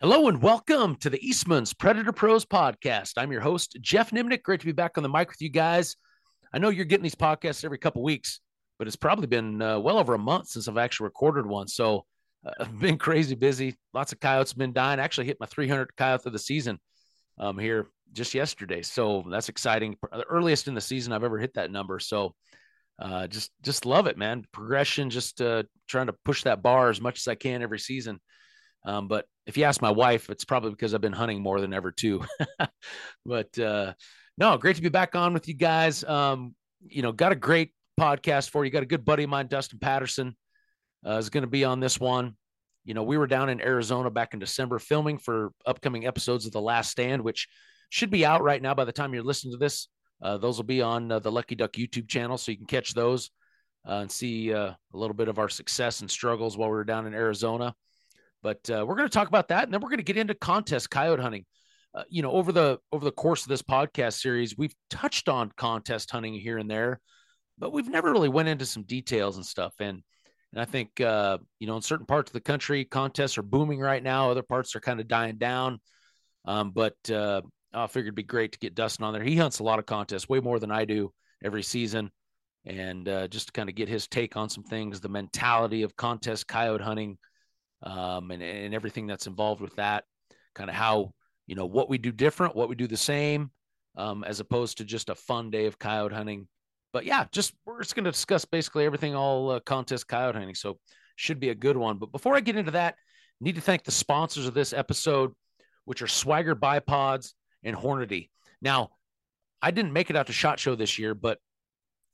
[0.00, 3.14] Hello and welcome to the Eastman's Predator Pros podcast.
[3.16, 4.44] I'm your host, Geoff Nemnich.
[4.44, 5.96] Great to be back on the mic with you guys.
[6.52, 8.38] I know you're getting these podcasts every couple weeks,
[8.78, 11.66] but it's probably been uh, well over a month since I've actually recorded one.
[11.66, 12.04] So
[12.46, 13.74] uh, I've been crazy busy.
[13.92, 15.00] Lots of coyotes been dying.
[15.00, 16.78] I actually hit my 300 coyote of the season
[17.36, 18.82] um, here just yesterday.
[18.82, 19.96] So that's exciting.
[20.12, 21.98] The earliest in the season I've ever hit that number.
[21.98, 22.36] So
[23.00, 24.44] uh, just just love it, man.
[24.52, 28.20] Progression, just uh, trying to push that bar as much as I can every season.
[28.84, 31.72] Um, but if you ask my wife, it's probably because I've been hunting more than
[31.72, 32.24] ever too.
[33.26, 33.94] but uh,
[34.36, 36.04] no, great to be back on with you guys.
[36.04, 36.54] Um,
[36.86, 38.70] you know, got a great podcast for you.
[38.70, 40.36] Got a good buddy of mine, Dustin Patterson,
[41.06, 42.36] uh, is going to be on this one.
[42.84, 46.52] You know, we were down in Arizona back in December filming for upcoming episodes of
[46.52, 47.48] The Last Stand, which
[47.90, 49.88] should be out right now by the time you're listening to this.
[50.22, 52.94] Uh, those will be on uh, the Lucky Duck YouTube channel, so you can catch
[52.94, 53.30] those
[53.86, 56.84] uh, and see uh, a little bit of our success and struggles while we were
[56.84, 57.74] down in Arizona.
[58.42, 60.34] But uh, we're going to talk about that, and then we're going to get into
[60.34, 61.44] contest coyote hunting.
[61.94, 65.50] Uh, you know, over the over the course of this podcast series, we've touched on
[65.56, 67.00] contest hunting here and there,
[67.58, 69.74] but we've never really went into some details and stuff.
[69.80, 70.02] And
[70.52, 73.80] and I think uh, you know, in certain parts of the country, contests are booming
[73.80, 74.30] right now.
[74.30, 75.80] Other parts are kind of dying down.
[76.44, 77.42] Um, but uh,
[77.74, 79.22] I figured it'd be great to get Dustin on there.
[79.22, 81.12] He hunts a lot of contests, way more than I do
[81.44, 82.10] every season,
[82.64, 85.96] and uh, just to kind of get his take on some things, the mentality of
[85.96, 87.18] contest coyote hunting,
[87.82, 90.04] um, and, and everything that's involved with that.
[90.54, 91.12] Kind of how
[91.46, 93.50] you know what we do different, what we do the same,
[93.96, 96.48] um, as opposed to just a fun day of coyote hunting.
[96.92, 100.54] But yeah, just we're just going to discuss basically everything all uh, contest coyote hunting.
[100.54, 100.78] So
[101.16, 101.98] should be a good one.
[101.98, 102.96] But before I get into that,
[103.40, 105.32] need to thank the sponsors of this episode,
[105.84, 108.30] which are Swagger Bipods and Hornady.
[108.60, 108.90] Now,
[109.60, 111.38] I didn't make it out to Shot Show this year, but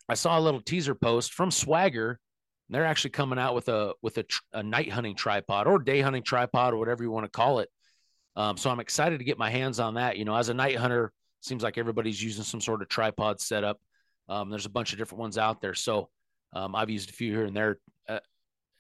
[0.09, 2.19] I saw a little teaser post from Swagger
[2.71, 6.23] they're actually coming out with a with a, a night hunting tripod or day hunting
[6.23, 7.69] tripod or whatever you want to call it.
[8.37, 10.17] Um, so I'm excited to get my hands on that.
[10.17, 13.79] You know, as a night hunter, seems like everybody's using some sort of tripod setup.
[14.29, 15.75] Um, there's a bunch of different ones out there.
[15.75, 16.09] So
[16.55, 18.21] um, I've used a few here and there uh,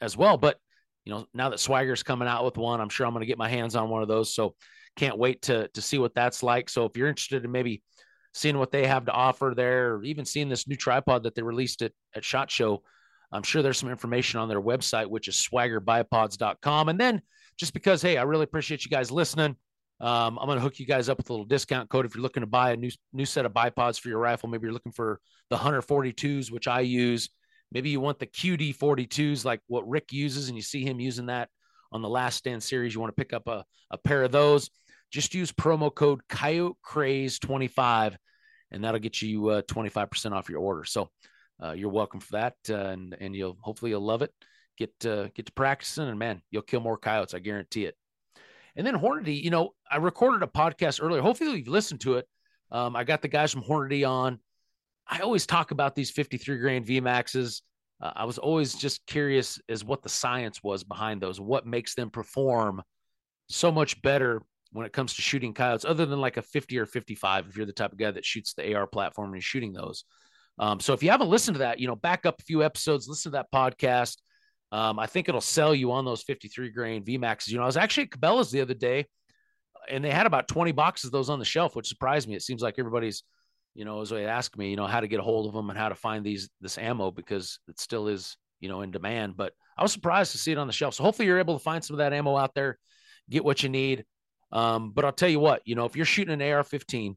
[0.00, 0.38] as well.
[0.38, 0.58] But
[1.04, 3.38] you know, now that Swagger's coming out with one, I'm sure I'm going to get
[3.38, 4.34] my hands on one of those.
[4.34, 4.54] So
[4.96, 6.68] can't wait to to see what that's like.
[6.70, 7.82] So if you're interested in maybe
[8.32, 11.42] seeing what they have to offer there, or even seeing this new tripod that they
[11.42, 12.82] released at at Shot Show,
[13.34, 16.88] I'm sure there's some information on their website, which is swaggerbipods.com.
[16.88, 17.20] And then
[17.58, 19.56] just because, hey, I really appreciate you guys listening.
[20.00, 22.22] Um, I'm going to hook you guys up with a little discount code if you're
[22.22, 24.48] looking to buy a new new set of bipods for your rifle.
[24.48, 27.28] Maybe you're looking for the Hunter 42s, which I use.
[27.72, 31.26] Maybe you want the QD 42s, like what Rick uses, and you see him using
[31.26, 31.48] that
[31.90, 32.94] on the Last Stand series.
[32.94, 34.70] You want to pick up a, a pair of those.
[35.10, 38.16] Just use promo code Coyote Craze 25,
[38.70, 40.84] and that'll get you uh, 25% off your order.
[40.84, 41.08] So
[41.62, 44.32] uh, you're welcome for that, uh, and and you'll hopefully you'll love it.
[44.76, 47.34] Get uh, get to practicing, and man, you'll kill more coyotes.
[47.34, 47.96] I guarantee it.
[48.76, 51.22] And then Hornady, you know, I recorded a podcast earlier.
[51.22, 52.26] Hopefully you've listened to it.
[52.72, 54.40] Um, I got the guys from Hornady on.
[55.06, 57.62] I always talk about these 53 grain VMAXs.
[58.00, 61.94] Uh, I was always just curious as what the science was behind those, what makes
[61.94, 62.82] them perform
[63.48, 64.42] so much better
[64.72, 67.66] when it comes to shooting coyotes, other than like a 50 or 55, if you're
[67.66, 70.04] the type of guy that shoots the AR platform and you're shooting those.
[70.58, 73.08] Um, so if you haven't listened to that, you know, back up a few episodes,
[73.08, 74.18] listen to that podcast.
[74.72, 77.48] Um, I think it'll sell you on those 53 grain VMAXs.
[77.48, 79.06] You know, I was actually at Cabela's the other day
[79.88, 82.34] and they had about 20 boxes of those on the shelf, which surprised me.
[82.34, 83.22] It seems like everybody's,
[83.74, 85.70] you know, as they ask me, you know, how to get a hold of them
[85.70, 89.36] and how to find these, this ammo because it still is, you know, in demand.
[89.36, 90.94] But I was surprised to see it on the shelf.
[90.94, 92.78] So hopefully you're able to find some of that ammo out there,
[93.28, 94.04] get what you need.
[94.52, 97.16] Um, but I'll tell you what, you know, if you're shooting an AR 15,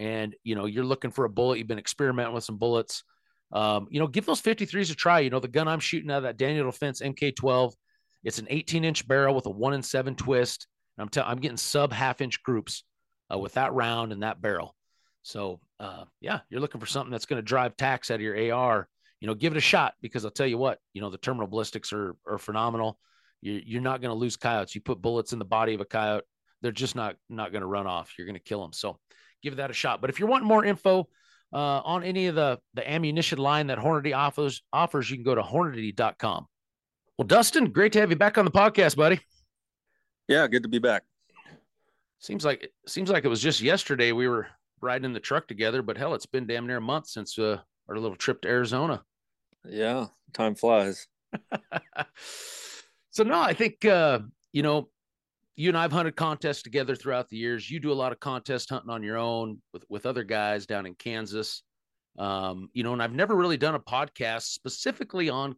[0.00, 3.04] and you know you're looking for a bullet, you've been experimenting with some bullets.
[3.52, 5.20] Um, you know, give those 53s a try.
[5.20, 7.72] You know, the gun I'm shooting out of that Daniel Defense MK12,
[8.24, 10.66] it's an 18 inch barrel with a one in seven twist.
[10.96, 12.82] And I'm telling, I'm getting sub half inch groups
[13.32, 14.74] uh, with that round and that barrel.
[15.22, 18.54] So uh, yeah, you're looking for something that's going to drive tacks out of your
[18.54, 18.88] AR.
[19.20, 21.46] You know, give it a shot because I'll tell you what, you know, the terminal
[21.46, 22.98] ballistics are are phenomenal.
[23.40, 24.74] You're, you're not going to lose coyotes.
[24.74, 26.24] You put bullets in the body of a coyote,
[26.60, 28.14] they're just not not going to run off.
[28.18, 28.72] You're going to kill them.
[28.72, 28.98] So
[29.44, 30.00] give that a shot.
[30.00, 31.08] But if you're wanting more info
[31.52, 35.34] uh, on any of the the ammunition line that Hornady offers, offers, you can go
[35.34, 36.46] to hornady.com.
[37.16, 39.20] Well, Dustin, great to have you back on the podcast, buddy.
[40.26, 41.04] Yeah, good to be back.
[42.18, 44.48] Seems like seems like it was just yesterday we were
[44.80, 47.58] riding in the truck together, but hell, it's been damn near a month since uh,
[47.88, 49.02] our little trip to Arizona.
[49.68, 51.06] Yeah, time flies.
[53.10, 54.20] so no, I think uh,
[54.52, 54.88] you know
[55.56, 57.70] you and I've hunted contests together throughout the years.
[57.70, 60.86] You do a lot of contest hunting on your own with with other guys down
[60.86, 61.62] in Kansas.
[62.18, 65.56] Um, you know, and I've never really done a podcast specifically on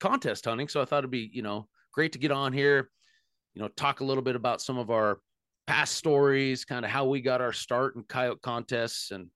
[0.00, 2.90] contest hunting, so I thought it'd be, you know, great to get on here,
[3.54, 5.20] you know, talk a little bit about some of our
[5.66, 9.28] past stories, kind of how we got our start in coyote contests, and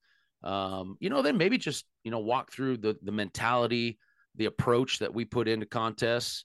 [0.42, 3.98] um, you know, then maybe just you know walk through the the mentality,
[4.36, 6.44] the approach that we put into contests.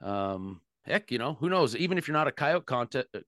[0.00, 1.76] Um, heck, you know, who knows?
[1.76, 3.20] Even if you're not a coyote contest uh,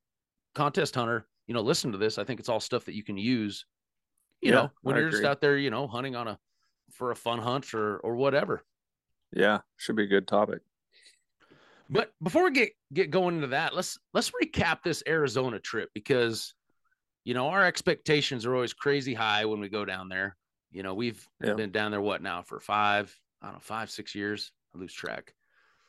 [0.54, 2.18] contest hunter, you know, listen to this.
[2.18, 3.66] I think it's all stuff that you can use.
[4.42, 6.38] You Yeah, know, when I you're just out there, you know, hunting on a
[6.92, 8.62] for a fun hunt or or whatever.
[9.32, 10.62] Yeah, should be a good topic.
[11.88, 16.54] But before we get get going into that, let's let's recap this Arizona trip because
[17.24, 20.36] you know our expectations are always crazy high when we go down there.
[20.70, 21.54] You know, we've Yeah.
[21.54, 24.52] been down there what now for five, I don't know, five, six years.
[24.74, 25.34] I lose track.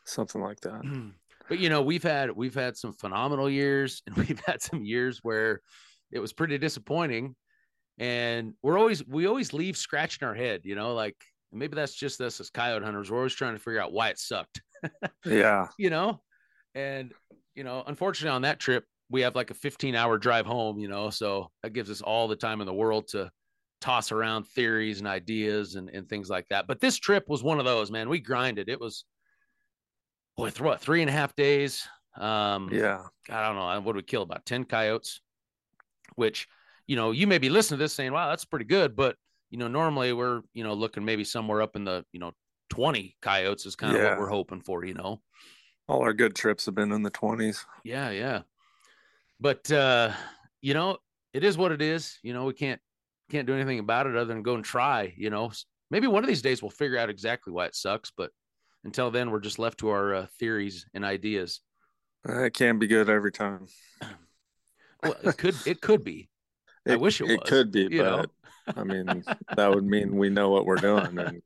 [0.05, 0.81] Something like that.
[1.51, 5.19] but you know, we've had we've had some phenomenal years and we've had some years
[5.21, 5.59] where
[6.09, 7.35] it was pretty disappointing.
[7.97, 11.17] And we're always we always leave scratching our head, you know, like
[11.51, 13.11] maybe that's just us as coyote hunters.
[13.11, 14.61] We're always trying to figure out why it sucked
[15.25, 15.67] Yeah.
[15.77, 16.21] you know
[16.73, 17.11] and
[17.53, 20.87] you know unfortunately on that trip we have like a 15 hour drive home you
[20.87, 23.29] know so that gives us all the time in the world to
[23.81, 27.59] toss around theories and ideas and, and things like that but this trip was one
[27.59, 29.03] of those man we grinded it was
[30.37, 31.87] boy th- what three and a half days
[32.17, 33.03] um Yeah.
[33.29, 35.21] I don't know what did we kill about 10 coyotes
[36.15, 36.47] which
[36.87, 39.15] you know you may be listening to this saying wow that's pretty good but
[39.49, 42.31] you know normally we're you know looking maybe somewhere up in the you know
[42.69, 44.09] 20 coyotes is kind of Yeah.
[44.11, 45.21] what we're hoping for you know
[45.87, 47.65] All our good trips have been in the 20s.
[47.83, 48.41] yeah, yeah.
[49.39, 50.13] But uh,
[50.61, 50.97] you know,
[51.33, 52.19] it is what it is.
[52.23, 52.79] You know, we can't
[53.31, 55.51] can't do anything about it other than go and try, you know.
[55.89, 58.29] Maybe one of these days we'll figure out exactly why it sucks, but
[58.83, 61.61] until then we're just left to our uh, theories and ideas.
[62.27, 63.67] It can be good every time.
[65.03, 66.29] Well, it could it could be.
[66.87, 68.25] I wish it It was, could be, you know.
[68.67, 69.23] but I mean,
[69.55, 71.41] that would mean we know what we're doing, and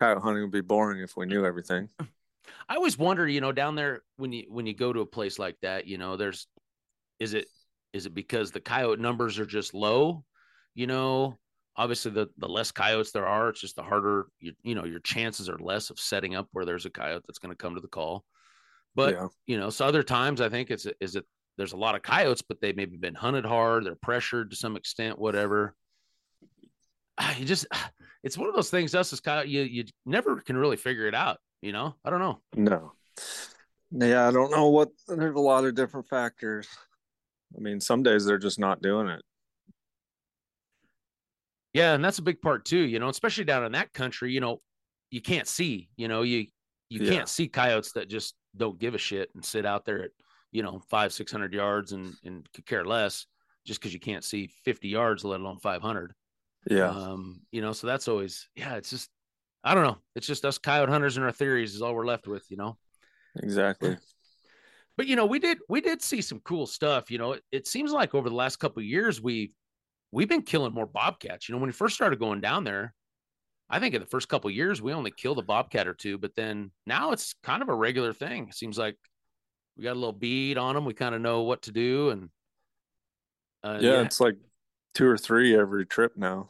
[0.00, 1.90] coyote hunting would be boring if we knew everything.
[2.68, 5.38] I always wonder, you know, down there when you when you go to a place
[5.38, 6.46] like that, you know, there's
[7.20, 7.46] is it
[7.92, 10.24] is it because the coyote numbers are just low?
[10.74, 11.38] You know,
[11.76, 15.00] obviously the the less coyotes there are, it's just the harder you you know, your
[15.00, 17.80] chances are less of setting up where there's a coyote that's going to come to
[17.80, 18.24] the call.
[18.94, 19.28] But yeah.
[19.46, 21.24] you know, so other times I think it's is it
[21.56, 24.76] there's a lot of coyotes, but they maybe been hunted hard, they're pressured to some
[24.76, 25.74] extent, whatever.
[27.38, 27.66] You just
[28.22, 31.14] it's one of those things us as coyote you you never can really figure it
[31.14, 31.94] out, you know?
[32.04, 32.40] I don't know.
[32.54, 32.92] No.
[33.90, 34.88] Yeah, I don't know what.
[35.06, 36.66] There's a lot of different factors.
[37.54, 39.22] I mean, some days they're just not doing it.
[41.72, 44.40] Yeah, and that's a big part too, you know, especially down in that country, you
[44.40, 44.60] know,
[45.10, 46.46] you can't see, you know, you
[46.88, 47.10] you Yeah.
[47.12, 50.10] can't see coyotes that just don't give a shit and sit out there at,
[50.50, 53.26] you know, five, six hundred yards and and could care less
[53.64, 56.12] just because you can't see 50 yards, let alone 500.
[56.70, 56.88] Yeah.
[56.90, 59.08] Um, you know, so that's always, yeah, it's just,
[59.64, 59.98] I don't know.
[60.16, 62.76] It's just us coyote hunters and our theories is all we're left with, you know.
[63.36, 63.96] exactly.
[64.96, 67.10] But you know, we did we did see some cool stuff.
[67.10, 69.52] You know, it, it seems like over the last couple of years we
[70.12, 71.48] we've been killing more bobcats.
[71.48, 72.94] You know, when we first started going down there,
[73.68, 76.18] I think in the first couple of years we only killed a bobcat or two,
[76.18, 78.48] but then now it's kind of a regular thing.
[78.48, 78.96] It seems like
[79.76, 80.84] we got a little bead on them.
[80.84, 82.30] We kind of know what to do, and
[83.64, 84.36] uh, yeah, it's like
[84.94, 86.48] two or three every trip now.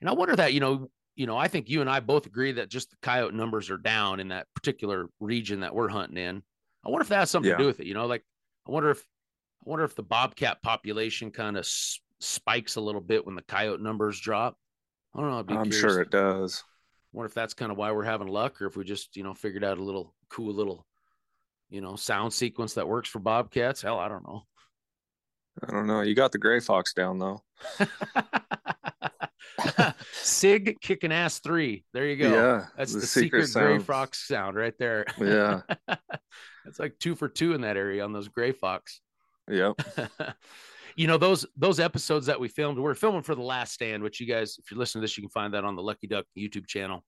[0.00, 2.52] And I wonder that, you know, you know, I think you and I both agree
[2.52, 6.42] that just the coyote numbers are down in that particular region that we're hunting in.
[6.84, 7.56] I wonder if that has something Yeah.
[7.56, 7.86] to do with it.
[7.86, 8.24] You know, like
[8.66, 9.00] I wonder if
[9.66, 13.42] I wonder if the bobcat population kind of s- spikes a little bit when the
[13.42, 14.56] coyote numbers drop.
[15.14, 15.38] I don't know.
[15.38, 15.80] I'd be I'm curious.
[15.80, 16.64] sure it does.
[17.12, 19.34] wonder if that's kind of why we're having luck, or if we just you know
[19.34, 20.86] figured out a little cool little
[21.70, 23.82] you know sound sequence that works for bobcats.
[23.82, 24.44] Hell, I don't know.
[25.66, 26.02] I don't know.
[26.02, 27.42] You got the gray fox down though.
[30.12, 31.84] Sig kicking ass three.
[31.92, 32.32] There you go.
[32.32, 35.04] Yeah, That's the, secret, gray fox sound right there.
[35.18, 35.62] Yeah.
[36.64, 39.00] That's like two for two in that area on those gray fox.
[39.48, 39.80] Yep.
[40.98, 42.76] you know those those episodes that we filmed.
[42.76, 45.22] We're filming for the Last Stand, which you guys, if you're listening to this, you
[45.22, 47.04] can find that on the Lucky Duck YouTube channel.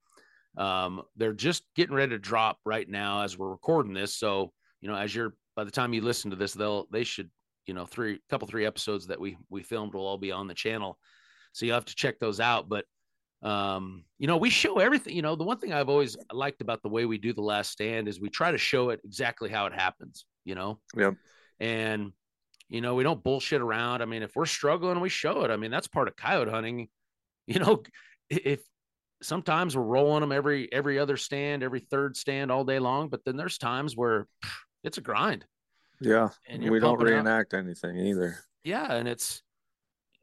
[0.57, 4.17] Um, they're just getting ready to drop right now as we're recording this.
[4.17, 7.31] So you know, as you're by the time you listen to this, they'll they should
[7.67, 10.55] you know three couple three episodes that we we filmed will all be on the
[10.55, 10.97] channel.
[11.53, 12.69] So you'll have to check those out.
[12.69, 12.85] But
[13.43, 15.17] um, you know, we show everything.
[15.17, 17.73] You know, the one thing I've always liked about the way we do the Last
[17.73, 20.27] Stand is we try to show it exactly how it happens.
[20.45, 21.11] You know, yeah
[21.61, 22.13] and
[22.71, 25.57] you know we don't bullshit around i mean if we're struggling we show it i
[25.57, 26.89] mean that's part of coyote hunting
[27.47, 27.83] you know
[28.31, 28.61] if
[29.23, 33.21] sometimes we're rolling them every every other stand every third stand all day long but
[33.25, 34.51] then there's times where pff,
[34.85, 35.45] it's a grind
[36.01, 36.29] Yeah.
[36.49, 38.39] and we don't out- reenact anything either.
[38.65, 39.43] yeah and it's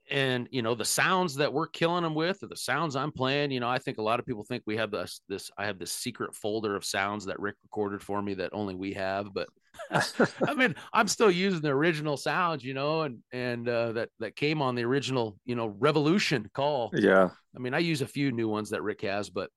[0.10, 3.51] and you know the sounds that we're killing them with or the sounds i'm playing
[3.51, 5.77] you know i think a lot of people think we have this this i have
[5.80, 9.50] this secret folder of sounds that rick recorded for me that only we have but
[10.48, 14.36] I mean, I'm still using the original sounds, you know, and and uh, that that
[14.36, 16.91] came on the original, you know, Revolution call.
[16.93, 17.29] Yeah.
[17.55, 19.50] I mean, I use a few new ones that Rick has, but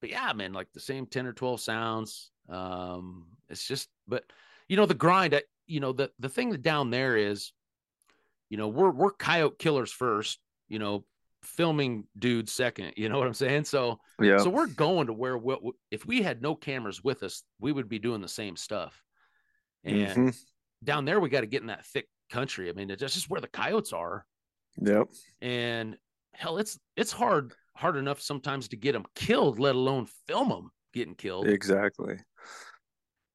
[0.00, 2.30] but yeah, man, like the same 10 or 12 sounds.
[2.48, 4.24] Um, it's just, but
[4.68, 7.52] you know, the grind, you know, the the thing down there is,
[8.48, 11.04] you know, we're we're coyote killers first, you know,
[11.42, 12.94] filming dudes second.
[12.96, 13.64] You know what I'm saying?
[13.64, 14.38] So yeah.
[14.38, 15.56] So we're going to where we,
[15.90, 19.02] if we had no cameras with us, we would be doing the same stuff.
[19.86, 20.30] And mm-hmm.
[20.84, 22.68] down there, we got to get in that thick country.
[22.68, 24.26] I mean, it's just where the coyotes are.
[24.80, 25.08] Yep.
[25.40, 25.96] And
[26.34, 30.70] hell, it's it's hard hard enough sometimes to get them killed, let alone film them
[30.92, 31.46] getting killed.
[31.46, 32.16] Exactly.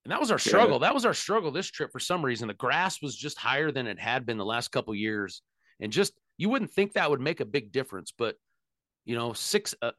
[0.03, 0.77] And that was our struggle.
[0.77, 0.87] Yeah.
[0.87, 2.47] That was our struggle this trip for some reason.
[2.47, 5.41] The grass was just higher than it had been the last couple years.
[5.79, 8.35] And just you wouldn't think that would make a big difference, but
[9.05, 9.91] you know, six uh,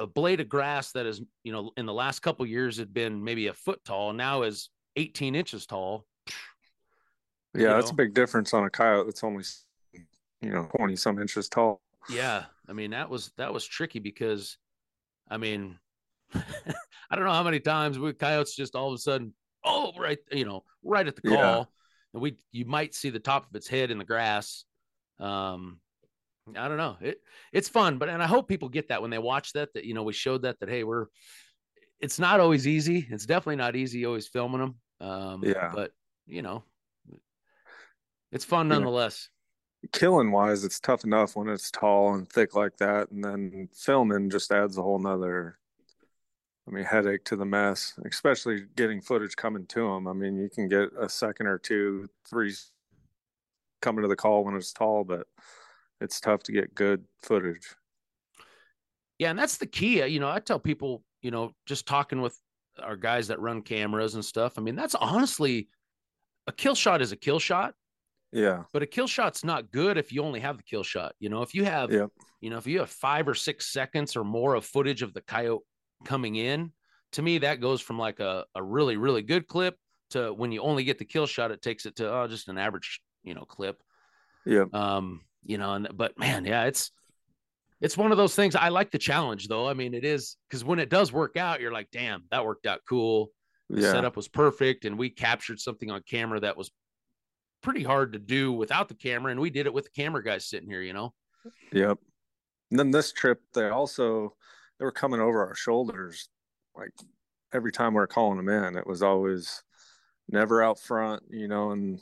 [0.00, 3.22] a blade of grass that is, you know, in the last couple years had been
[3.22, 6.04] maybe a foot tall, now is 18 inches tall.
[7.54, 7.94] Yeah, that's know?
[7.94, 9.44] a big difference on a coyote that's only
[10.42, 11.80] you know 20 some inches tall.
[12.10, 14.58] Yeah, I mean that was that was tricky because,
[15.30, 15.78] I mean,
[16.34, 19.32] I don't know how many times we coyotes just all of a sudden,
[19.64, 21.64] oh right, you know, right at the call, yeah.
[22.14, 24.64] and we you might see the top of its head in the grass.
[25.20, 25.80] Um,
[26.56, 26.96] I don't know.
[27.00, 27.20] It
[27.52, 29.94] it's fun, but and I hope people get that when they watch that that you
[29.94, 31.06] know we showed that that hey we're
[32.00, 33.06] it's not always easy.
[33.10, 34.76] It's definitely not easy always filming them.
[35.00, 35.92] Um, yeah, but
[36.26, 36.64] you know,
[38.32, 39.28] it's fun nonetheless.
[39.82, 39.88] Yeah.
[39.92, 44.28] Killing wise, it's tough enough when it's tall and thick like that, and then filming
[44.28, 45.58] just adds a whole nother.
[46.66, 50.06] I mean, headache to the mess, especially getting footage coming to them.
[50.06, 52.54] I mean, you can get a second or two, three
[53.80, 55.26] coming to the call when it's tall, but
[56.00, 57.74] it's tough to get good footage.
[59.18, 60.04] Yeah, and that's the key.
[60.04, 62.38] You know, I tell people, you know, just talking with
[62.80, 64.54] our guys that run cameras and stuff.
[64.58, 65.68] I mean, that's honestly
[66.46, 67.74] a kill shot is a kill shot.
[68.32, 68.64] Yeah.
[68.72, 71.14] But a kill shot's not good if you only have the kill shot.
[71.18, 72.10] You know, if you have, yep.
[72.40, 75.22] you know, if you have five or six seconds or more of footage of the
[75.22, 75.62] coyote
[76.04, 76.72] coming in,
[77.12, 79.76] to me, that goes from like a, a really, really good clip
[80.10, 82.58] to when you only get the kill shot, it takes it to oh, just an
[82.58, 83.82] average, you know, clip.
[84.44, 84.64] Yeah.
[84.72, 86.90] Um, you know, and but man, yeah, it's
[87.80, 88.56] it's one of those things.
[88.56, 89.68] I like the challenge though.
[89.68, 92.66] I mean, it is because when it does work out, you're like, damn, that worked
[92.66, 93.30] out cool.
[93.70, 93.92] The yeah.
[93.92, 96.70] setup was perfect, and we captured something on camera that was
[97.62, 100.46] pretty hard to do without the camera, and we did it with the camera guys
[100.46, 100.82] sitting here.
[100.82, 101.14] You know.
[101.72, 101.98] Yep.
[102.70, 104.34] And then this trip, they also
[104.78, 106.28] they were coming over our shoulders,
[106.76, 106.92] like
[107.52, 108.76] every time we are calling them in.
[108.76, 109.62] It was always
[110.28, 112.00] never out front, you know, and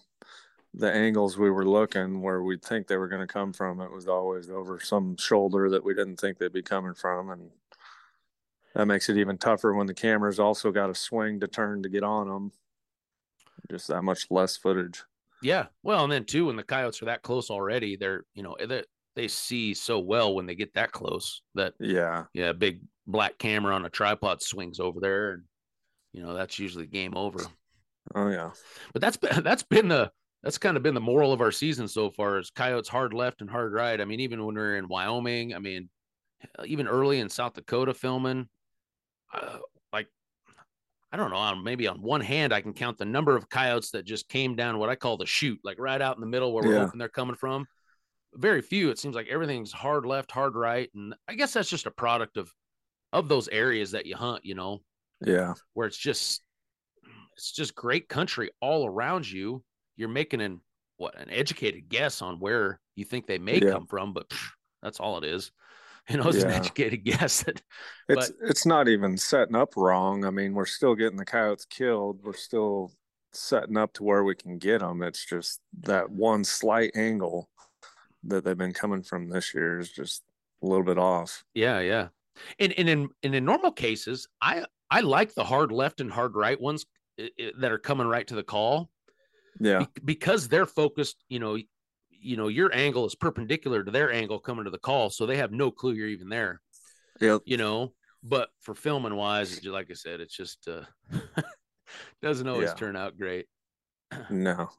[0.76, 3.90] the angles we were looking where we'd think they were going to come from, it
[3.90, 7.30] was always over some shoulder that we didn't think they'd be coming from.
[7.30, 7.50] And
[8.74, 11.88] that makes it even tougher when the camera's also got a swing to turn to
[11.88, 12.52] get on them.
[13.70, 15.02] Just that much less footage.
[15.42, 15.66] Yeah.
[15.82, 18.84] Well, and then too, when the coyotes are that close already, they're, you know, they,
[19.14, 22.24] they see so well when they get that close that, yeah.
[22.34, 22.52] Yeah.
[22.52, 25.32] Big black camera on a tripod swings over there.
[25.32, 25.44] And,
[26.12, 27.40] you know, that's usually game over.
[28.14, 28.50] Oh, yeah.
[28.92, 30.12] But that's been, that's been the,
[30.46, 33.40] that's kind of been the moral of our season so far is coyotes hard left
[33.40, 34.00] and hard right.
[34.00, 35.88] I mean, even when we are in Wyoming, I mean,
[36.64, 38.48] even early in South Dakota filming,
[39.34, 39.58] uh,
[39.92, 40.06] like,
[41.10, 44.04] I don't know, maybe on one hand, I can count the number of coyotes that
[44.04, 46.62] just came down what I call the chute, like right out in the middle where
[46.62, 46.84] we're yeah.
[46.84, 47.66] hoping they're coming from.
[48.32, 48.90] Very few.
[48.90, 50.88] It seems like everything's hard left, hard right.
[50.94, 52.52] And I guess that's just a product of,
[53.12, 54.78] of those areas that you hunt, you know?
[55.26, 55.54] Yeah.
[55.74, 56.40] Where it's just,
[57.36, 59.64] it's just great country all around you
[59.96, 60.60] you're making an
[60.98, 63.72] what an educated guess on where you think they may yeah.
[63.72, 64.48] come from, but pff,
[64.82, 65.52] that's all it is.
[66.08, 66.44] You know, it's yeah.
[66.44, 67.42] an educated guess.
[67.42, 67.60] That,
[68.08, 70.24] it's it's not even setting up wrong.
[70.24, 72.20] I mean, we're still getting the coyotes killed.
[72.22, 72.92] We're still
[73.32, 75.02] setting up to where we can get them.
[75.02, 77.50] It's just that one slight angle
[78.22, 80.22] that they've been coming from this year is just
[80.62, 81.42] a little bit off.
[81.54, 82.08] Yeah, yeah.
[82.60, 86.36] And and in and in normal cases, I I like the hard left and hard
[86.36, 86.86] right ones
[87.18, 88.90] that are coming right to the call
[89.60, 89.80] yeah.
[89.80, 91.58] Be- because they're focused, you know,
[92.10, 95.36] you know, your angle is perpendicular to their angle coming to the call, so they
[95.36, 96.60] have no clue you're even there.
[97.20, 97.42] Yep.
[97.44, 100.82] You know, but for filming wise, like I said, it's just uh
[102.22, 102.74] doesn't always yeah.
[102.74, 103.46] turn out great.
[104.30, 104.70] No.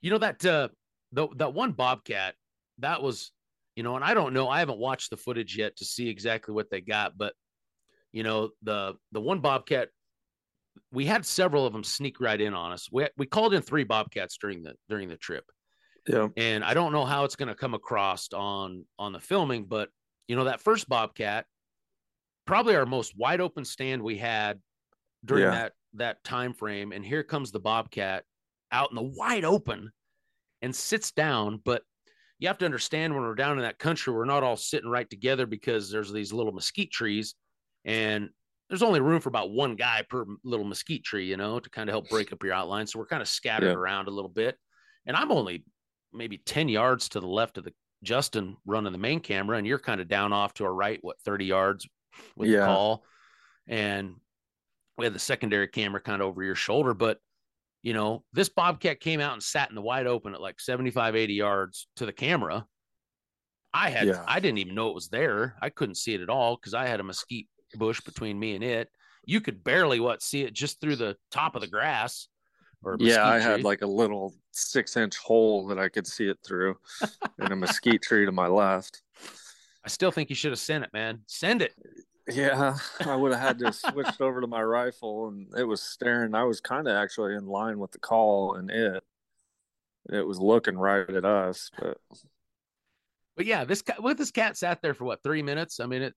[0.00, 0.68] You know that uh
[1.12, 2.34] the that one bobcat
[2.78, 3.30] that was
[3.76, 6.54] you know and i don't know i haven't watched the footage yet to see exactly
[6.54, 7.34] what they got but
[8.12, 9.88] you know the the one bobcat
[10.90, 12.88] we had several of them sneak right in on us.
[12.90, 15.44] We we called in three bobcats during the during the trip.
[16.06, 16.28] Yeah.
[16.36, 19.88] And I don't know how it's going to come across on on the filming, but
[20.28, 21.46] you know that first bobcat,
[22.46, 24.60] probably our most wide open stand we had
[25.24, 25.50] during yeah.
[25.50, 28.24] that that time frame, and here comes the bobcat
[28.70, 29.92] out in the wide open
[30.60, 31.60] and sits down.
[31.64, 31.82] But
[32.38, 35.08] you have to understand when we're down in that country, we're not all sitting right
[35.08, 37.34] together because there's these little mesquite trees,
[37.84, 38.30] and
[38.72, 41.90] there's only room for about one guy per little mesquite tree, you know, to kind
[41.90, 42.86] of help break up your outline.
[42.86, 43.74] So we're kind of scattered yeah.
[43.74, 44.56] around a little bit.
[45.04, 45.66] And I'm only
[46.10, 49.78] maybe 10 yards to the left of the Justin running the main camera, and you're
[49.78, 51.86] kind of down off to our right, what 30 yards
[52.34, 52.60] with yeah.
[52.60, 53.04] the call.
[53.68, 54.14] And
[54.96, 56.94] we had the secondary camera kind of over your shoulder.
[56.94, 57.18] But
[57.82, 61.14] you know, this bobcat came out and sat in the wide open at like 75,
[61.14, 62.64] 80 yards to the camera.
[63.74, 64.24] I had yeah.
[64.26, 65.56] I didn't even know it was there.
[65.60, 68.64] I couldn't see it at all because I had a mesquite bush between me and
[68.64, 68.88] it.
[69.24, 72.28] You could barely what see it just through the top of the grass.
[72.84, 73.42] Or yeah, I tree.
[73.42, 76.76] had like a little six inch hole that I could see it through
[77.38, 79.02] in a mesquite tree to my left.
[79.84, 81.20] I still think you should have sent it, man.
[81.26, 81.72] Send it.
[82.28, 82.76] Yeah,
[83.06, 86.34] I would have had to switch over to my rifle, and it was staring.
[86.34, 89.02] I was kind of actually in line with the call, and it
[90.10, 91.70] it was looking right at us.
[91.78, 91.98] But
[93.36, 95.80] but yeah, this cat, with this cat sat there for what three minutes.
[95.80, 96.14] I mean, it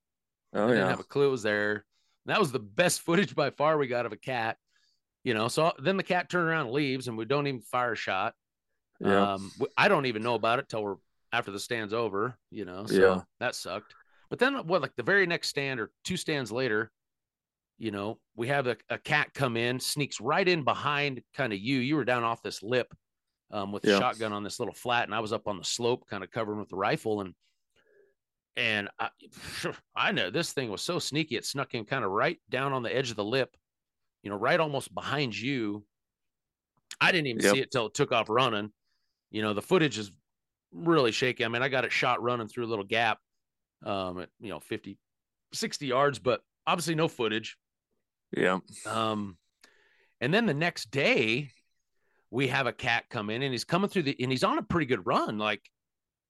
[0.56, 1.86] Oh, didn't have a clue it was there.
[2.26, 4.58] that was the best footage by far we got of a cat.
[5.24, 7.94] You know, so then the cat turned around and leaves, and we don't even fire
[7.94, 8.34] a shot.
[9.00, 9.34] Yeah.
[9.34, 10.96] Um, I don't even know about it till we're
[11.34, 12.38] after the stand's over.
[12.52, 13.22] You know, so yeah.
[13.40, 13.94] that sucked.
[14.30, 16.92] But then, what like the very next stand or two stands later,
[17.78, 21.60] you know, we have a, a cat come in, sneaks right in behind kind of
[21.60, 21.80] you.
[21.80, 22.94] You were down off this lip
[23.52, 23.94] um, with yeah.
[23.94, 26.32] the shotgun on this little flat, and I was up on the slope, kind of
[26.32, 27.34] covering with the rifle, and
[28.58, 29.10] and I,
[29.96, 31.36] I know this thing was so sneaky.
[31.36, 33.56] It snuck in kind of right down on the edge of the lip,
[34.24, 35.86] you know, right almost behind you.
[37.00, 37.54] I didn't even yep.
[37.54, 38.72] see it till it took off running.
[39.32, 40.12] You know, the footage is
[40.72, 41.44] really shaky.
[41.44, 43.20] I mean, I got it shot running through a little gap
[43.84, 44.98] um, at, you know, 50,
[45.54, 47.58] 60 yards, but obviously no footage.
[48.36, 48.60] Yeah.
[48.86, 49.38] Um,
[50.22, 51.52] and then the next day,
[52.32, 54.64] we have a cat come in and he's coming through the, and he's on a
[54.64, 55.38] pretty good run.
[55.38, 55.62] Like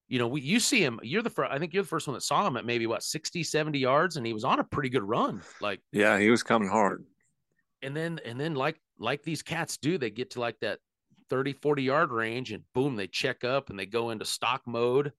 [0.08, 2.14] you know, we, you see him, you're the first, I think you're the first one
[2.14, 4.18] that saw him at maybe what, 60, 70 yards.
[4.18, 5.42] And he was on a pretty good run.
[5.62, 7.06] Like, yeah, he was coming hard.
[7.82, 10.80] And then, and then like, like these cats do, they get to like that
[11.30, 15.12] 30, 40 yard range and boom, they check up and they go into stalk mode.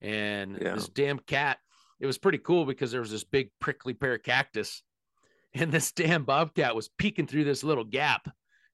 [0.00, 0.74] And yeah.
[0.74, 1.58] this damn cat,
[2.00, 4.82] it was pretty cool because there was this big prickly pear cactus
[5.54, 8.28] and this damn bobcat was peeking through this little gap,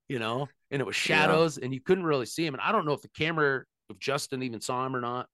[0.08, 1.64] you know, and it was shadows yeah.
[1.64, 2.54] and you couldn't really see him.
[2.54, 5.28] And I don't know if the camera if Justin even saw him or not.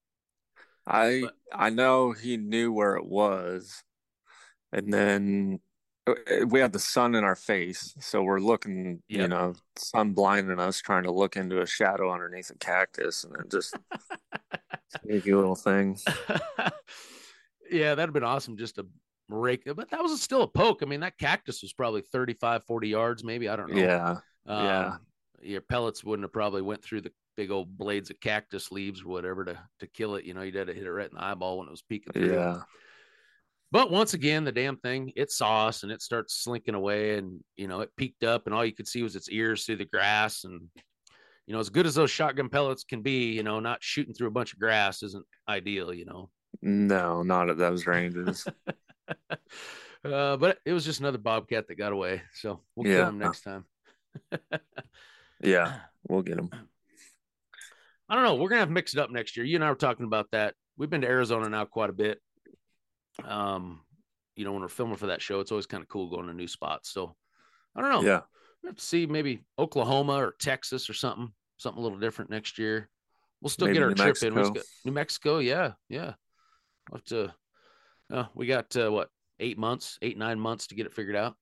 [0.86, 3.82] I but, I know he knew where it was,
[4.72, 5.60] and then
[6.06, 6.14] uh,
[6.46, 9.22] we had the sun in our face, so we're looking, yep.
[9.22, 13.34] you know, sun blinding us, trying to look into a shadow underneath a cactus, and
[13.34, 13.74] then just
[15.02, 15.98] sneaky little thing.
[17.70, 18.86] yeah, that'd have been awesome just to
[19.28, 20.82] rake but that was still a poke.
[20.82, 23.48] I mean, that cactus was probably 35, 40 yards, maybe.
[23.48, 23.80] I don't know.
[23.80, 24.10] Yeah.
[24.46, 24.96] Um, yeah.
[25.42, 29.08] Your pellets wouldn't have probably went through the big old blades of cactus leaves or
[29.08, 30.24] whatever to to kill it.
[30.24, 32.12] You know, you had to hit it right in the eyeball when it was peeking
[32.12, 32.34] through.
[32.34, 32.62] Yeah.
[33.74, 37.42] But once again, the damn thing, it saw us and it starts slinking away and,
[37.56, 39.84] you know, it peeked up and all you could see was its ears through the
[39.84, 40.44] grass.
[40.44, 40.60] And,
[41.48, 44.28] you know, as good as those shotgun pellets can be, you know, not shooting through
[44.28, 46.30] a bunch of grass isn't ideal, you know.
[46.62, 48.46] No, not at those ranges.
[50.04, 52.22] uh, but it was just another bobcat that got away.
[52.34, 52.98] So we'll yeah.
[52.98, 53.64] kill him next time.
[55.42, 56.50] yeah, we'll get him.
[58.08, 58.34] I don't know.
[58.34, 59.46] We're gonna have to mix it up next year.
[59.46, 60.54] You and I were talking about that.
[60.76, 62.20] We've been to Arizona now quite a bit.
[63.24, 63.80] Um,
[64.36, 66.34] you know, when we're filming for that show, it's always kind of cool going to
[66.34, 66.92] new spots.
[66.92, 67.14] So
[67.76, 68.02] I don't know.
[68.02, 68.20] Yeah.
[68.62, 72.58] We have to see maybe Oklahoma or Texas or something, something a little different next
[72.58, 72.88] year.
[73.40, 74.26] We'll still maybe get our New trip Mexico.
[74.28, 74.52] in.
[74.52, 76.14] We'll New Mexico, yeah, yeah.
[76.90, 77.34] We'll have to.
[78.10, 81.36] Uh, we got uh, what eight months, eight nine months to get it figured out.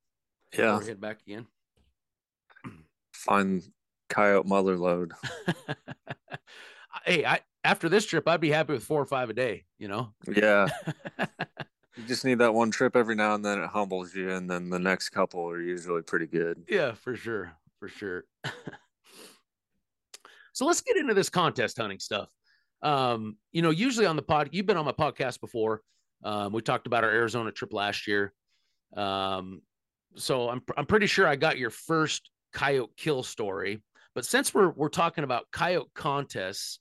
[0.57, 0.83] Yeah.
[0.83, 1.47] Head back again.
[3.15, 3.63] Find
[4.09, 5.13] coyote mother lode.
[7.05, 9.65] hey, I after this trip, I'd be happy with four or five a day.
[9.79, 10.13] You know.
[10.27, 10.69] Yeah.
[11.97, 13.61] you just need that one trip every now and then.
[13.61, 16.65] It humbles you, and then the next couple are usually pretty good.
[16.69, 18.25] Yeah, for sure, for sure.
[20.53, 22.29] so let's get into this contest hunting stuff.
[22.83, 25.83] Um, you know, usually on the pod, you've been on my podcast before.
[26.25, 28.33] Um, we talked about our Arizona trip last year.
[28.97, 29.63] Um,
[30.17, 33.83] so I'm I'm pretty sure I got your first coyote kill story.
[34.15, 36.79] But since we're we're talking about coyote contests,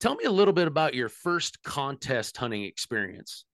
[0.00, 3.44] tell me a little bit about your first contest hunting experience.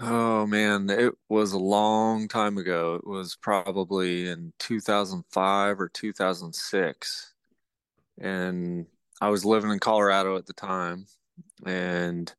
[0.00, 2.94] Oh man, it was a long time ago.
[2.94, 7.34] It was probably in 2005 or 2006.
[8.18, 8.86] And
[9.20, 11.06] I was living in Colorado at the time
[11.64, 12.34] and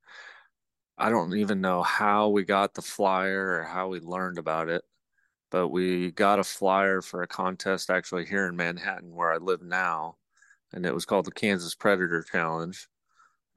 [0.97, 4.84] I don't even know how we got the flyer or how we learned about it,
[5.52, 9.62] but we got a flyer for a contest actually here in Manhattan where I live
[9.62, 10.17] now,
[10.71, 12.88] and it was called the Kansas Predator Challenge.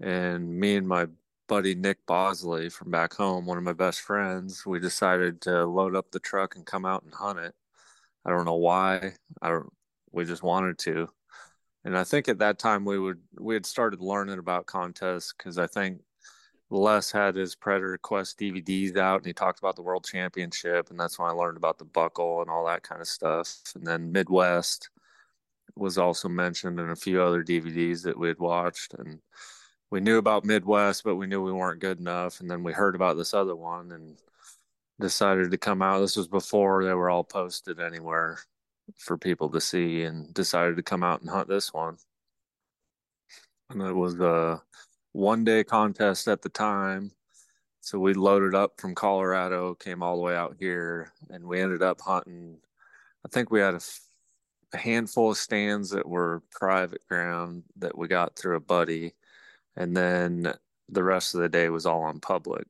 [0.01, 1.07] And me and my
[1.49, 5.97] buddy Nick Bosley from back home, one of my best friends, we decided to load
[5.97, 7.55] up the truck and come out and hunt it.
[8.25, 9.15] I don't know why.
[9.41, 9.73] I don't,
[10.13, 11.09] we just wanted to.
[11.85, 15.57] And I think at that time we would we had started learning about contests because
[15.57, 16.01] I think
[16.69, 20.91] Les had his Predator Quest DVDs out and he talked about the World Championship.
[20.91, 23.63] And that's when I learned about the buckle and all that kind of stuff.
[23.77, 24.91] And then Midwest
[25.77, 28.95] was also mentioned in a few other DVDs that we had watched.
[28.95, 29.21] And
[29.90, 32.40] we knew about Midwest, but we knew we weren't good enough.
[32.40, 34.18] And then we heard about this other one and
[35.01, 36.01] decided to come out.
[36.01, 38.38] This was before they were all posted anywhere
[38.96, 41.96] for people to see and decided to come out and hunt this one.
[43.70, 44.62] And it was a
[45.12, 47.12] one day contest at the time.
[47.81, 51.83] So we loaded up from Colorado, came all the way out here, and we ended
[51.83, 52.59] up hunting.
[53.25, 53.81] I think we had a,
[54.72, 59.14] a handful of stands that were private ground that we got through a buddy.
[59.77, 60.55] And then
[60.89, 62.67] the rest of the day was all on public.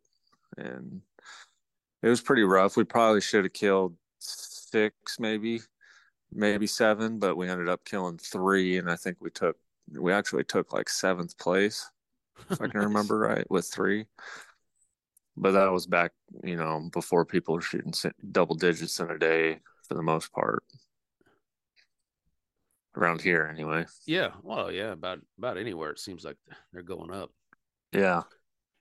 [0.57, 1.03] And
[2.03, 2.77] it was pretty rough.
[2.77, 5.61] We probably should have killed six, maybe,
[6.33, 8.79] maybe seven, but we ended up killing three.
[8.79, 9.57] And I think we took,
[9.92, 11.88] we actually took like seventh place
[12.51, 14.07] if I can remember right, with three.
[15.37, 17.92] But that was back, you know, before people were shooting
[18.33, 20.64] double digits in a day for the most part.
[22.96, 23.85] Around here, anyway.
[24.06, 26.37] Yeah, well, yeah, about about anywhere it seems like
[26.72, 27.30] they're going up.
[27.92, 28.22] Yeah.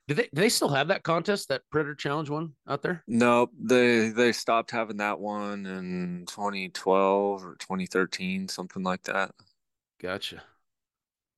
[0.08, 3.02] Do they do they still have that contest, that Predator Challenge one out there?
[3.06, 9.32] No, they they stopped having that one in 2012 or 2013, something like that.
[10.00, 10.42] Gotcha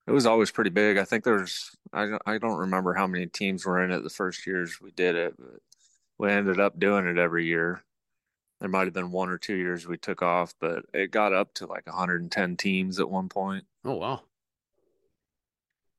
[0.08, 0.96] it was always pretty big.
[0.96, 4.10] I think there's I don't, I don't remember how many teams were in it the
[4.10, 5.60] first years we did it, but
[6.18, 7.82] we ended up doing it every year.
[8.60, 11.54] There might have been one or two years we took off, but it got up
[11.54, 13.64] to like 110 teams at one point.
[13.84, 14.22] Oh wow.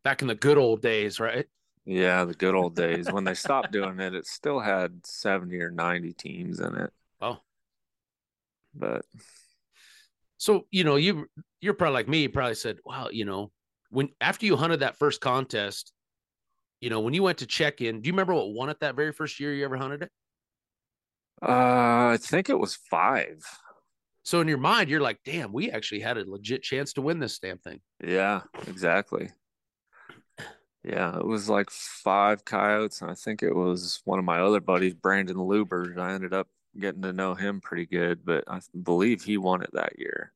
[0.03, 1.45] Back in the good old days, right?
[1.85, 3.11] Yeah, the good old days.
[3.11, 6.91] when they stopped doing it, it still had 70 or 90 teams in it.
[7.21, 7.39] Oh.
[8.73, 9.05] But
[10.37, 11.27] so, you know, you
[11.61, 13.51] you're probably like me, you probably said, Wow, you know,
[13.89, 15.93] when after you hunted that first contest,
[16.81, 18.95] you know, when you went to check in, do you remember what won it that
[18.95, 20.11] very first year you ever hunted it?
[21.41, 23.43] Uh, I think it was five.
[24.23, 27.19] So in your mind, you're like, damn, we actually had a legit chance to win
[27.19, 27.79] this damn thing.
[28.03, 29.31] Yeah, exactly.
[30.83, 34.61] Yeah, it was like five coyotes, and I think it was one of my other
[34.61, 35.97] buddies, Brandon Luber.
[35.97, 36.47] I ended up
[36.77, 40.31] getting to know him pretty good, but I believe he won it that year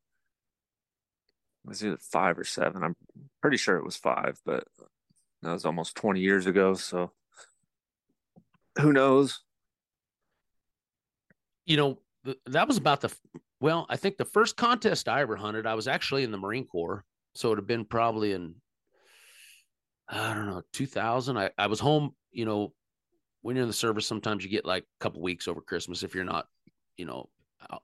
[1.66, 2.84] was it five or seven?
[2.84, 2.96] I'm
[3.42, 4.68] pretty sure it was five, but
[5.42, 6.74] that was almost 20 years ago.
[6.74, 7.12] So
[8.80, 9.42] who knows?
[11.65, 11.99] You know,
[12.45, 13.13] that was about the,
[13.60, 16.65] well, I think the first contest I ever hunted, I was actually in the Marine
[16.65, 17.06] Corps.
[17.36, 18.56] So it have been probably in,
[20.08, 21.38] I don't know, 2000.
[21.38, 22.73] I, I was home, you know,
[23.41, 26.13] when you're in the service, sometimes you get like a couple weeks over Christmas if
[26.13, 26.47] you're not,
[26.97, 27.30] you know,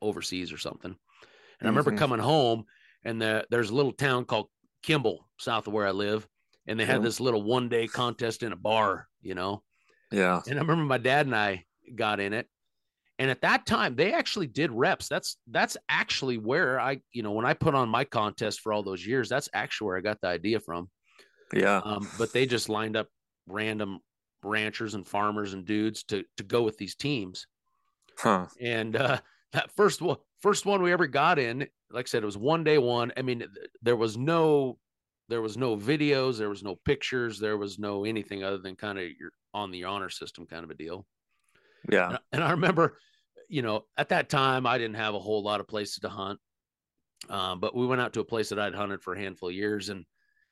[0.01, 0.91] overseas or something.
[0.91, 1.65] And mm-hmm.
[1.65, 1.99] I remember mm-hmm.
[1.99, 2.65] coming home
[3.03, 4.47] and the, there's a little town called
[4.83, 6.27] Kimball, south of where I live,
[6.67, 9.63] and they had this little one day contest in a bar, you know.
[10.11, 10.41] Yeah.
[10.47, 11.65] And I remember my dad and I
[11.95, 12.47] got in it.
[13.19, 15.09] And at that time, they actually did reps.
[15.09, 18.81] That's that's actually where I, you know, when I put on my contest for all
[18.81, 20.89] those years, that's actually where I got the idea from.
[21.53, 21.81] Yeah.
[21.83, 23.07] Um, but they just lined up
[23.45, 23.99] random
[24.41, 27.45] ranchers and farmers and dudes to to go with these teams.
[28.17, 28.47] Huh.
[28.61, 29.19] And uh,
[29.53, 32.63] that first one, first one we ever got in, like I said, it was one
[32.63, 33.11] day one.
[33.17, 33.43] I mean,
[33.81, 34.77] there was no,
[35.27, 38.97] there was no videos, there was no pictures, there was no anything other than kind
[38.97, 41.05] of your on the honor system kind of a deal.
[41.91, 42.09] Yeah.
[42.09, 42.97] And, and I remember,
[43.49, 46.39] you know, at that time I didn't have a whole lot of places to hunt,
[47.29, 49.55] um, but we went out to a place that I'd hunted for a handful of
[49.55, 50.05] years, and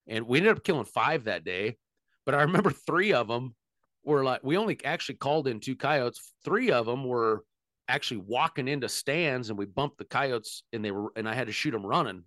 [0.07, 1.77] and we ended up killing five that day.
[2.25, 3.55] But I remember three of them
[4.03, 6.33] were like we only actually called in two coyotes.
[6.43, 7.43] Three of them were
[7.89, 11.47] actually walking into stands and we bumped the coyotes and they were and I had
[11.47, 12.23] to shoot them running.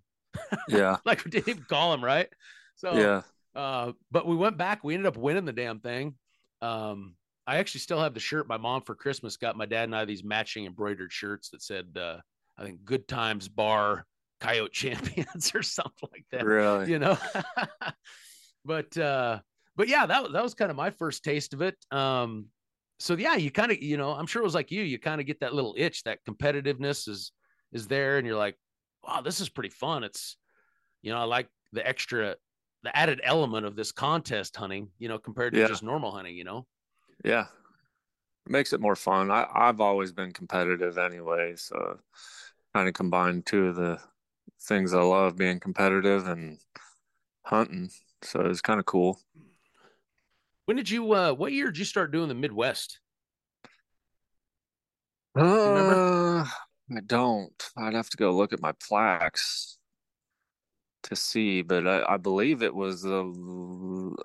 [0.67, 0.97] Yeah.
[1.05, 2.29] like we didn't even call them, right?
[2.75, 3.21] So yeah.
[3.53, 6.15] Uh, but we went back, we ended up winning the damn thing.
[6.61, 7.15] Um,
[7.51, 10.05] I actually still have the shirt my mom for Christmas got my dad and I
[10.05, 12.17] these matching embroidered shirts that said uh,
[12.57, 14.05] I think good times bar
[14.39, 16.45] coyote champions or something like that.
[16.45, 16.89] Really?
[16.89, 17.17] You know.
[18.65, 19.39] but uh
[19.75, 21.75] but yeah, that that was kind of my first taste of it.
[21.91, 22.45] Um
[22.99, 25.19] so yeah, you kind of, you know, I'm sure it was like you, you kind
[25.19, 27.33] of get that little itch, that competitiveness is
[27.73, 28.55] is there, and you're like,
[29.05, 30.05] wow, this is pretty fun.
[30.05, 30.37] It's,
[31.01, 32.35] you know, I like the extra,
[32.83, 35.67] the added element of this contest hunting, you know, compared to yeah.
[35.67, 36.65] just normal hunting, you know.
[37.23, 37.45] Yeah.
[38.45, 39.31] It makes it more fun.
[39.31, 41.99] I, I've always been competitive anyway, so
[42.73, 43.99] kind of combine two of the
[44.61, 46.57] things I love being competitive and
[47.43, 47.89] hunting.
[48.23, 49.19] So it's kind of cool.
[50.65, 52.99] When did you uh what year did you start doing the Midwest?
[55.35, 56.45] Uh,
[56.95, 57.69] I don't.
[57.77, 59.77] I'd have to go look at my plaques
[61.03, 64.15] to see, but I, I believe it was the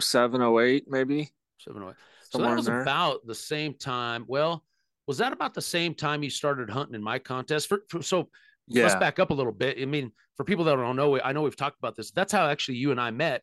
[0.00, 1.32] 07, 08, maybe.
[1.58, 1.96] 708.
[2.30, 4.24] So that was about the same time.
[4.28, 4.64] Well,
[5.06, 7.68] was that about the same time you started hunting in my contest?
[7.68, 8.28] For, for so
[8.66, 8.84] yeah.
[8.84, 9.78] let's back up a little bit.
[9.80, 12.10] I mean, for people that don't know, I know we've talked about this.
[12.10, 13.42] That's how actually you and I met.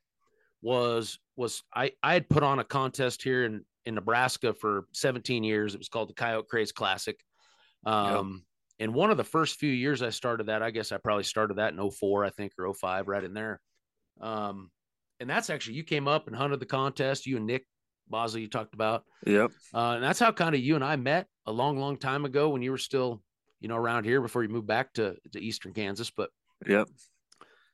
[0.62, 5.44] Was was I I had put on a contest here in in Nebraska for 17
[5.44, 5.76] years.
[5.76, 7.20] It was called the Coyote Craze Classic.
[7.86, 8.44] Um,
[8.80, 8.88] yep.
[8.88, 11.58] and one of the first few years I started that, I guess I probably started
[11.58, 13.60] that in 04, I think, or 05, right in there.
[14.22, 14.72] Um,
[15.20, 17.26] and that's actually you came up and hunted the contest.
[17.26, 17.66] You and Nick
[18.08, 19.04] Bosley, you talked about.
[19.26, 19.52] Yep.
[19.74, 22.50] Uh, and that's how kind of you and I met a long, long time ago
[22.50, 23.22] when you were still,
[23.60, 26.10] you know, around here before you moved back to to Eastern Kansas.
[26.10, 26.30] But
[26.68, 26.88] yep.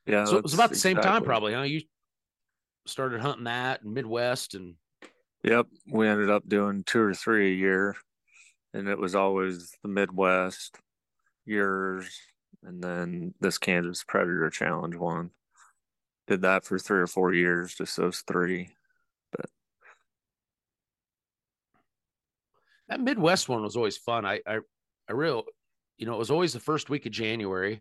[0.06, 0.24] Yeah.
[0.24, 1.02] So it was about the exactly.
[1.02, 1.62] same time, probably, huh?
[1.62, 1.82] You
[2.86, 4.74] started hunting that in Midwest and.
[5.42, 7.96] Yep, we ended up doing two or three a year,
[8.74, 10.76] and it was always the Midwest
[11.46, 12.20] years,
[12.62, 15.30] and then this Kansas Predator Challenge one.
[16.26, 18.74] Did that for three or four years, just those three.
[22.90, 24.26] That Midwest one was always fun.
[24.26, 24.58] I, I,
[25.08, 25.44] I real,
[25.96, 27.80] you know, it was always the first week of January,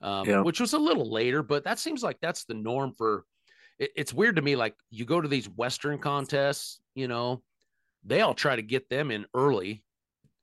[0.00, 0.40] um, yeah.
[0.40, 3.24] which was a little later, but that seems like that's the norm for.
[3.78, 4.56] It, it's weird to me.
[4.56, 7.42] Like you go to these Western contests, you know,
[8.04, 9.82] they all try to get them in early.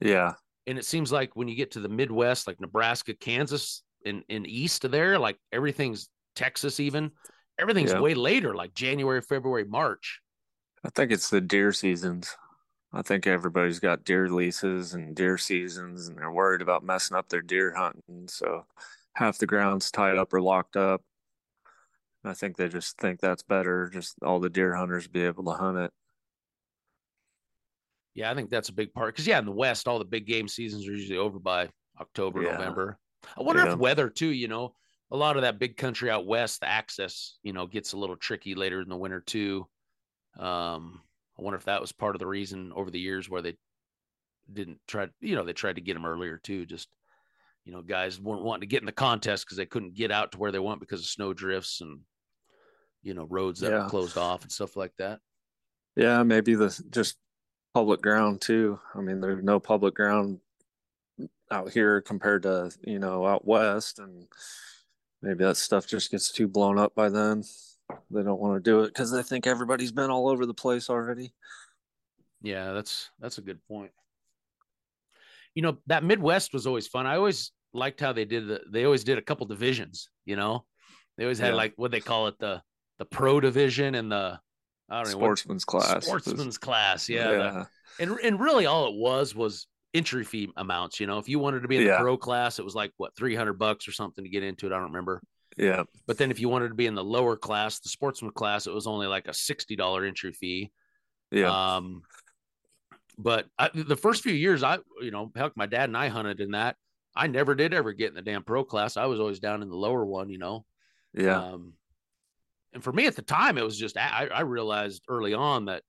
[0.01, 0.33] Yeah.
[0.67, 4.45] And it seems like when you get to the Midwest, like Nebraska, Kansas, and, in
[4.45, 7.11] east of there, like everything's Texas, even
[7.57, 8.01] everything's yeah.
[8.01, 10.19] way later, like January, February, March.
[10.83, 12.35] I think it's the deer seasons.
[12.93, 17.27] I think everybody's got deer leases and deer seasons, and they're worried about messing up
[17.27, 18.27] their deer hunting.
[18.27, 18.65] So
[19.13, 21.01] half the ground's tied up or locked up.
[22.23, 23.89] I think they just think that's better.
[23.91, 25.91] Just all the deer hunters be able to hunt it.
[28.13, 30.27] Yeah, I think that's a big part because yeah, in the West, all the big
[30.27, 32.51] game seasons are usually over by October, yeah.
[32.51, 32.99] November.
[33.35, 33.73] I wonder yeah.
[33.73, 34.27] if weather too.
[34.27, 34.75] You know,
[35.11, 38.15] a lot of that big country out west, the access, you know, gets a little
[38.15, 39.67] tricky later in the winter too.
[40.37, 41.01] Um,
[41.37, 43.55] I wonder if that was part of the reason over the years where they
[44.51, 46.65] didn't try, you know, they tried to get them earlier too.
[46.65, 46.89] Just,
[47.65, 50.31] you know, guys weren't wanting to get in the contest because they couldn't get out
[50.33, 52.01] to where they want because of snow drifts and,
[53.01, 53.83] you know, roads that yeah.
[53.83, 55.19] were closed off and stuff like that.
[55.95, 57.17] Yeah, maybe the just
[57.73, 58.79] public ground too.
[58.93, 60.39] I mean, there's no public ground
[61.51, 64.27] out here compared to you know out west, and
[65.21, 67.43] maybe that stuff just gets too blown up by then
[68.11, 70.89] they don't want to do it because they think everybody's been all over the place
[70.89, 71.33] already.
[72.41, 73.91] Yeah, that's that's a good point.
[75.55, 77.05] You know, that Midwest was always fun.
[77.05, 80.65] I always liked how they did the they always did a couple divisions, you know.
[81.17, 81.55] They always had yeah.
[81.55, 82.61] like what they call it the
[82.99, 84.39] the pro division and the
[84.89, 86.05] I don't know sportsman's class.
[86.05, 87.31] Sportsman's class, yeah.
[87.31, 87.37] yeah.
[87.37, 91.19] The, and and really all it was was entry fee amounts, you know.
[91.19, 91.99] If you wanted to be in the yeah.
[91.99, 94.75] pro class, it was like what 300 bucks or something to get into it, I
[94.75, 95.21] don't remember.
[95.57, 95.83] Yeah.
[96.07, 98.73] But then if you wanted to be in the lower class, the sportsman class, it
[98.73, 100.71] was only like a sixty dollar entry fee.
[101.31, 101.75] Yeah.
[101.75, 102.03] Um,
[103.17, 106.39] but I, the first few years, I you know, heck, my dad and I hunted
[106.39, 106.75] in that.
[107.15, 108.97] I never did ever get in the damn pro class.
[108.97, 110.65] I was always down in the lower one, you know.
[111.13, 111.39] Yeah.
[111.39, 111.73] Um,
[112.73, 115.83] and for me at the time, it was just I, I realized early on that,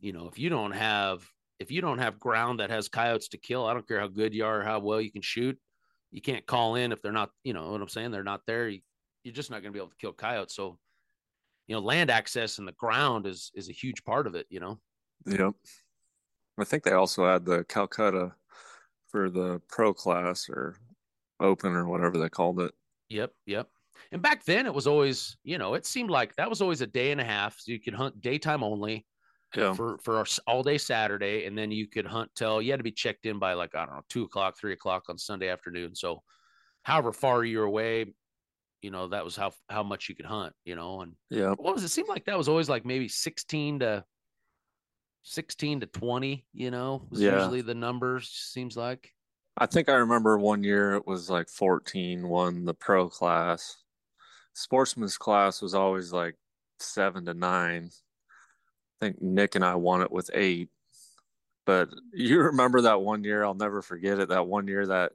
[0.00, 1.26] you know, if you don't have
[1.58, 4.34] if you don't have ground that has coyotes to kill, I don't care how good
[4.34, 5.58] you are, how well you can shoot,
[6.14, 8.12] you can't call in if they're not, you know what I'm saying?
[8.12, 8.68] They're not there.
[8.68, 8.80] You,
[9.26, 10.54] are just not going to be able to kill coyotes.
[10.54, 10.78] So,
[11.66, 14.46] you know, land access and the ground is is a huge part of it.
[14.48, 14.78] You know.
[15.26, 15.54] Yep.
[16.56, 18.32] I think they also had the Calcutta
[19.08, 20.76] for the pro class or
[21.40, 22.72] open or whatever they called it.
[23.08, 23.32] Yep.
[23.46, 23.68] Yep.
[24.12, 26.86] And back then it was always, you know, it seemed like that was always a
[26.86, 27.58] day and a half.
[27.58, 29.04] So you could hunt daytime only
[29.56, 29.72] yeah.
[29.72, 32.84] for for our all day Saturday, and then you could hunt till you had to
[32.84, 35.94] be checked in by like I don't know two o'clock, three o'clock on Sunday afternoon.
[35.94, 36.22] So,
[36.82, 38.06] however far you're away,
[38.82, 40.52] you know that was how how much you could hunt.
[40.64, 41.88] You know, and yeah, what was it?
[41.88, 44.04] Seemed like that was always like maybe sixteen to
[45.22, 46.44] sixteen to twenty.
[46.52, 47.38] You know, was yeah.
[47.38, 48.28] usually the numbers.
[48.28, 49.10] Seems like.
[49.56, 53.76] I think I remember one year it was like 14 won the pro class.
[54.52, 56.34] Sportsman's class was always like
[56.80, 57.90] seven to nine
[59.00, 60.70] think Nick and I won it with eight.
[61.66, 63.44] But you remember that one year?
[63.44, 64.28] I'll never forget it.
[64.28, 65.12] That one year that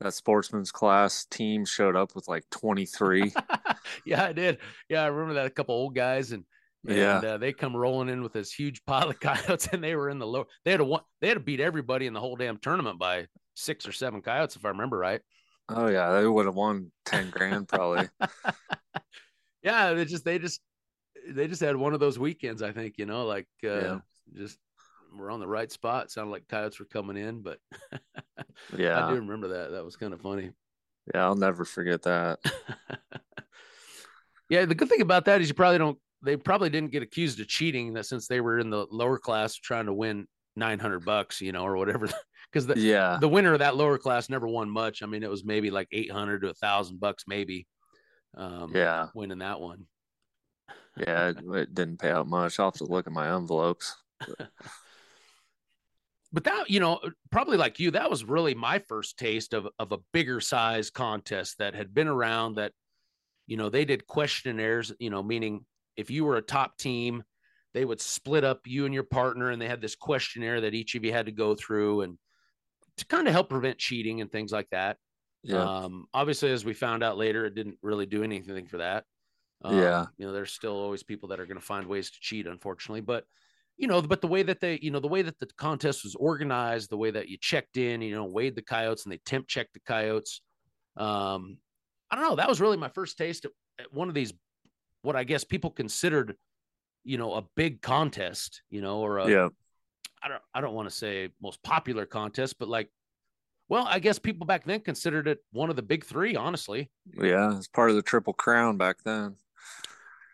[0.00, 3.34] that sportsman's class team showed up with like 23.
[4.06, 4.58] yeah, I did.
[4.88, 6.44] Yeah, I remember that a couple old guys and
[6.86, 7.16] And, Yeah.
[7.18, 10.18] uh, they come rolling in with this huge pile of coyotes, and they were in
[10.18, 10.46] the low.
[10.64, 13.26] They had to one, they had to beat everybody in the whole damn tournament by
[13.54, 15.20] six or seven coyotes, if I remember right.
[15.68, 18.08] Oh yeah, they would have won ten grand probably.
[19.62, 20.62] Yeah, they just they just
[21.28, 22.62] they just had one of those weekends.
[22.62, 23.98] I think you know, like uh, Yeah.
[24.34, 24.58] just
[25.16, 26.10] we're on the right spot.
[26.10, 27.58] Sounded like coyotes were coming in, but
[28.76, 29.72] yeah, I do remember that.
[29.72, 30.50] That was kind of funny.
[31.14, 32.38] yeah, I'll never forget that.
[34.48, 35.98] yeah, the good thing about that is you probably don't.
[36.22, 39.54] They probably didn't get accused of cheating that since they were in the lower class
[39.54, 42.08] trying to win nine hundred bucks, you know, or whatever.
[42.52, 45.02] Because the Yeah, the winner of that lower class never won much.
[45.02, 47.66] I mean, it was maybe like eight hundred to a thousand bucks, maybe.
[48.36, 49.86] Um, yeah, winning that one.
[51.06, 51.30] Yeah.
[51.30, 52.58] It, it didn't pay out much.
[52.58, 53.96] I'll have to look at my envelopes.
[56.32, 59.92] But that, you know, probably like you, that was really my first taste of of
[59.92, 62.54] a bigger size contest that had been around.
[62.54, 62.72] That,
[63.46, 64.92] you know, they did questionnaires.
[65.00, 65.64] You know, meaning
[65.96, 67.24] if you were a top team,
[67.74, 70.94] they would split up you and your partner, and they had this questionnaire that each
[70.94, 72.16] of you had to go through, and
[72.98, 74.98] to kind of help prevent cheating and things like that.
[75.42, 79.04] Yeah, Um, obviously, as we found out later, it didn't really do anything for that.
[79.62, 80.06] Um, Yeah.
[80.16, 83.00] You know, there's still always people that are going to find ways to cheat, unfortunately.
[83.00, 83.24] But,
[83.76, 86.14] you know, but the way that they, you know, the way that the contest was
[86.14, 89.48] organized, the way that you checked in, you know, weighed the coyotes and they temp
[89.48, 90.42] checked the coyotes.
[90.96, 91.58] Um,
[92.10, 92.36] I don't know.
[92.36, 94.32] That was really my first taste at, at one of these,
[95.02, 96.36] what I guess people considered,
[97.04, 99.48] you know, a big contest, you know, or a, yeah,
[100.22, 102.90] I don't I don't want to say most popular contest, but like,
[103.68, 106.90] well, I guess people back then considered it one of the big three, honestly.
[107.14, 107.56] yeah.
[107.56, 109.36] It's part of the Triple Crown back then.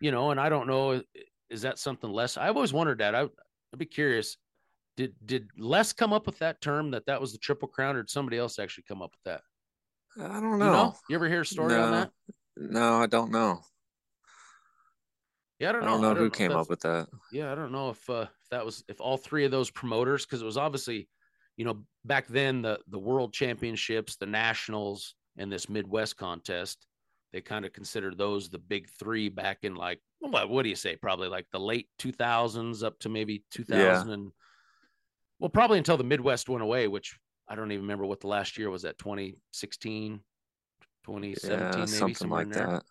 [0.00, 1.02] You know, and I don't know,
[1.50, 2.36] is that something less?
[2.36, 3.14] I've always wondered that.
[3.14, 4.36] I, I'd be curious.
[4.96, 8.02] Did did Les come up with that term that that was the triple crown, or
[8.02, 9.42] did somebody else actually come up with that?
[10.18, 10.72] I don't You know.
[10.72, 12.10] know, you ever hear a story on that?
[12.56, 13.60] No, I don't know.
[15.58, 15.86] Yeah, I I don't know.
[15.86, 17.08] I don't know who if came up with that.
[17.32, 20.24] yeah, I don't know if uh, if that was if all three of those promoters
[20.24, 21.08] because it was obviously,
[21.56, 26.86] you know, back then the the world championships, the nationals, and this Midwest contest,
[27.32, 30.76] they kind of considered those the big three back in like what what do you
[30.76, 30.96] say?
[30.96, 34.32] Probably like the late two thousands up to maybe two thousand and
[35.38, 38.56] well, probably until the Midwest went away, which I don't even remember what the last
[38.56, 40.20] year was at 2016,
[41.04, 42.82] 2017, Yeah, maybe something somewhere like there that.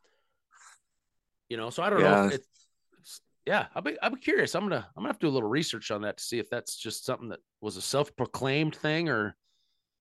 [1.49, 2.27] you know so i don't know Yeah.
[2.27, 5.29] if it's yeah i'll be i'll be curious i'm gonna i'm gonna have to do
[5.29, 8.75] a little research on that to see if that's just something that was a self-proclaimed
[8.75, 9.35] thing or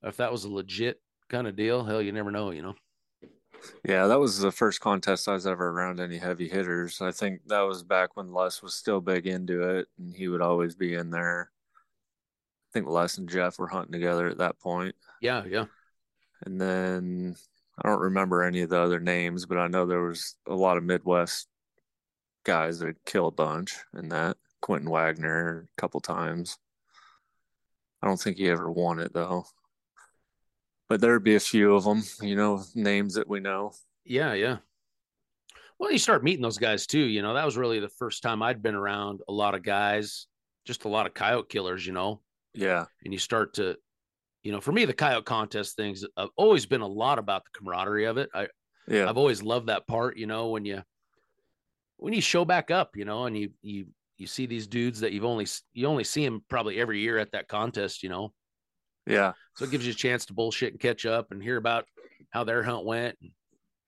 [0.02, 2.74] if that was a legit kind of deal hell you never know you know
[3.84, 7.00] Yeah, that was the first contest I was ever around any heavy hitters.
[7.00, 10.40] I think that was back when Les was still big into it, and he would
[10.40, 11.50] always be in there.
[11.76, 14.94] I think Les and Jeff were hunting together at that point.
[15.20, 15.66] yeah yeah
[16.44, 17.36] And then
[17.78, 20.76] I don't remember any of the other names, but I know there was a lot
[20.76, 21.48] of Midwest
[22.44, 24.36] guys that kill a bunch in that.
[24.60, 26.58] Quentin Wagner a couple times.
[28.02, 29.46] I don't think he ever won it though.
[30.88, 33.72] But there'd be a few of them, you know, names that we know.
[34.04, 34.58] yeah yeah.
[35.78, 38.42] Well you start meeting those guys too you know that was really the first time
[38.42, 40.26] i'd been around a lot of guys
[40.64, 42.20] just a lot of coyote killers you know?
[42.54, 43.76] Yeah, and you start to
[44.44, 47.50] you know for me the coyote contest things have always been a lot about the
[47.58, 48.30] camaraderie of it.
[48.34, 48.48] I
[48.86, 50.82] yeah, I've always loved that part, you know, when you
[51.96, 53.86] when you show back up, you know, and you you
[54.18, 57.32] you see these dudes that you've only you only see them probably every year at
[57.32, 58.32] that contest, you know.
[59.06, 61.86] Yeah, So it gives you a chance to bullshit and catch up and hear about
[62.30, 63.30] how their hunt went and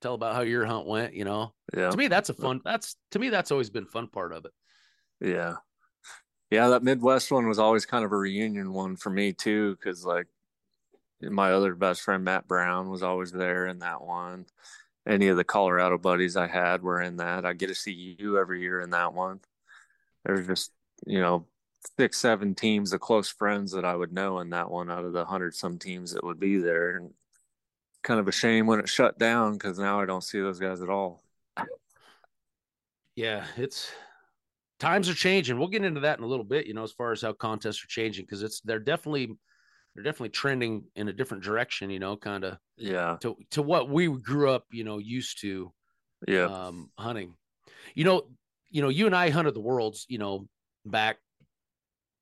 [0.01, 1.53] tell about how your hunt went, you know.
[1.77, 4.45] yeah, To me that's a fun that's to me that's always been fun part of
[4.45, 4.53] it.
[5.21, 5.57] yeah.
[6.51, 10.05] Yeah, that Midwest one was always kind of a reunion one for me too, because
[10.05, 10.27] like
[11.21, 14.47] my other best friend Matt Brown was always there in that one.
[15.09, 17.45] Any of the Colorado buddies I had were in that.
[17.45, 19.41] I get to see you every year in that one.
[20.25, 20.73] There's just,
[21.05, 21.47] you know,
[21.99, 25.13] six, seven teams of close friends that I would know in that one out of
[25.13, 26.97] the hundred some teams that would be there.
[26.97, 27.11] And
[28.03, 30.81] kind of a shame when it shut down because now I don't see those guys
[30.81, 31.23] at all.
[33.17, 33.91] Yeah, it's
[34.79, 35.59] times are changing.
[35.59, 37.83] We'll get into that in a little bit, you know, as far as how contests
[37.83, 39.35] are changing because it's they're definitely
[39.95, 43.17] they're definitely trending in a different direction, you know, kind of Yeah.
[43.23, 45.73] to to what we grew up, you know, used to
[46.29, 46.47] Yeah.
[46.47, 47.35] um hunting.
[47.95, 48.29] You know,
[48.71, 50.47] you know, you and I hunted the worlds, you know,
[50.85, 51.19] back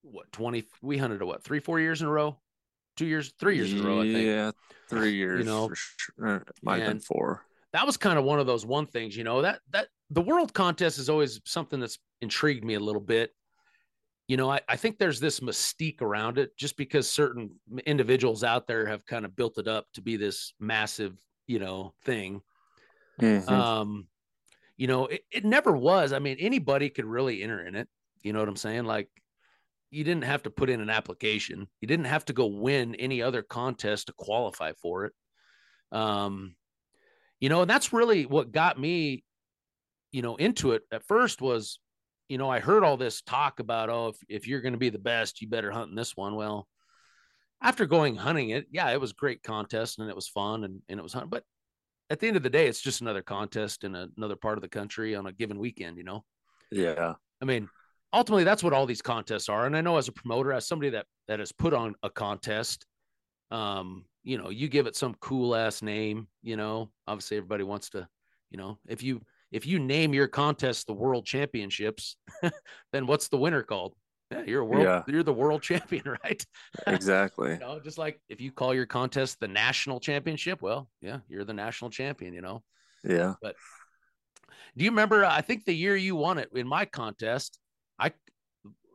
[0.05, 2.39] what 20 we hunted a what, 3 4 years in a row?
[2.97, 4.27] 2 years, 3 years in a row, I think.
[4.27, 4.51] Yeah.
[4.89, 5.41] Three years.
[5.41, 6.45] you know, for sure.
[6.63, 7.43] Might have been four.
[7.73, 10.53] That was kind of one of those one things, you know, that that the world
[10.55, 13.35] contest is always something that's intrigued me a little bit.
[14.29, 17.51] You know, I, I think there's this mystique around it just because certain
[17.85, 21.95] individuals out there have kind of built it up to be this massive, you know,
[22.05, 22.41] thing.
[23.21, 23.49] Mhm.
[23.51, 24.07] Um,
[24.77, 26.13] you know, it, it never was.
[26.13, 27.89] I mean, anybody could really enter in it.
[28.23, 28.85] You know what I'm saying?
[28.85, 29.09] Like,
[29.95, 31.69] you didn't have to put in an application.
[31.81, 35.13] You didn't have to go win any other contest to qualify for it.
[35.93, 36.57] Um,
[37.39, 39.23] you know, and that's really what got me,
[40.11, 41.79] you know, into it at first was,
[42.29, 44.91] you know, I heard all this talk about, oh, if, if you're going to be
[44.91, 46.35] the best, you better hunt in this one.
[46.35, 46.67] Well,
[47.63, 50.99] after going hunting it, yeah, it was great contest and it was fun and, and
[50.99, 51.31] it was hunting.
[51.31, 51.45] But
[52.11, 54.63] at the end of the day, it's just another contest in a, another part of
[54.63, 56.25] the country on a given weekend, you know?
[56.73, 57.15] Yeah.
[57.41, 57.69] I mean,
[58.15, 59.67] ultimately that's what all these contests are.
[59.67, 62.87] And I know as a promoter, as somebody that, that has put on a contest,
[63.51, 67.91] um, you know, you give it some cool ass name, you know, obviously everybody wants
[67.91, 68.09] to,
[68.51, 69.21] you know, if you,
[69.53, 72.17] if you name your contest the world championships,
[72.93, 73.95] then what's the winner called?
[74.31, 75.03] Yeah, you're a world, yeah.
[75.07, 76.45] you're the world champion, right?
[76.87, 77.53] Exactly.
[77.53, 81.45] you know, just like if you call your contest the national championship, well, yeah, you're
[81.45, 82.63] the national champion, you know?
[83.05, 83.35] Yeah.
[83.43, 83.57] But
[84.77, 85.25] do you remember?
[85.25, 87.59] I think the year you won it in my contest,
[87.99, 88.13] I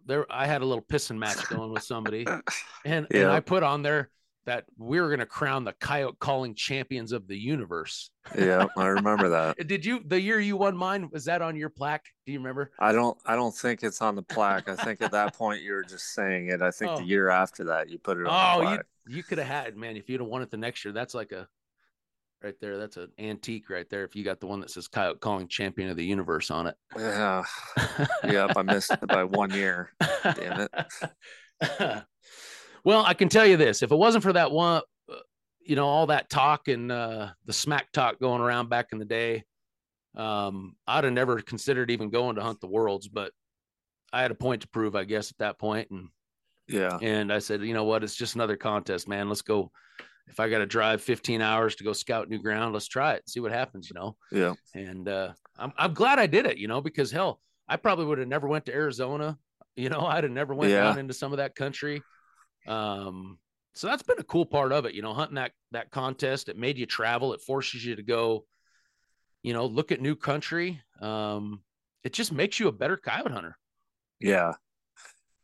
[0.06, 2.26] there I had a little pissing match going with somebody,
[2.86, 3.22] and yeah.
[3.22, 4.10] and I put on there
[4.46, 8.10] that we were going to crown the coyote calling champions of the universe.
[8.36, 9.68] yeah, I remember that.
[9.68, 11.10] Did you the year you won mine?
[11.12, 12.06] Was that on your plaque?
[12.26, 12.72] Do you remember?
[12.80, 13.18] I don't.
[13.26, 14.68] I don't think it's on the plaque.
[14.68, 16.62] I think at that point you were just saying it.
[16.62, 16.98] I think oh.
[16.98, 18.66] the year after that you put it on.
[18.66, 19.98] Oh, you you could have had it, man.
[19.98, 21.48] If you'd have won it the next year, that's like a
[22.44, 22.78] right there.
[22.78, 24.04] That's an antique right there.
[24.04, 26.76] If you got the one that says Coyote Calling Champion of the Universe on it.
[26.98, 27.44] Yeah.
[28.24, 28.52] yep.
[28.56, 29.92] I missed it by one year.
[30.24, 30.72] Damn it.
[32.84, 34.82] well, I can tell you this: if it wasn't for that one,
[35.12, 35.16] uh,
[35.62, 39.06] you know, all that talk and uh, the smack talk going around back in the
[39.06, 39.44] day,
[40.16, 43.08] um, I'd have never considered even going to hunt the worlds.
[43.08, 43.32] But
[44.14, 46.10] I had a point to prove, I guess, at that point, and
[46.68, 49.28] yeah, and I said, you know what, it's just another contest, man.
[49.28, 49.72] Let's go
[50.30, 53.28] if I got to drive 15 hours to go scout new ground, let's try it,
[53.28, 54.16] see what happens, you know?
[54.32, 54.54] Yeah.
[54.76, 58.20] And uh, I'm, I'm glad I did it, you know, because hell, I probably would
[58.20, 59.38] have never went to Arizona.
[59.76, 60.82] You know, I'd have never went yeah.
[60.82, 62.02] down into some of that country.
[62.68, 63.38] Um,
[63.76, 66.50] so that's been a cool part of it, you know, hunting that, that contest.
[66.50, 67.32] It made you travel.
[67.32, 68.44] It forces you to go,
[69.42, 70.82] you know, look at new country.
[71.00, 71.62] Um,
[72.04, 73.58] it just makes you a better coyote hunter.
[74.20, 74.54] Yeah.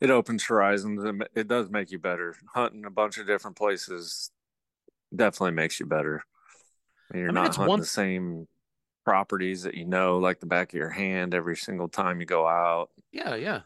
[0.01, 1.05] It opens horizons.
[1.33, 4.31] It does make you better hunting a bunch of different places
[5.13, 6.23] definitely makes you better.
[7.11, 7.79] And you're I mean, not hunting one...
[7.79, 8.47] the same
[9.03, 12.47] properties that you know like the back of your hand every single time you go
[12.47, 12.89] out.
[13.11, 13.61] Yeah, yeah.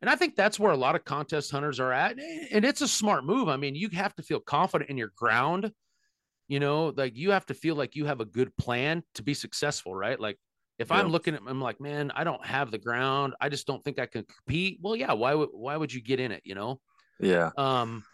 [0.00, 2.18] And I think that's where a lot of contest hunters are at.
[2.52, 3.48] And it's a smart move.
[3.48, 5.72] I mean, you have to feel confident in your ground.
[6.46, 9.32] You know, like you have to feel like you have a good plan to be
[9.32, 10.20] successful, right?
[10.20, 10.38] Like
[10.78, 10.96] if yeah.
[10.96, 13.34] I'm looking at I'm like, man, I don't have the ground.
[13.40, 14.78] I just don't think I can compete.
[14.82, 16.80] Well, yeah, why would why would you get in it, you know?
[17.18, 17.50] Yeah.
[17.56, 18.04] Um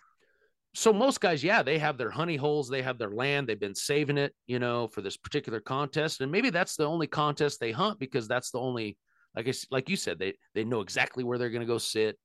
[0.73, 3.75] so most guys, yeah, they have their honey holes, they have their land, they've been
[3.75, 7.73] saving it, you know, for this particular contest, and maybe that's the only contest they
[7.73, 8.97] hunt because that's the only,
[9.35, 12.19] like I, like you said, they they know exactly where they're going to go sit.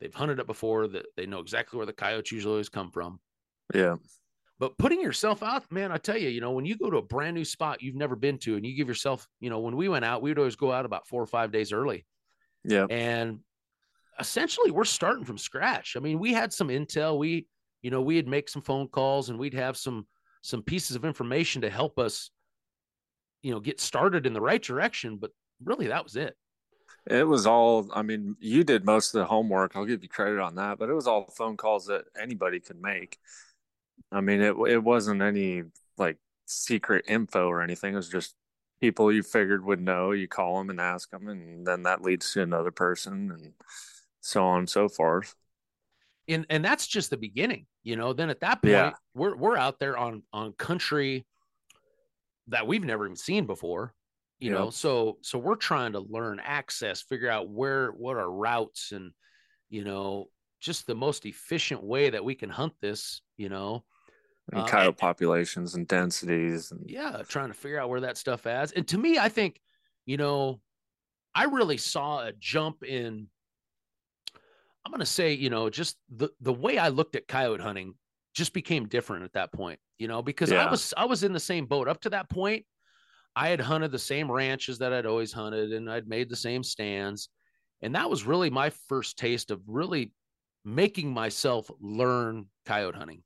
[0.00, 0.88] They've hunted it before.
[0.88, 3.20] That they know exactly where the coyotes usually always come from.
[3.74, 3.96] Yeah.
[4.58, 7.02] But putting yourself out, man, I tell you, you know, when you go to a
[7.02, 9.88] brand new spot you've never been to, and you give yourself, you know, when we
[9.88, 12.06] went out, we would always go out about four or five days early.
[12.64, 12.86] Yeah.
[12.88, 13.40] And
[14.20, 15.96] essentially, we're starting from scratch.
[15.96, 17.18] I mean, we had some intel.
[17.18, 17.46] We
[17.82, 20.06] you know, we'd make some phone calls and we'd have some
[20.40, 22.30] some pieces of information to help us,
[23.42, 25.16] you know, get started in the right direction.
[25.16, 25.30] But
[25.62, 26.36] really, that was it.
[27.08, 27.90] It was all.
[27.92, 29.74] I mean, you did most of the homework.
[29.74, 30.78] I'll give you credit on that.
[30.78, 33.18] But it was all phone calls that anybody could make.
[34.10, 35.64] I mean, it it wasn't any
[35.98, 37.94] like secret info or anything.
[37.94, 38.34] It was just
[38.80, 40.12] people you figured would know.
[40.12, 43.54] You call them and ask them, and then that leads to another person, and
[44.20, 45.34] so on and so forth
[46.28, 48.92] and and that's just the beginning you know then at that point yeah.
[49.14, 51.26] we're we're out there on on country
[52.48, 53.94] that we've never even seen before
[54.38, 58.90] you know so so we're trying to learn access figure out where what are routes
[58.92, 59.12] and
[59.70, 60.26] you know
[60.60, 63.84] just the most efficient way that we can hunt this you know
[64.52, 68.18] and uh, coyote and, populations and densities and yeah trying to figure out where that
[68.18, 69.60] stuff is and to me i think
[70.06, 70.60] you know
[71.34, 73.28] i really saw a jump in
[74.84, 77.94] I'm going to say, you know, just the the way I looked at coyote hunting
[78.34, 80.66] just became different at that point, you know, because yeah.
[80.66, 82.64] I was I was in the same boat up to that point.
[83.34, 86.62] I had hunted the same ranches that I'd always hunted and I'd made the same
[86.62, 87.28] stands.
[87.80, 90.12] And that was really my first taste of really
[90.64, 93.22] making myself learn coyote hunting.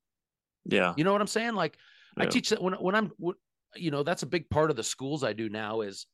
[0.65, 0.95] Yeah.
[0.97, 1.55] You know what I'm saying?
[1.55, 1.77] Like
[2.17, 2.25] yeah.
[2.25, 3.13] I teach that when when I'm
[3.75, 6.07] you know, that's a big part of the schools I do now is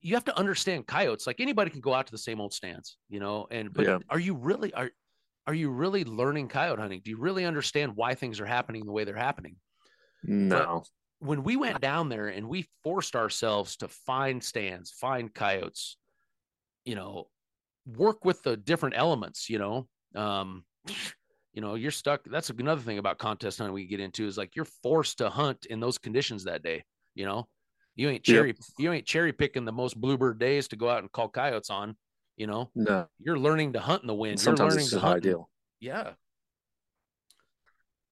[0.00, 1.26] you have to understand coyotes.
[1.26, 3.46] Like anybody can go out to the same old stands, you know.
[3.50, 3.98] And but yeah.
[4.10, 4.90] are you really are
[5.46, 7.00] are you really learning coyote hunting?
[7.04, 9.56] Do you really understand why things are happening the way they're happening?
[10.24, 10.82] No.
[10.82, 10.88] But
[11.18, 15.96] when we went down there and we forced ourselves to find stands, find coyotes,
[16.84, 17.28] you know,
[17.86, 20.64] work with the different elements, you know, um,
[21.54, 22.22] you know, you're stuck.
[22.24, 25.66] That's another thing about contest hunting we get into is like you're forced to hunt
[25.66, 26.84] in those conditions that day.
[27.14, 27.48] You know,
[27.96, 28.56] you ain't cherry yep.
[28.78, 31.96] you ain't cherry picking the most bluebird days to go out and call coyotes on.
[32.36, 34.38] You know, no, you're learning to hunt in the wind.
[34.38, 35.48] Sometimes it's ideal.
[35.80, 36.12] Yeah.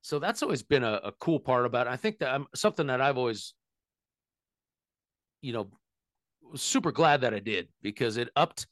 [0.01, 1.91] So that's always been a, a cool part about it.
[1.91, 3.55] I think that I'm something that I've always,
[5.43, 5.71] you know,
[6.51, 8.67] was super glad that I did because it upped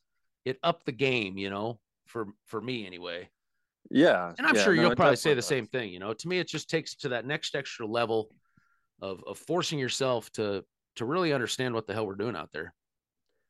[0.45, 3.29] it upped the game, you know, for for me anyway.
[3.91, 4.33] Yeah.
[4.39, 5.47] And I'm yeah, sure no, you'll probably say the does.
[5.47, 5.91] same thing.
[5.91, 8.31] You know, to me, it just takes to that next extra level
[9.01, 10.65] of of forcing yourself to
[10.97, 12.75] to really understand what the hell we're doing out there.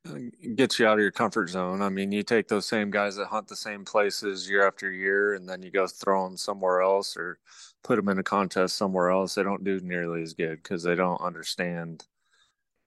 [0.04, 1.80] It gets you out of your comfort zone.
[1.80, 5.34] I mean, you take those same guys that hunt the same places year after year,
[5.34, 7.38] and then you go throw them somewhere else or
[7.84, 9.34] put them in a contest somewhere else.
[9.34, 12.04] They don't do nearly as good because they don't understand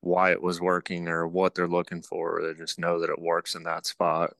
[0.02, 2.42] why it was working or what they're looking for.
[2.44, 4.34] They just know that it works in that spot.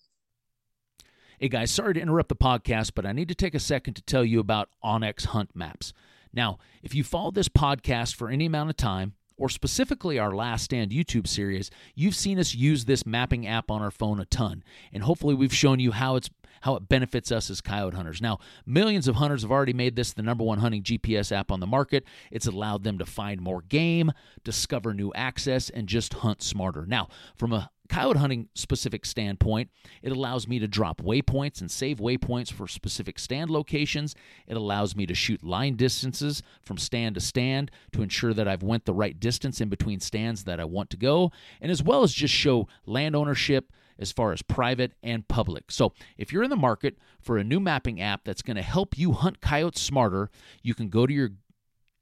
[1.40, 4.02] Hey guys, sorry to interrupt the podcast, but I need to take a second to
[4.02, 5.94] tell you about onX Hunt Maps.
[6.34, 10.64] Now, if you follow this podcast for any amount of time, or specifically our Last
[10.64, 14.64] Stand YouTube series, you've seen us use this mapping app on our phone a ton.
[14.94, 16.30] And hopefully we've shown you how it's
[16.62, 18.22] how it benefits us as coyote hunters.
[18.22, 21.60] Now, millions of hunters have already made this the number one hunting GPS app on
[21.60, 22.06] the market.
[22.32, 24.12] It's allowed them to find more game,
[24.44, 26.86] discover new access, and just hunt smarter.
[26.88, 29.70] Now, from a coyote hunting specific standpoint,
[30.02, 34.16] it allows me to drop waypoints and save waypoints for specific stand locations.
[34.48, 38.64] It allows me to shoot line distances from stand to stand to ensure that I've
[38.64, 41.32] went the right distance in between stands that I want to go,
[41.62, 45.72] and as well as just show land ownership as far as private and public.
[45.72, 48.98] So, if you're in the market for a new mapping app that's going to help
[48.98, 50.30] you hunt coyotes smarter,
[50.62, 51.30] you can go to your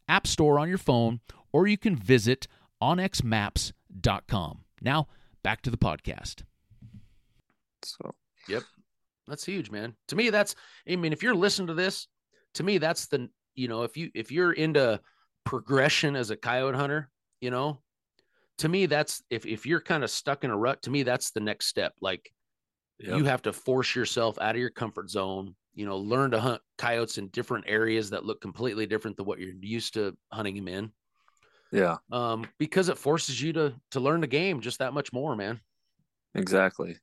[0.08, 1.20] app store on your phone
[1.52, 2.48] or you can visit
[2.82, 4.60] onxmaps.com.
[4.82, 5.08] Now,
[5.44, 6.44] back to the podcast.
[7.84, 8.16] So,
[8.48, 8.64] yep.
[9.28, 9.96] That's huge, man.
[10.10, 10.56] To me, that's,
[10.90, 12.08] I mean, if you're listening to this,
[12.56, 15.00] to me, that's the, you know, if you, if you're into
[15.46, 17.82] progression as a coyote hunter, you know,
[18.58, 21.32] to me, that's, if, if you're kind of stuck in a rut, to me, that's
[21.32, 21.94] the next step.
[22.02, 22.32] Like,
[23.00, 23.18] yep.
[23.18, 26.62] you have to force yourself out of your comfort zone, you know, learn to hunt
[26.78, 30.68] coyotes in different areas that look completely different than what you're used to hunting them
[30.68, 30.92] in.
[31.74, 31.98] Yeah.
[32.12, 35.60] Um, because it forces you to to learn the game just that much more, man.
[36.36, 36.98] Exactly.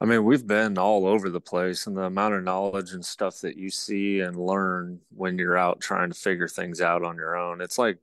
[0.00, 3.40] I mean, we've been all over the place, and the amount of knowledge and stuff
[3.40, 7.36] that you see and learn when you're out trying to figure things out on your
[7.36, 7.60] own.
[7.60, 7.98] It's like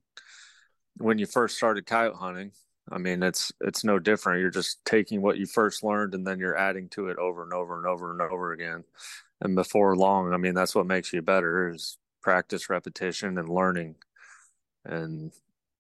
[0.97, 2.51] when you first started coyote hunting.
[2.91, 4.41] I mean, it's it's no different.
[4.41, 7.53] You're just taking what you first learned and then you're adding to it over and
[7.53, 8.84] over and over and over again.
[9.41, 13.95] And before long, I mean, that's what makes you better is practice, repetition, and learning.
[14.86, 15.31] And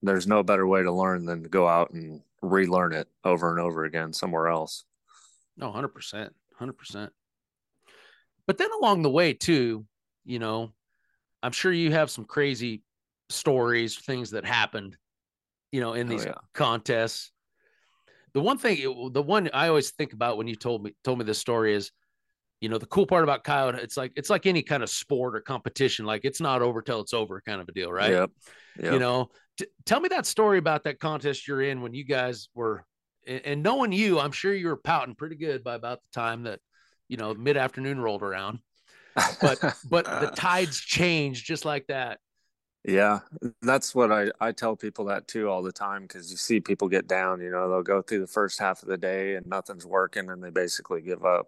[0.03, 3.59] there's no better way to learn than to go out and relearn it over and
[3.59, 4.83] over again somewhere else.
[5.57, 7.11] No, hundred percent, hundred percent.
[8.45, 9.85] But then along the way too,
[10.25, 10.73] you know,
[11.41, 12.83] I'm sure you have some crazy
[13.29, 14.97] stories, things that happened,
[15.71, 16.41] you know, in oh, these oh, yeah.
[16.53, 17.31] contests.
[18.33, 21.25] The one thing, the one I always think about when you told me told me
[21.25, 21.91] this story is,
[22.63, 25.35] you know, the cool part about coyote, it's like it's like any kind of sport
[25.35, 26.05] or competition.
[26.05, 28.11] Like it's not over till it's over, kind of a deal, right?
[28.11, 28.31] Yep.
[28.79, 28.93] yep.
[28.93, 32.47] You know, T- tell me that story about that contest you're in when you guys
[32.55, 32.85] were,
[33.27, 36.59] and knowing you, I'm sure you were pouting pretty good by about the time that,
[37.07, 38.59] you know, mid afternoon rolled around.
[39.41, 39.59] But
[39.89, 42.19] but the uh, tides changed just like that.
[42.83, 43.19] Yeah,
[43.61, 46.89] that's what I I tell people that too all the time because you see people
[46.89, 47.39] get down.
[47.39, 50.43] You know, they'll go through the first half of the day and nothing's working, and
[50.43, 51.47] they basically give up.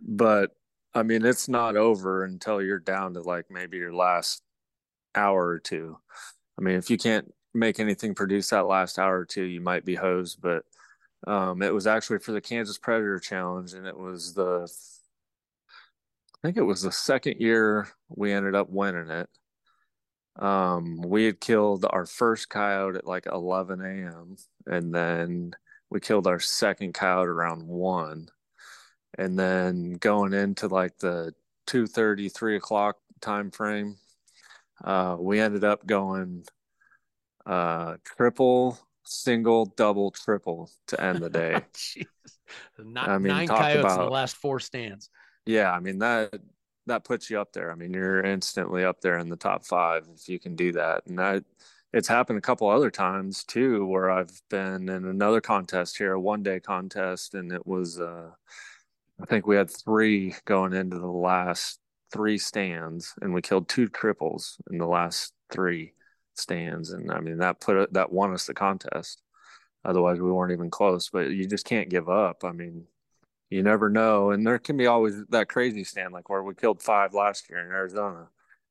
[0.00, 0.50] But
[0.94, 4.42] I mean, it's not over until you're down to like maybe your last
[5.14, 5.98] hour or two.
[6.58, 9.84] I mean, if you can't make anything produce that last hour or two, you might
[9.84, 10.40] be hosed.
[10.40, 10.64] But
[11.26, 14.70] um, it was actually for the Kansas Predator Challenge, and it was the,
[16.34, 19.28] I think it was the second year we ended up winning it.
[20.38, 24.36] Um, we had killed our first coyote at like 11 a.m.
[24.66, 25.52] and then
[25.90, 28.28] we killed our second coyote around one.
[29.18, 31.34] And then going into like the
[31.66, 33.96] 2:30, 3 o'clock time frame,
[34.82, 36.44] uh, we ended up going
[37.44, 41.60] uh, triple, single, double, triple to end the day.
[42.78, 45.10] Not, I mean, nine coyotes about, in the last four stands.
[45.44, 46.40] Yeah, I mean that
[46.86, 47.70] that puts you up there.
[47.70, 51.06] I mean, you're instantly up there in the top five if you can do that.
[51.06, 51.44] And that
[51.92, 56.20] it's happened a couple other times too, where I've been in another contest here, a
[56.20, 58.30] one day contest, and it was uh,
[59.20, 61.80] I think we had three going into the last
[62.12, 65.94] three stands and we killed two triples in the last three.
[66.34, 69.22] stands, and I mean that put that won us the contest.
[69.84, 71.08] Otherwise, we weren't even close.
[71.10, 72.44] But you just can't give up.
[72.44, 72.84] I mean,
[73.50, 76.82] you never know, and there can be always that crazy stand like where we killed
[76.82, 78.28] five last year in Arizona.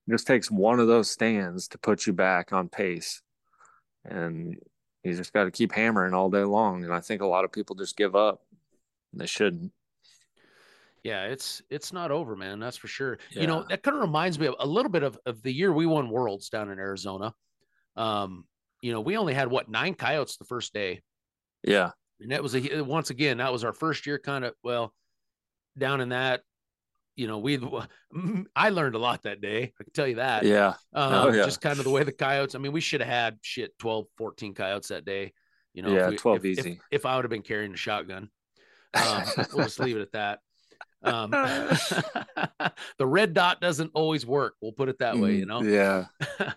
[0.07, 3.21] It just takes one of those stands to put you back on pace,
[4.05, 4.55] and
[5.03, 6.83] you just got to keep hammering all day long.
[6.83, 8.41] And I think a lot of people just give up.
[9.11, 9.71] And they shouldn't.
[11.07, 12.59] Yeah, it's it's not over, man.
[12.59, 13.17] That's for sure.
[13.31, 13.41] Yeah.
[13.41, 15.71] You know, that kind of reminds me of a little bit of, of the year
[15.71, 17.33] we won worlds down in Arizona.
[17.95, 18.43] Um,
[18.81, 21.01] you know, we only had what nine coyotes the first day.
[21.63, 21.91] Yeah.
[22.19, 24.93] And that was a once again, that was our first year kind of well
[25.77, 26.41] down in that.
[27.15, 27.57] You know, we
[28.53, 29.71] I learned a lot that day.
[29.79, 30.43] I can tell you that.
[30.43, 30.73] Yeah.
[30.91, 31.45] Um, oh, yeah.
[31.45, 32.53] Just kind of the way the coyotes.
[32.53, 35.31] I mean, we should have had shit 12, 14 coyotes that day.
[35.73, 36.71] You know, yeah, we, 12 if, easy.
[36.71, 38.29] If, if I would have been carrying a shotgun,
[38.93, 40.39] um, we'll just leave it at that.
[41.03, 41.31] Um,
[42.97, 44.55] the red dot doesn't always work.
[44.61, 45.61] We'll put it that way, you know?
[45.61, 46.05] Yeah.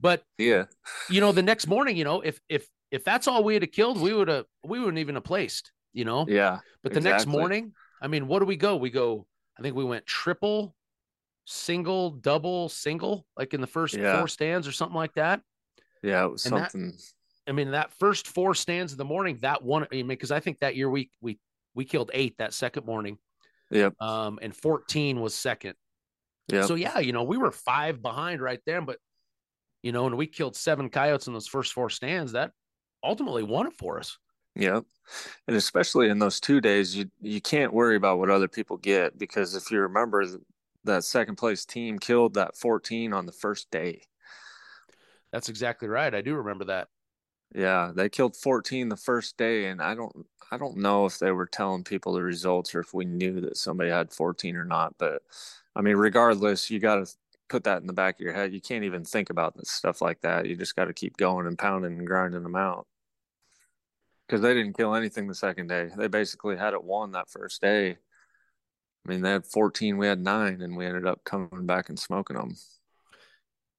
[0.00, 0.64] but yeah,
[1.08, 4.00] you know, the next morning, you know, if, if, if that's all we had killed,
[4.00, 6.26] we would have, we wouldn't even have placed, you know?
[6.28, 6.58] Yeah.
[6.82, 7.12] But the exactly.
[7.12, 8.76] next morning, I mean, what do we go?
[8.76, 9.26] We go,
[9.58, 10.74] I think we went triple,
[11.44, 14.18] single, double, single, like in the first yeah.
[14.18, 15.40] four stands or something like that.
[16.02, 16.24] Yeah.
[16.24, 16.90] It was and something.
[16.90, 17.02] That,
[17.48, 20.40] I mean, that first four stands in the morning, that one, I mean, because I
[20.40, 21.38] think that year we, we,
[21.74, 23.18] we killed eight that second morning.
[23.70, 24.00] Yep.
[24.00, 25.74] Um, and 14 was second.
[26.48, 26.66] Yeah.
[26.66, 28.98] So yeah, you know, we were five behind right there, but
[29.82, 32.32] you know, and we killed seven coyotes in those first four stands.
[32.32, 32.52] That
[33.02, 34.18] ultimately won it for us.
[34.54, 34.80] Yeah.
[35.46, 39.18] And especially in those two days, you you can't worry about what other people get
[39.18, 40.24] because if you remember
[40.84, 44.02] that second place team killed that 14 on the first day.
[45.32, 46.14] That's exactly right.
[46.14, 46.88] I do remember that.
[47.54, 51.32] Yeah, they killed 14 the first day and I don't I don't know if they
[51.32, 54.94] were telling people the results or if we knew that somebody had 14 or not,
[54.98, 55.22] but
[55.74, 57.16] I mean regardless, you got to
[57.48, 58.52] put that in the back of your head.
[58.52, 60.46] You can't even think about this stuff like that.
[60.46, 62.86] You just got to keep going and pounding and grinding them out.
[64.28, 65.90] Cuz they didn't kill anything the second day.
[65.96, 67.90] They basically had it won that first day.
[69.06, 71.98] I mean, they had 14, we had 9 and we ended up coming back and
[71.98, 72.56] smoking them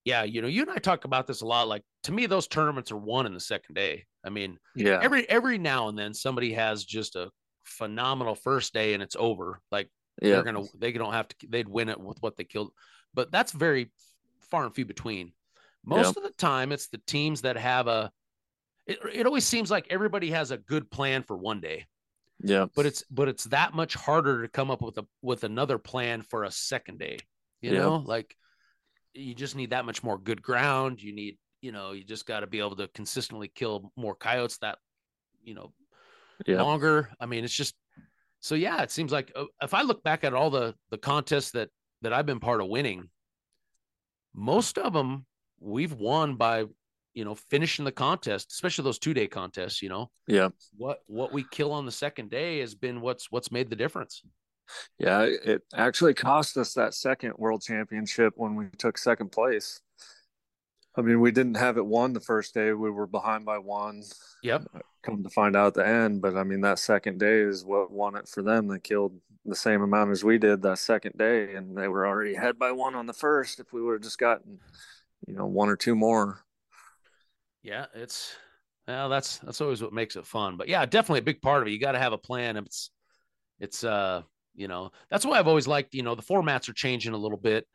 [0.08, 1.68] yeah, you know, you and I talk about this a lot.
[1.68, 4.06] Like to me, those tournaments are won in the second day.
[4.24, 7.30] I mean, yeah, every every now and then somebody has just a
[7.66, 9.60] phenomenal first day and it's over.
[9.70, 9.90] Like
[10.22, 10.36] yeah.
[10.36, 12.72] they're gonna they don't have to they'd win it with what they killed,
[13.14, 13.92] but that's very
[14.50, 15.34] far and few between.
[15.84, 18.10] Most of the time, it's the teams that have a.
[18.86, 21.86] It, it always seems like everybody has a good plan for one day.
[22.40, 25.78] Yeah, but it's but it's that much harder to come up with a with another
[25.78, 27.20] plan for a second day.
[27.60, 28.34] You know, like
[29.18, 31.02] you just need that much more good ground.
[31.02, 34.58] You need, you know, you just got to be able to consistently kill more coyotes
[34.60, 34.78] that,
[35.44, 35.74] you know,
[36.48, 37.10] longer.
[37.20, 37.76] I mean, it's just
[38.40, 38.82] so yeah.
[38.84, 41.70] It seems like uh, if I look back at all the the contests that
[42.04, 43.10] that I've been part of winning,
[44.34, 45.26] most of them
[45.60, 46.66] we've won by
[47.16, 51.34] you know finishing the contest especially those two day contests you know yeah what what
[51.34, 54.22] we kill on the second day has been what's what's made the difference
[54.98, 59.82] yeah, it actually cost us that second world championship when we took second place.
[60.96, 62.74] I mean, we didn't have it won the first day.
[62.74, 64.04] We were behind by one.
[64.42, 64.66] Yep.
[65.04, 67.92] Come to find out at the end, but I mean, that second day is what
[67.92, 68.68] won it for them.
[68.68, 69.14] They killed
[69.46, 72.72] the same amount as we did that second day, and they were already ahead by
[72.72, 73.60] one on the first.
[73.60, 74.60] If we would have just gotten,
[75.28, 76.44] you know, one or two more.
[77.62, 78.36] Yeah, it's
[78.88, 80.58] well, that's that's always what makes it fun.
[80.58, 81.72] But yeah, definitely a big part of it.
[81.72, 82.58] You got to have a plan.
[82.58, 82.90] It's
[83.60, 84.24] it's uh
[84.58, 87.38] you know, that's why I've always liked, you know, the formats are changing a little
[87.38, 87.66] bit.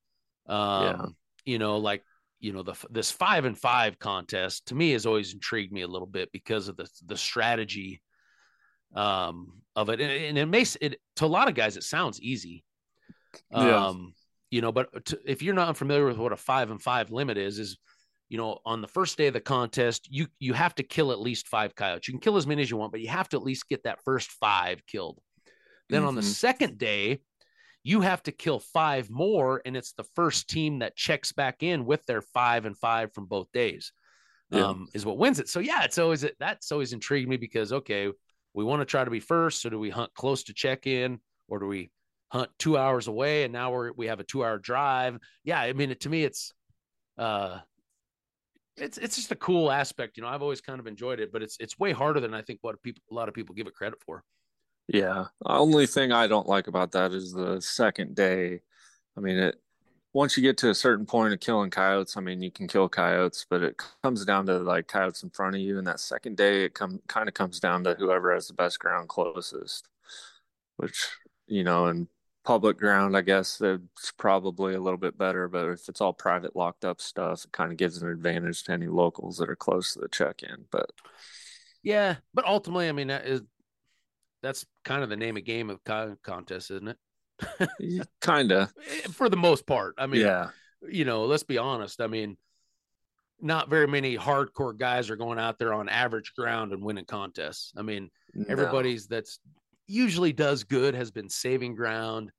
[0.46, 1.06] Um, yeah.
[1.46, 2.02] you know, like,
[2.40, 5.88] you know, the this five and five contest to me has always intrigued me a
[5.88, 8.02] little bit because of the the strategy
[8.94, 10.00] um of it.
[10.00, 12.64] And, and it makes it to a lot of guys, it sounds easy.
[13.54, 13.92] Um, yeah.
[14.50, 17.38] you know, but to, if you're not familiar with what a five and five limit
[17.38, 17.78] is, is
[18.28, 21.20] you know, on the first day of the contest, you you have to kill at
[21.20, 22.08] least five coyotes.
[22.08, 23.84] You can kill as many as you want, but you have to at least get
[23.84, 25.20] that first five killed.
[25.92, 26.08] Then mm-hmm.
[26.08, 26.30] on the mm-hmm.
[26.30, 27.20] second day,
[27.84, 31.84] you have to kill five more, and it's the first team that checks back in
[31.84, 33.92] with their five and five from both days.
[34.50, 34.68] Yeah.
[34.68, 35.50] Um, is what wins it.
[35.50, 38.08] So yeah, it's always that's always intrigued me because okay,
[38.54, 39.60] we want to try to be first.
[39.60, 41.90] So do we hunt close to check in, or do we
[42.30, 45.18] hunt two hours away and now we're we have a two hour drive?
[45.44, 46.52] Yeah, I mean, it, to me, it's
[47.18, 47.58] uh,
[48.76, 50.16] it's it's just a cool aspect.
[50.16, 52.42] You know, I've always kind of enjoyed it, but it's it's way harder than I
[52.42, 54.22] think what people a lot of people give it credit for.
[54.88, 55.26] Yeah.
[55.44, 58.60] Only thing I don't like about that is the second day.
[59.16, 59.56] I mean, it
[60.12, 62.88] once you get to a certain point of killing coyotes, I mean, you can kill
[62.88, 65.78] coyotes, but it comes down to like coyotes in front of you.
[65.78, 68.78] And that second day, it come kind of comes down to whoever has the best
[68.78, 69.88] ground closest,
[70.76, 71.08] which
[71.46, 72.08] you know, and
[72.44, 75.48] public ground, I guess it's probably a little bit better.
[75.48, 78.72] But if it's all private, locked up stuff, it kind of gives an advantage to
[78.72, 80.66] any locals that are close to the check-in.
[80.70, 80.90] But
[81.82, 83.42] yeah, but ultimately, I mean, is
[84.42, 88.08] that's kind of the name of game of contest, isn't it?
[88.20, 89.94] kind of, eh, for the most part.
[89.98, 90.50] I mean, yeah,
[90.88, 92.00] you know, let's be honest.
[92.00, 92.36] I mean,
[93.40, 97.72] not very many hardcore guys are going out there on average ground and winning contests.
[97.76, 98.44] I mean, no.
[98.48, 99.40] everybody's that's
[99.86, 102.30] usually does good has been saving ground.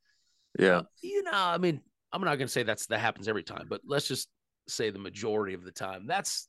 [0.58, 0.84] Yeah.
[1.02, 1.82] You know, I mean,
[2.12, 4.30] I'm not going to say that's that happens every time, but let's just
[4.68, 6.08] say the majority of the time.
[6.08, 6.48] That's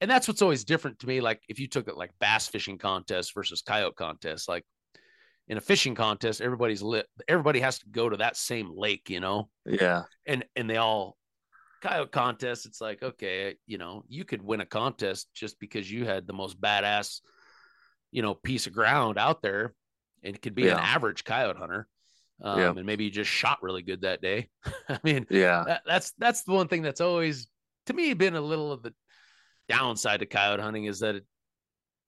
[0.00, 1.20] and that's what's always different to me.
[1.20, 4.64] Like if you took it like bass fishing contest versus coyote contest, like
[5.50, 7.06] in a fishing contest, everybody's lit.
[7.26, 9.50] Everybody has to go to that same lake, you know.
[9.66, 10.04] Yeah.
[10.24, 11.16] And and they all
[11.82, 12.66] coyote contest.
[12.66, 16.32] It's like okay, you know, you could win a contest just because you had the
[16.32, 17.20] most badass,
[18.12, 19.74] you know, piece of ground out there
[20.22, 20.74] and could be yeah.
[20.74, 21.88] an average coyote hunter.
[22.42, 22.70] Um, yeah.
[22.70, 24.48] and maybe you just shot really good that day.
[24.88, 27.48] I mean, yeah, that, that's that's the one thing that's always
[27.86, 28.94] to me been a little of the
[29.68, 31.26] downside to coyote hunting is that it,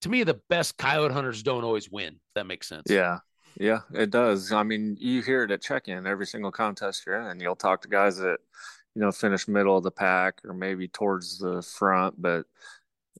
[0.02, 2.20] to me the best coyote hunters don't always win.
[2.36, 2.84] That makes sense.
[2.88, 3.18] Yeah,
[3.58, 4.52] yeah, it does.
[4.52, 7.40] I mean, you hear it at check-in every single contest you're in.
[7.40, 8.38] You'll talk to guys that
[8.94, 12.46] you know finish middle of the pack or maybe towards the front, but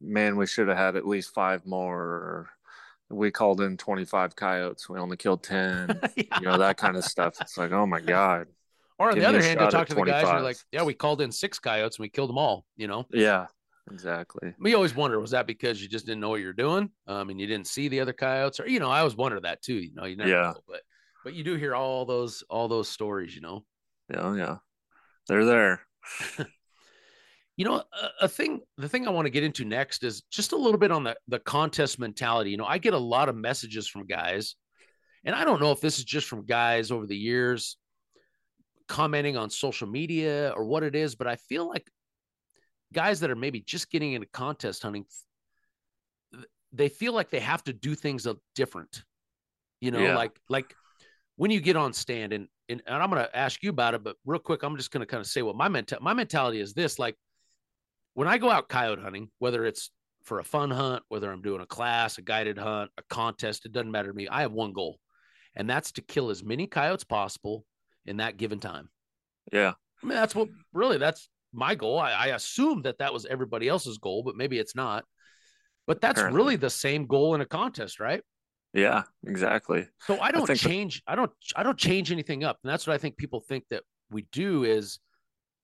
[0.01, 2.51] man, we should have had at least five more.
[3.09, 4.89] We called in 25 coyotes.
[4.89, 6.25] We only killed 10, yeah.
[6.41, 7.35] you know, that kind of stuff.
[7.41, 8.47] It's like, oh my God.
[8.99, 10.21] Or on Give the other hand, you'll talk to 25.
[10.21, 12.65] the guys, you're like, yeah, we called in six coyotes and we killed them all,
[12.77, 13.07] you know?
[13.11, 13.47] Yeah,
[13.91, 14.55] exactly.
[14.59, 16.91] We always wonder, was that because you just didn't know what you're doing?
[17.07, 19.63] Um, and you didn't see the other coyotes or, you know, I always wonder that
[19.63, 20.53] too, you know, you never yeah.
[20.55, 20.83] know, but,
[21.25, 23.65] but you do hear all those, all those stories, you know?
[24.13, 24.35] Yeah.
[24.35, 24.57] Yeah.
[25.29, 25.81] They're there.
[27.59, 30.53] You know, a, a, thing, the thing I want to get into next is just
[30.53, 32.51] a little bit on the, the contest mentality.
[32.51, 34.57] You know, I get a lot of messages from guys,
[35.23, 37.77] and I don't know if this is just from guys over the years
[38.89, 41.87] commenting on social media or what it is, but I feel like
[42.93, 45.05] guys that are maybe just getting into contest hunting,
[46.73, 49.05] they feel like they have to do things different.
[49.81, 50.17] You know, yeah.
[50.17, 50.75] like like
[51.37, 54.03] when you get on stand and and, and I'm going to ask you about it,
[54.03, 56.61] but real quick, I'm just going to kind of say what my mental my mentality
[56.61, 57.17] is this: like
[58.15, 59.91] when I go out coyote hunting, whether it's
[60.23, 63.73] for a fun hunt, whether I'm doing a class, a guided hunt, a contest, it
[63.73, 64.29] doesn't matter to me.
[64.29, 64.99] I have one goal,
[65.55, 67.65] and that's to kill as many coyotes possible
[68.07, 68.89] in that given time.
[69.53, 69.73] Yeah.
[70.03, 71.99] I mean, that's what really that's my goal.
[71.99, 75.05] I, I assume that that was everybody else's goal, but maybe it's not.
[75.87, 76.37] But that's Apparently.
[76.37, 78.23] really the same goal in a contest, right?
[78.73, 79.87] Yeah, exactly.
[80.01, 81.03] So I don't I change.
[81.07, 81.31] I don't.
[81.55, 84.65] I don't change anything up, and that's what I think people think that we do
[84.65, 84.99] is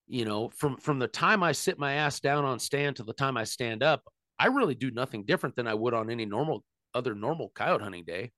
[0.09, 3.13] you know from from the time i sit my ass down on stand to the
[3.13, 4.03] time i stand up
[4.39, 6.65] i really do nothing different than i would on any normal
[6.95, 8.33] other normal coyote hunting day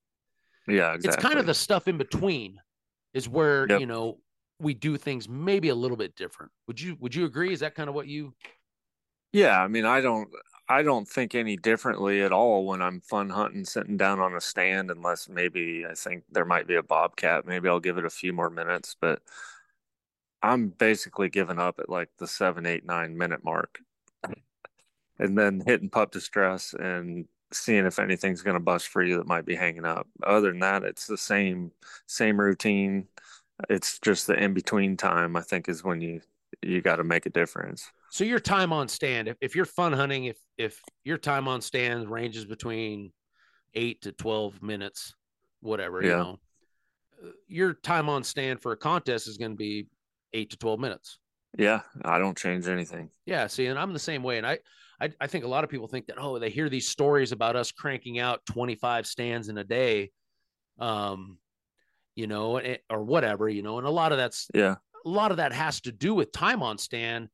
[0.66, 1.08] yeah exactly.
[1.08, 2.56] it's kind of the stuff in between
[3.14, 3.80] is where yep.
[3.80, 4.18] you know
[4.60, 7.74] we do things maybe a little bit different would you would you agree is that
[7.74, 8.34] kind of what you
[9.32, 10.28] yeah i mean i don't
[10.68, 14.40] i don't think any differently at all when i'm fun hunting sitting down on a
[14.40, 18.10] stand unless maybe i think there might be a bobcat maybe i'll give it a
[18.10, 19.22] few more minutes but
[20.42, 23.80] I'm basically giving up at like the seven, eight, nine minute mark,
[25.18, 29.26] and then hitting pup distress and seeing if anything's going to bust for you that
[29.26, 30.06] might be hanging up.
[30.22, 31.72] Other than that, it's the same
[32.06, 33.08] same routine.
[33.68, 35.36] It's just the in between time.
[35.36, 36.20] I think is when you
[36.62, 37.90] you got to make a difference.
[38.10, 41.60] So your time on stand, if, if you're fun hunting, if if your time on
[41.60, 43.12] stand ranges between
[43.74, 45.14] eight to twelve minutes,
[45.60, 46.08] whatever, yeah.
[46.08, 46.38] you know,
[47.48, 49.86] your time on stand for a contest is going to be
[50.32, 51.18] eight to 12 minutes.
[51.58, 53.10] Yeah, I don't change anything.
[53.26, 54.38] Yeah, see, and I'm the same way.
[54.38, 54.58] And I,
[55.00, 57.56] I, I think a lot of people think that oh, they hear these stories about
[57.56, 60.12] us cranking out 25 stands in a day,
[60.78, 61.38] um,
[62.14, 65.30] you know, eh, or whatever, you know, and a lot of that's yeah, a lot
[65.30, 67.28] of that has to do with time on stand,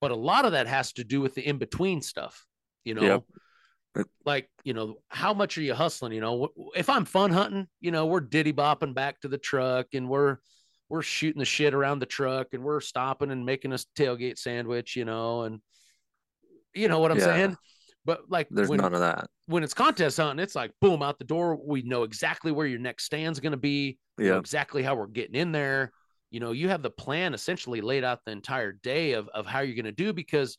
[0.00, 2.46] but a lot of that has to do with the in between stuff,
[2.84, 3.02] you know.
[3.02, 4.06] Yep.
[4.24, 6.12] Like, you know, how much are you hustling?
[6.12, 9.88] You know, if I'm fun hunting, you know, we're diddy bopping back to the truck
[9.94, 10.36] and we're,
[10.88, 14.94] we're shooting the shit around the truck and we're stopping and making a tailgate sandwich,
[14.94, 15.60] you know, and
[16.72, 17.24] you know what I'm yeah.
[17.24, 17.56] saying?
[18.10, 19.28] But like there's when, none of that.
[19.46, 21.56] When it's contest hunting, it's like boom out the door.
[21.64, 24.36] We know exactly where your next stand's gonna be, yeah.
[24.36, 25.92] exactly how we're getting in there.
[26.32, 29.60] You know, you have the plan essentially laid out the entire day of of how
[29.60, 30.58] you're gonna do because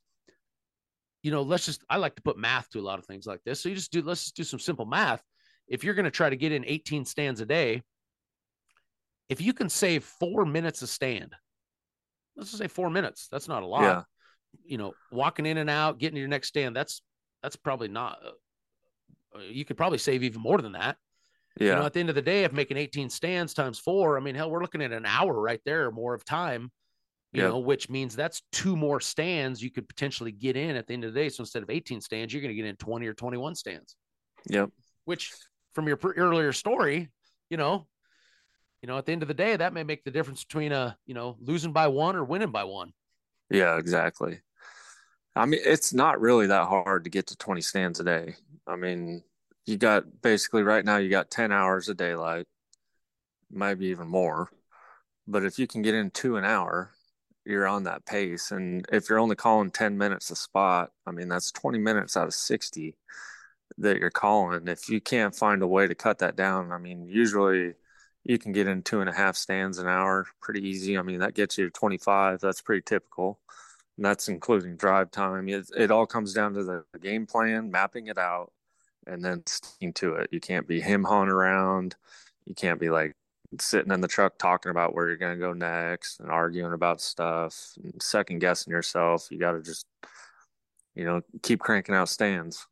[1.24, 3.42] you know, let's just I like to put math to a lot of things like
[3.44, 3.60] this.
[3.60, 5.22] So you just do let's just do some simple math.
[5.68, 7.84] If you're gonna try to get in 18 stands a day,
[9.28, 11.36] if you can save four minutes a stand,
[12.38, 13.28] let's just say four minutes.
[13.30, 13.82] That's not a lot.
[13.82, 14.04] Yeah.
[14.64, 16.78] You know, walking in and out, getting to your next stand.
[16.78, 17.02] That's
[17.44, 18.20] that's probably not.
[18.24, 20.98] Uh, you could probably save even more than that.
[21.60, 21.68] Yeah.
[21.68, 24.22] You know, at the end of the day, if making 18 stands times four, I
[24.22, 26.72] mean, hell, we're looking at an hour right there or more of time,
[27.34, 30.94] you know, which means that's two more stands you could potentially get in at the
[30.94, 31.30] end of the day.
[31.30, 33.96] So instead of 18 stands, you're going to get in 20 or 21 stands,
[34.50, 34.70] Yep.
[35.06, 35.34] which
[35.74, 37.10] from your earlier story,
[37.50, 37.88] you know,
[38.82, 40.98] you know, at the end of the day, that may make the difference between a,
[41.06, 42.92] you know, losing by one or winning by one.
[43.50, 44.40] Yeah, exactly.
[45.36, 48.36] I mean, it's not really that hard to get to 20 stands a day.
[48.68, 49.24] I mean,
[49.66, 52.48] you got basically right now, you got 10 hours of daylight,
[53.50, 54.50] maybe even more.
[55.28, 56.92] But if you can get in two an hour,
[57.46, 58.52] you're on that pace.
[58.52, 62.28] And if you're only calling 10 minutes a spot, I mean, that's 20 minutes out
[62.28, 62.98] of 60
[63.78, 64.68] that you're calling.
[64.68, 67.74] If you can't find a way to cut that down, I mean, usually
[68.24, 70.98] you can get in two and a half stands an hour pretty easy.
[70.98, 72.40] I mean, that gets you to 25.
[72.42, 73.40] That's pretty typical.
[73.98, 75.48] And that's including drive time.
[75.50, 78.52] It, it all comes down to the game plan, mapping it out,
[79.06, 80.30] and then sticking to it.
[80.32, 81.96] You can't be him hawing around.
[82.46, 83.14] You can't be like
[83.60, 87.02] sitting in the truck talking about where you're going to go next and arguing about
[87.02, 89.28] stuff and second guessing yourself.
[89.30, 89.86] You got to just,
[90.96, 92.66] you know, keep cranking out stands.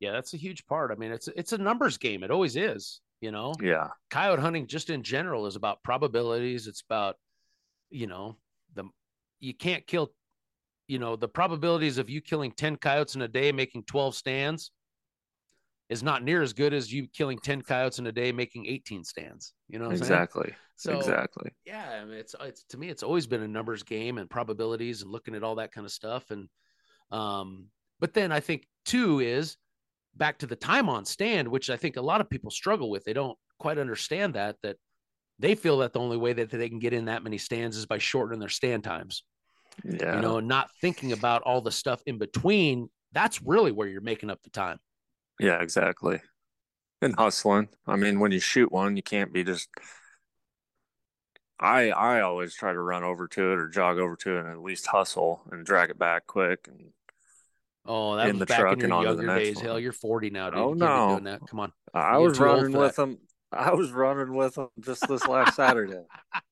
[0.00, 0.92] Yeah, that's a huge part.
[0.92, 2.22] I mean, it's it's a numbers game.
[2.22, 3.00] It always is.
[3.20, 3.88] You know, Yeah.
[4.10, 6.68] coyote hunting just in general is about probabilities.
[6.68, 7.16] It's about,
[7.90, 8.36] you know,
[8.74, 8.84] the
[9.40, 10.12] you can't kill,
[10.86, 14.70] you know, the probabilities of you killing 10 coyotes in a day making 12 stands
[15.88, 19.04] is not near as good as you killing 10 coyotes in a day making 18
[19.04, 19.54] stands.
[19.68, 19.90] You know?
[19.90, 20.54] Exactly.
[20.76, 21.50] So exactly.
[21.64, 25.02] yeah, I mean, it's it's to me, it's always been a numbers game and probabilities
[25.02, 26.30] and looking at all that kind of stuff.
[26.30, 26.48] And
[27.10, 27.66] um,
[27.98, 29.56] but then I think two is
[30.14, 33.04] back to the time on stand, which I think a lot of people struggle with.
[33.04, 34.76] They don't quite understand that that
[35.38, 37.86] they feel that the only way that they can get in that many stands is
[37.86, 39.22] by shortening their stand times.
[39.84, 40.16] Yeah.
[40.16, 42.88] You know, not thinking about all the stuff in between.
[43.12, 44.78] That's really where you're making up the time.
[45.38, 46.20] Yeah, exactly.
[47.00, 47.68] And hustling.
[47.86, 49.68] I mean, when you shoot one, you can't be just.
[51.60, 54.48] I I always try to run over to it or jog over to it and
[54.48, 56.68] at least hustle and drag it back quick.
[56.68, 56.92] And
[57.84, 59.58] Oh, that In was the back truck in and your the younger days.
[59.60, 60.58] Hell, you're 40 now, oh, dude.
[60.58, 61.08] Oh, You can't no.
[61.08, 61.40] doing that.
[61.46, 61.72] Come on.
[61.94, 63.18] I You're was running with them.
[63.52, 66.02] I was running with them just this last Saturday.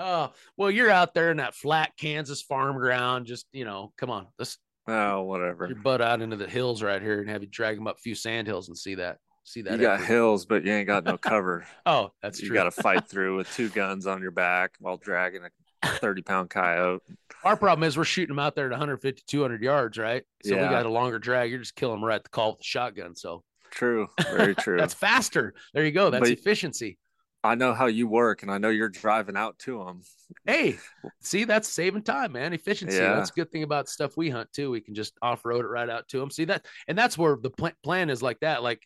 [0.00, 3.26] Oh, well, you're out there in that flat Kansas farm ground.
[3.26, 4.28] Just, you know, come on.
[4.38, 4.56] Let's
[4.86, 5.66] Oh, whatever.
[5.66, 8.00] your butt out into the hills right here and have you drag them up a
[8.00, 9.18] few sand hills and see that.
[9.42, 9.72] See that.
[9.72, 10.04] You got effort.
[10.06, 11.66] hills, but you ain't got no cover.
[11.84, 12.54] Oh, that's you true.
[12.54, 15.42] got to fight through with two guns on your back while dragging
[15.82, 17.02] a 30 pound coyote.
[17.44, 20.22] Our problem is we're shooting them out there at 150, 200 yards, right?
[20.44, 21.50] So we got a longer drag.
[21.50, 23.16] You're just killing them right at the call with the shotgun.
[23.16, 24.08] So True.
[24.30, 24.76] Very true.
[24.78, 25.54] that's faster.
[25.74, 26.10] There you go.
[26.10, 26.98] That's But- efficiency.
[27.44, 30.00] I know how you work and I know you're driving out to them.
[30.44, 30.76] Hey,
[31.20, 32.52] see, that's saving time, man.
[32.52, 32.96] Efficiency.
[32.96, 33.14] Yeah.
[33.14, 34.72] That's a good thing about stuff we hunt too.
[34.72, 36.32] We can just off road it right out to them.
[36.32, 38.64] See that, and that's where the pl- plan is like that.
[38.64, 38.82] Like,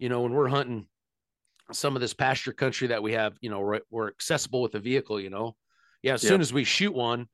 [0.00, 0.88] you know, when we're hunting
[1.72, 4.80] some of this pasture country that we have, you know, we're, we're accessible with a
[4.80, 5.20] vehicle.
[5.20, 5.54] You know,
[6.02, 6.14] yeah.
[6.14, 6.28] As Yep.
[6.28, 7.28] soon as we shoot one,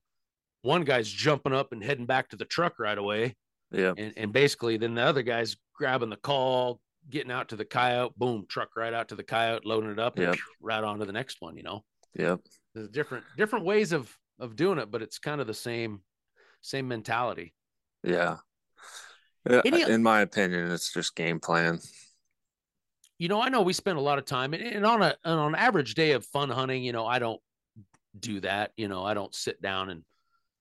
[0.61, 3.37] one guy's jumping up and heading back to the truck right away,
[3.73, 3.95] Yeah.
[3.97, 8.13] and and basically then the other guy's grabbing the call, getting out to the coyote,
[8.17, 11.13] boom, truck right out to the coyote, loading it up, and right on to the
[11.13, 11.57] next one.
[11.57, 11.85] You know
[12.19, 12.41] Yep.
[12.75, 16.01] there's different different ways of of doing it, but it's kind of the same
[16.61, 17.55] same mentality.
[18.03, 18.39] Yeah.
[19.49, 21.79] Any- In my opinion, it's just game plan.
[23.19, 25.39] You know, I know we spend a lot of time, and, and on a and
[25.41, 27.41] on an average day of fun hunting, you know, I don't
[28.19, 28.73] do that.
[28.77, 30.03] You know, I don't sit down and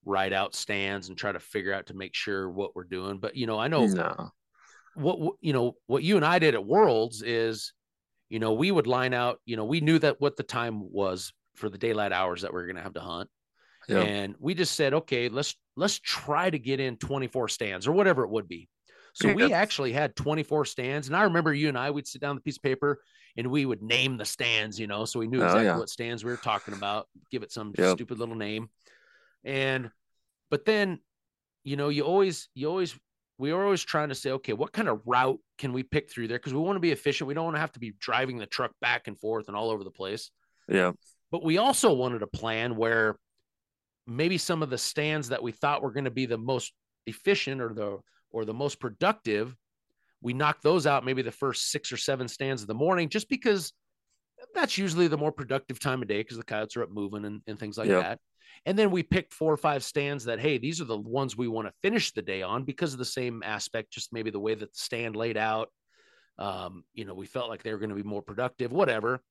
[0.05, 3.17] write out stands and try to figure out to make sure what we're doing.
[3.17, 4.29] But you know, I know No.
[4.95, 7.73] What you know what you and I did at Worlds is,
[8.29, 9.39] you know, we would line out.
[9.45, 12.59] You know, we knew that what the time was for the daylight hours that we
[12.61, 13.29] are going to have to hunt.
[13.87, 13.99] Yeah.
[13.99, 18.23] and we just said okay let's let's try to get in 24 stands or whatever
[18.23, 18.67] it would be
[19.13, 22.33] so we actually had 24 stands and i remember you and i we'd sit down
[22.35, 22.99] the piece of paper
[23.37, 25.77] and we would name the stands you know so we knew Oh, exactly yeah.
[25.77, 27.93] what stands we were talking about give it some Yep.
[27.93, 28.69] stupid little name
[29.43, 29.91] and
[30.49, 30.99] but then
[31.63, 32.97] you know you always you always
[33.37, 36.27] we are always trying to say okay what kind of route can we pick through
[36.27, 38.37] there because we want to be efficient we don't want to have to be driving
[38.37, 40.31] the truck back and forth and all over the place
[40.69, 40.93] Yeah.
[41.31, 43.17] but we also wanted a plan where
[44.07, 46.73] maybe some of the stands that we thought were going to be the most
[47.07, 47.97] efficient or the
[48.31, 49.55] or the most productive
[50.21, 53.29] we knock those out maybe the first six or seven stands of the morning just
[53.29, 53.73] because
[54.53, 57.41] that's usually the more productive time of day because the coyotes are up moving and,
[57.47, 58.01] and things like Yep.
[58.01, 58.19] that
[58.65, 61.47] and then we pick four or five stands that hey these are the ones we
[61.47, 64.53] want to finish the day on because of the same aspect just maybe the way
[64.55, 65.69] that the stand laid out
[66.39, 69.21] um, you know we felt like they were going to be more productive whatever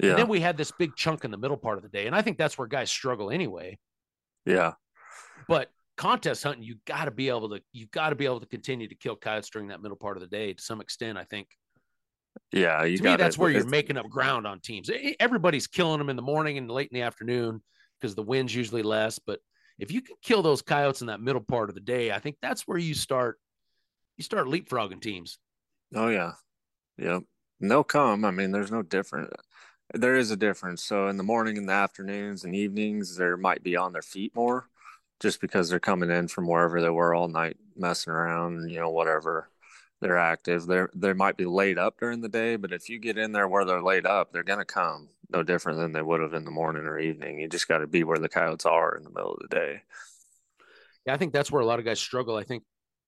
[0.00, 0.10] Yeah.
[0.10, 2.06] and then we had this big chunk in the middle part of the day.
[2.06, 3.78] And I think that's where guys struggle anyway.
[4.44, 4.72] yeah.
[5.48, 8.46] But contest hunting, you got to be able to, you got to be able to
[8.46, 11.24] continue to kill coyotes during that middle part of the day to some extent, I
[11.24, 11.46] think.
[12.52, 13.40] Yeah, you to me, that's it.
[13.40, 14.90] where you're making up ground on teams.
[15.20, 17.62] Everybody's killing them in the morning and late in the afternoon
[18.00, 19.18] because the wind's usually less.
[19.18, 19.40] But
[19.78, 22.36] if you can kill those coyotes in that middle part of the day, I think
[22.40, 23.38] that's where you start
[24.16, 25.38] you start leapfrogging teams.
[25.94, 26.32] Oh yeah,
[26.98, 27.22] yep.
[27.60, 28.24] And they'll come.
[28.24, 29.30] I mean, there's no different.
[29.94, 30.82] There is a difference.
[30.82, 34.34] So in the morning, and the afternoons, and evenings, there might be on their feet
[34.34, 34.68] more,
[35.20, 38.68] just because they're coming in from wherever they were all night messing around.
[38.70, 39.48] You know, whatever.
[40.00, 40.66] They're active.
[40.66, 43.48] They're they might be laid up during the day, but if you get in there
[43.48, 45.08] where they're laid up, they're gonna come.
[45.30, 47.40] No different than they would have in the morning or evening.
[47.40, 49.82] You just got to be where the coyotes are in the middle of the day.
[51.04, 52.36] Yeah, I think that's where a lot of guys struggle.
[52.36, 52.62] I think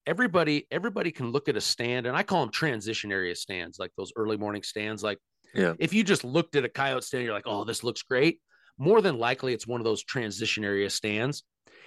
[0.05, 3.91] everybody everybody can look at a stand, and I call them transition area stands, like
[3.97, 5.03] those early morning stands.
[5.03, 5.19] Like
[5.53, 5.75] Yeah.
[5.79, 8.41] if you just looked at a coyote stand, you're like, oh, this looks great.
[8.77, 11.43] More than likely, it's one of those transition area stands.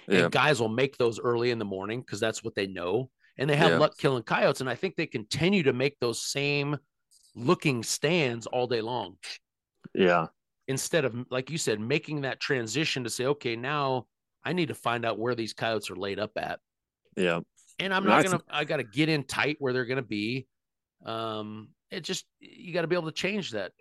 [0.07, 0.23] Yeah.
[0.23, 3.09] And guys will make those early in the morning because that's what they know.
[3.37, 3.77] And they have Yeah.
[3.79, 4.61] luck killing coyotes.
[4.61, 6.77] And I think they continue to make those same
[7.35, 9.17] looking stands all day long
[9.93, 10.27] Yeah.
[10.67, 14.07] instead of, like you said, making that transition to say, okay, now
[14.43, 16.59] I need to find out where these coyotes are laid up at.
[17.15, 17.39] Yeah.
[17.79, 20.03] And I'm not going to, I got to get in tight where they're going to
[20.03, 20.47] be.
[21.05, 23.71] Um, it just, you got to be able to change that.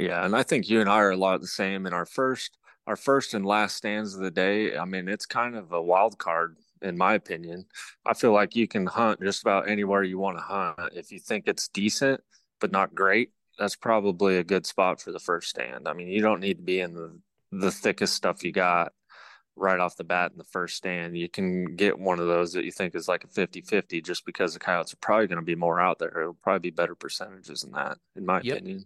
[0.00, 2.58] Yeah, and I think you and I are a lot the same in our first
[2.88, 4.76] our first and last stands of the day.
[4.76, 7.66] I mean, it's kind of a wild card in my opinion.
[8.06, 10.78] I feel like you can hunt just about anywhere you want to hunt.
[10.94, 12.20] If you think it's decent
[12.60, 15.88] but not great, that's probably a good spot for the first stand.
[15.88, 17.18] I mean, you don't need to be in the
[17.50, 18.92] the thickest stuff you got
[19.56, 21.16] right off the bat in the first stand.
[21.16, 24.54] You can get one of those that you think is like a 50-50 just because
[24.54, 26.20] the coyotes are probably going to be more out there.
[26.20, 28.56] It'll probably be better percentages than that in my Yep.
[28.56, 28.84] opinion.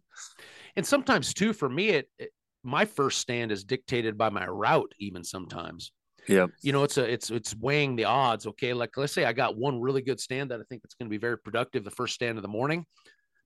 [0.77, 2.31] and sometimes too for me it, it
[2.63, 5.93] my first stand is dictated by my route even sometimes
[6.29, 6.51] Yep.
[6.63, 9.57] you know it's a it's it's weighing the odds okay like let's say i got
[9.57, 12.15] one really good stand that i think it's going to be very productive the first
[12.15, 12.85] stand of the morning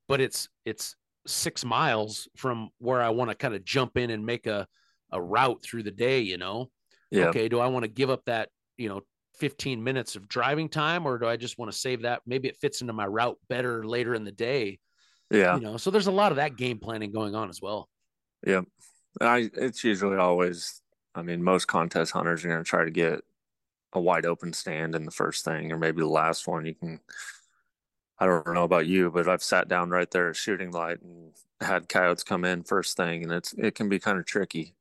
[0.09, 0.95] but it's it's
[1.26, 4.66] six miles from where i want to kind of jump in and make a
[5.12, 6.70] a route through the day you know
[7.11, 7.26] Yeah.
[7.26, 9.03] okay do i want to give up that you know
[9.39, 12.57] 15 minutes of driving time or do i just want to save that maybe it
[12.61, 14.78] fits into my route better later in the day
[15.31, 15.57] Yeah.
[15.57, 17.89] you know so there's a lot of that game planning going on as well
[18.47, 18.62] yeah
[19.20, 20.81] I it's usually always
[21.15, 23.25] I mean most contest hunters are going to try to get
[23.93, 27.01] a wide open stand in the first thing or maybe the last one you can
[28.19, 31.33] I don't know about you but I've sat down right there at shooting light and
[31.61, 34.75] had coyotes come in first thing and it's it can be kind of tricky.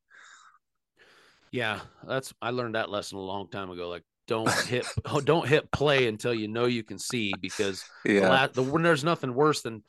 [1.51, 3.89] Yeah, that's I learned that lesson a long time ago.
[3.89, 8.13] Like, don't hit oh, don't hit play until you know you can see because the
[8.13, 8.47] Yeah.
[8.47, 9.83] the, when there's nothing worse than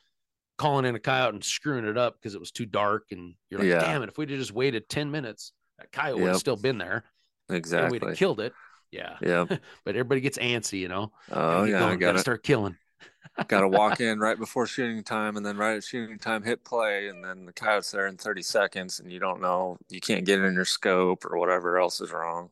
[0.57, 3.59] calling in a coyote and screwing it up because it was too dark and you're
[3.59, 3.79] like, Yeah.
[3.79, 6.77] damn it, if we'd have just waited ten minutes, that coyote would have still been
[6.77, 7.03] there
[7.49, 7.99] Exactly.
[7.99, 8.53] we'd have killed it.
[8.91, 9.45] Yeah, Yeah.
[9.85, 11.11] but everybody gets antsy, you know.
[11.31, 12.77] Oh yeah, going, got gotta start killing.
[13.47, 16.63] got to walk in right before shooting time and then right at shooting time hit
[16.65, 20.25] play and then the coyote's there in 30 seconds and you don't know you can't
[20.25, 22.49] get it in your scope or whatever else is wrong.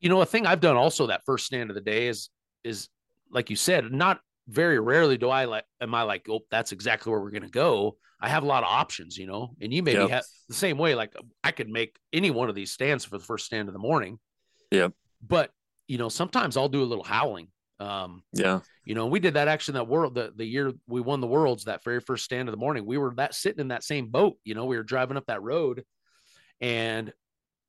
[0.00, 2.28] You know, a thing I've done also that first stand of the day is
[2.62, 2.88] is
[3.30, 7.10] like you said, not very rarely do I like am I like, oh, that's exactly
[7.10, 7.96] where we're gonna go.
[8.20, 10.10] I have a lot of options, you know, and you maybe Yep.
[10.10, 10.94] have the same way.
[10.94, 13.78] Like I could make any one of these stands for the first stand of the
[13.78, 14.18] morning.
[14.70, 14.88] Yeah.
[15.26, 15.50] But
[15.88, 17.48] you know, sometimes I'll do a little howling.
[17.80, 18.60] Um, Yeah.
[18.84, 21.26] you know, we did that actually in that world the, the year we won the
[21.26, 22.86] worlds that very first stand of the morning.
[22.86, 25.42] We were that sitting in that same boat, you know, we were driving up that
[25.42, 25.84] road
[26.60, 27.12] and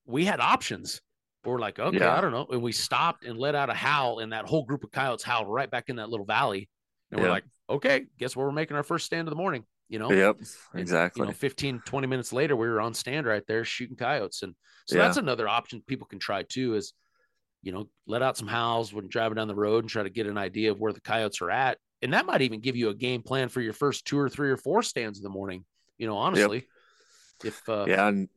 [0.05, 1.01] we had options.
[1.45, 2.17] We're like, okay, Yeah.
[2.17, 2.47] I don't know.
[2.49, 5.47] And we stopped and let out a howl, and that whole group of coyotes howled
[5.47, 6.69] right back in that little valley.
[7.11, 9.99] And we're like, okay, guess where we're making our first stand of the morning, you
[9.99, 10.11] know?
[10.11, 10.37] Yep.
[10.73, 11.21] And, Exactly.
[11.21, 14.41] You know, 15, 20 minutes later, we were on stand right there shooting coyotes.
[14.41, 14.53] And
[14.85, 15.03] so Yeah.
[15.03, 16.93] that's another option people can try too is,
[17.61, 20.27] you know, let out some howls when driving down the road and try to get
[20.27, 21.77] an idea of where the coyotes are at.
[22.01, 24.49] And that might even give you a game plan for your first two or three
[24.51, 25.63] or four stands in the morning,
[25.97, 26.67] you know, honestly.
[27.43, 28.29] If, uh, yeah, and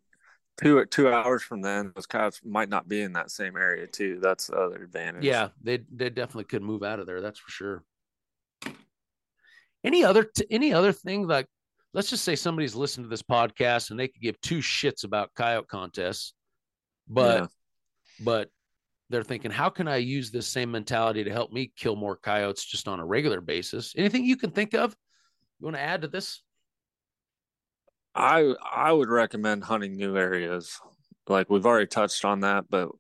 [0.61, 4.19] two two hours from then, those coyotes might not be in that same area too.
[4.21, 5.25] That's the other advantage.
[5.25, 7.21] yeah, they, they definitely could move out of there.
[7.21, 7.85] That's for sure.
[9.85, 11.47] Any other, t- any other thing like,
[11.95, 15.33] let's just say somebody's listened to this podcast and they could give two shits about
[15.35, 16.35] coyote contests,
[17.09, 17.47] but Yeah.
[18.21, 18.51] but
[19.11, 22.65] they're thinking, how can I use this same mentality to help me kill more coyotes
[22.65, 23.95] just on a regular basis?
[23.97, 24.95] Anything you can think of?
[25.61, 26.43] You want to add to this?
[28.15, 30.81] I I would recommend hunting new areas.
[31.29, 32.91] Like we've already touched on that, but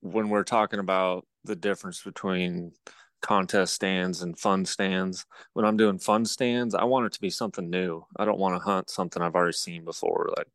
[0.00, 2.72] when we're talking about the difference between
[3.20, 7.30] contest stands and fun stands, when I'm doing fun stands, I want it to be
[7.30, 8.04] something new.
[8.16, 10.32] I don't want to hunt something I've already seen before.
[10.36, 10.48] Like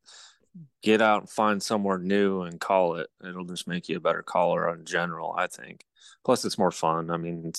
[0.81, 3.07] get out and find somewhere new and call it.
[3.27, 5.85] It'll just make you a better caller in general, I think.
[6.23, 7.09] Plus it's more fun.
[7.09, 7.51] I mean,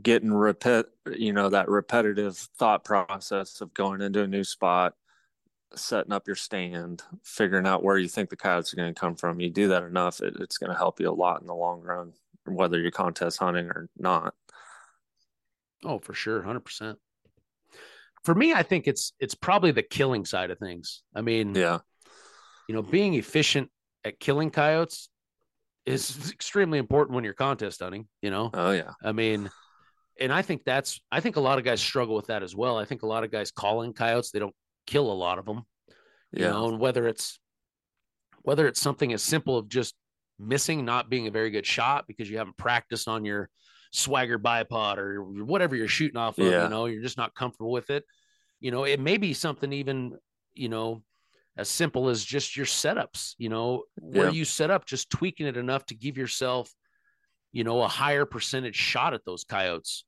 [0.00, 4.94] getting repeat, you know, that repetitive thought process of going into a new spot,
[5.74, 9.16] setting up your stand, figuring out where you think the coyotes are going to come
[9.16, 9.40] from.
[9.40, 11.80] You do that enough, it, it's going to help you a lot in the long
[11.80, 12.12] run,
[12.46, 14.34] whether you're contest hunting or not.
[15.84, 16.98] Oh, for sure, hundred percent.
[18.24, 21.02] For me, I think it's it's probably the killing side of things.
[21.14, 21.80] I mean, yeah,
[22.68, 23.70] you know, being efficient
[24.04, 25.08] at killing coyotes
[25.86, 28.08] is extremely important when you're contest hunting.
[28.22, 28.92] You know, oh yeah.
[29.02, 29.50] I mean,
[30.18, 32.78] and I think that's I think a lot of guys struggle with that as well.
[32.78, 34.54] I think a lot of guys calling coyotes they don't
[34.86, 35.62] kill a lot of them.
[36.32, 36.50] You Yeah.
[36.50, 37.38] know, and whether it's
[38.42, 39.94] whether it's something as simple of just
[40.38, 43.48] missing, not being a very good shot because you haven't practiced on your
[43.90, 46.64] swagger bipod or whatever you're shooting off of, Yeah.
[46.64, 48.04] you know, you're just not comfortable with it.
[48.60, 50.18] You know, it may be something even,
[50.52, 51.02] you know,
[51.56, 54.32] as simple as just your setups, you know, where Yeah.
[54.32, 56.70] you set up, just tweaking it enough to give yourself,
[57.52, 60.04] you know, a higher percentage shot at those coyotes.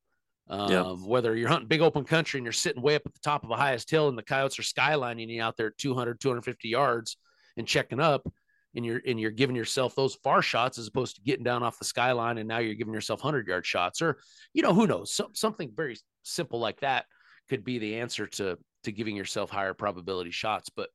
[0.48, 0.82] Um, Yeah.
[0.82, 3.48] Whether you're hunting big open country and you're sitting way up at the top of
[3.48, 7.16] the highest hill and the coyotes are skylining you out there at 200, 250 yards
[7.56, 8.26] and checking up
[8.76, 11.78] and you're and you're giving yourself those far shots as opposed to getting down off
[11.78, 14.18] the skyline and now you're giving yourself 100 yard shots or
[14.52, 17.06] you know who knows some, something very simple like that
[17.48, 20.90] could be the answer to to giving yourself higher probability shots but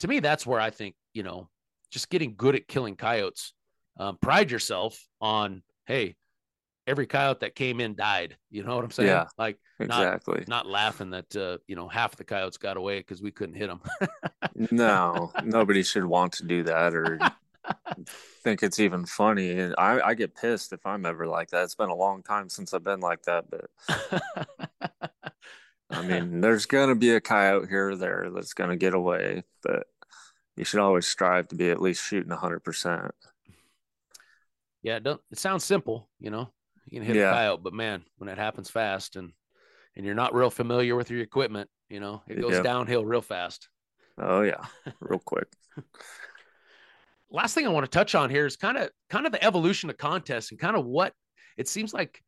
[0.00, 1.48] to me that's where i think you know
[1.90, 3.54] just getting good at killing coyotes
[3.98, 6.14] um, pride yourself on hey
[6.86, 9.26] every coyote that came in died you know what i'm saying Yeah.
[9.38, 10.46] like not Exactly.
[10.46, 13.68] not laughing that uh, you know half the coyotes got away because we couldn't hit
[13.68, 13.80] them
[14.70, 17.18] no, nobody should want to do that or
[18.42, 19.50] think it's even funny.
[19.58, 21.64] And I, I get pissed if I'm ever like that.
[21.64, 23.70] It's been a long time since I've been like that, but
[25.90, 29.86] I mean, there's gonna be a coyote here or there that's gonna get away, but
[30.56, 33.12] you should always strive to be at least shooting hundred percent.
[34.82, 36.50] yeah, it, don't, it sounds simple, you know.
[36.88, 37.30] You can hit Yeah.
[37.30, 39.32] a coyote, but man, when it happens fast and
[39.96, 42.64] and you're not real familiar with your equipment, you know, it goes Yep.
[42.64, 43.68] downhill real fast.
[44.18, 44.64] Oh yeah,
[45.00, 45.48] real quick.
[47.30, 49.90] Last thing I want to touch on here is kind of kind of the evolution
[49.90, 51.12] of contests and kind of what
[51.56, 52.20] it seems like.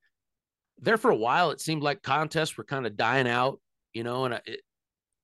[0.78, 3.60] There for a while, it seemed like contests were kind of dying out,
[3.92, 4.60] you know, and I- it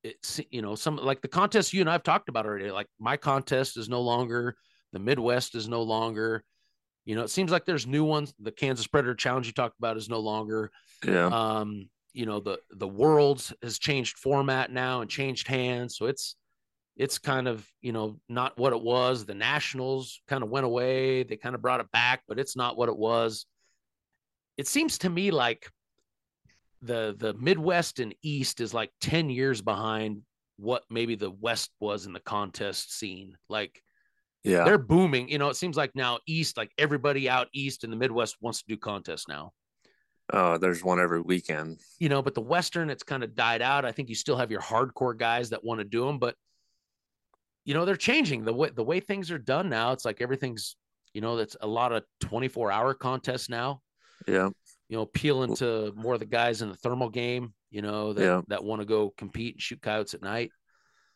[0.05, 2.70] it's you know some like the contests you and I've talked about already.
[2.70, 4.57] Like my contest is no longer,
[4.93, 6.45] the Midwest is no longer.
[7.05, 8.33] You know, it seems like there's new ones.
[8.39, 10.71] The Kansas Predator Challenge you talked about is no longer.
[11.05, 16.07] Yeah, Um, you know, the the worlds has changed format now and changed hands, so
[16.07, 16.37] it's
[16.97, 19.25] it's kind of you know not what it was.
[19.25, 21.23] The Nationals kind of went away.
[21.25, 23.47] They kind of brought it back, but it's not what it was.
[24.57, 25.69] It seems to me like
[26.83, 30.23] the the Midwest and East is like 10 years behind
[30.57, 33.37] what maybe the West was in the contest scene.
[33.49, 33.81] Like
[34.45, 35.28] yeah, they're booming.
[35.28, 38.59] You know, it seems like now East, like everybody out East in the Midwest wants
[38.61, 39.53] to do contests now.
[40.32, 41.78] oh, there's one every weekend.
[41.99, 43.84] You know, but the Western, it's kind of died out.
[43.84, 46.34] I think you still have your hardcore guys that want to do them, but
[47.64, 49.93] you know, they're changing the way the way things are done now.
[49.93, 50.76] It's like everything's,
[51.14, 53.80] you know, that's a lot of 24 hour contests now.
[54.26, 54.49] Yeah,
[54.88, 58.22] you know, appealing to more of the guys in the thermal game, you know, that,
[58.22, 58.40] Yeah.
[58.49, 60.51] that want to go compete and shoot coyotes at night.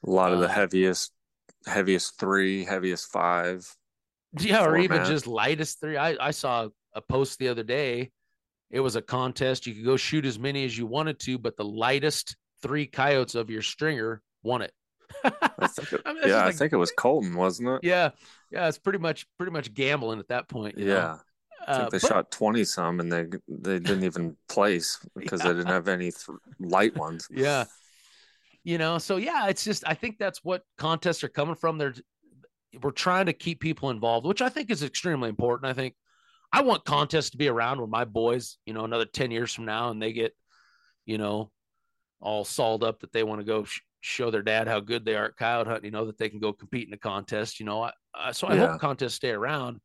[0.07, 1.13] a lot of the Uh, heaviest,
[1.67, 3.69] heaviest three, heaviest five.
[4.39, 5.97] Yeah, or even just lightest three.
[5.97, 8.11] I, I saw a post the other day.
[8.71, 9.67] It was a contest.
[9.67, 13.35] You could go shoot as many as you wanted to, but the lightest three coyotes
[13.35, 14.73] of your stringer won it.
[15.25, 15.31] I
[15.69, 17.81] think it, I mean, yeah, just I think it was Colton, wasn't it?
[17.85, 18.11] yeah,
[18.51, 18.67] yeah.
[18.69, 20.77] It's pretty much pretty much gambling at that point.
[20.77, 20.95] you know?
[20.95, 21.17] Yeah,
[21.67, 25.41] I Uh, think they but- shot twenty some, and they they didn't even place because
[25.43, 27.29] they didn't have any th- light ones.
[27.31, 27.65] yeah
[28.67, 28.99] you know?
[28.99, 31.79] So yeah it's just i think that's what contests are coming from.
[31.79, 31.95] They're
[32.83, 35.71] we're trying to keep people involved which i think is extremely important.
[35.71, 35.95] I think
[36.53, 39.65] i want contests to be around when my boys you know another 10 years from
[39.65, 40.33] now and they get
[41.07, 41.51] you know
[42.21, 45.15] all sold up that they want to go sh- show their dad how good they
[45.15, 47.67] are at coyote hunting you know that they can go compete in a contest you
[47.67, 47.83] know?
[47.83, 48.67] I, I, so i Yeah.
[48.73, 49.81] hope contests stay around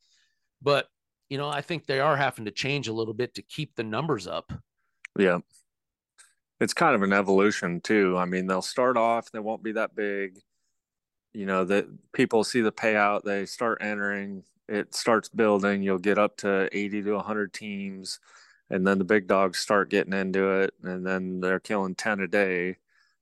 [0.62, 0.88] but
[1.30, 3.84] you know i think they are having to change a little bit to keep the
[3.84, 4.52] numbers up.
[5.20, 5.40] Yeah.
[6.62, 8.16] It's kind of an evolution too.
[8.18, 10.40] I mean, they'll start off, they won't be that big.
[11.34, 16.20] You know, that people see the payout, they start entering, it starts building, you'll get
[16.20, 18.20] up to 80 to 100 teams,
[18.70, 22.28] and then the big dogs start getting into it, and then they're killing 10 a
[22.28, 22.78] day.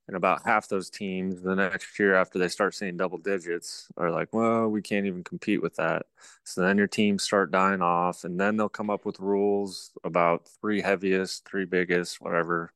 [0.07, 4.11] And about half those teams the next year after they start seeing double digits are
[4.11, 6.07] like, well, we can't even compete with that.
[6.43, 10.47] So then your teams start dying off, and then they'll come up with rules about
[10.61, 12.73] three heaviest, three biggest, whatever.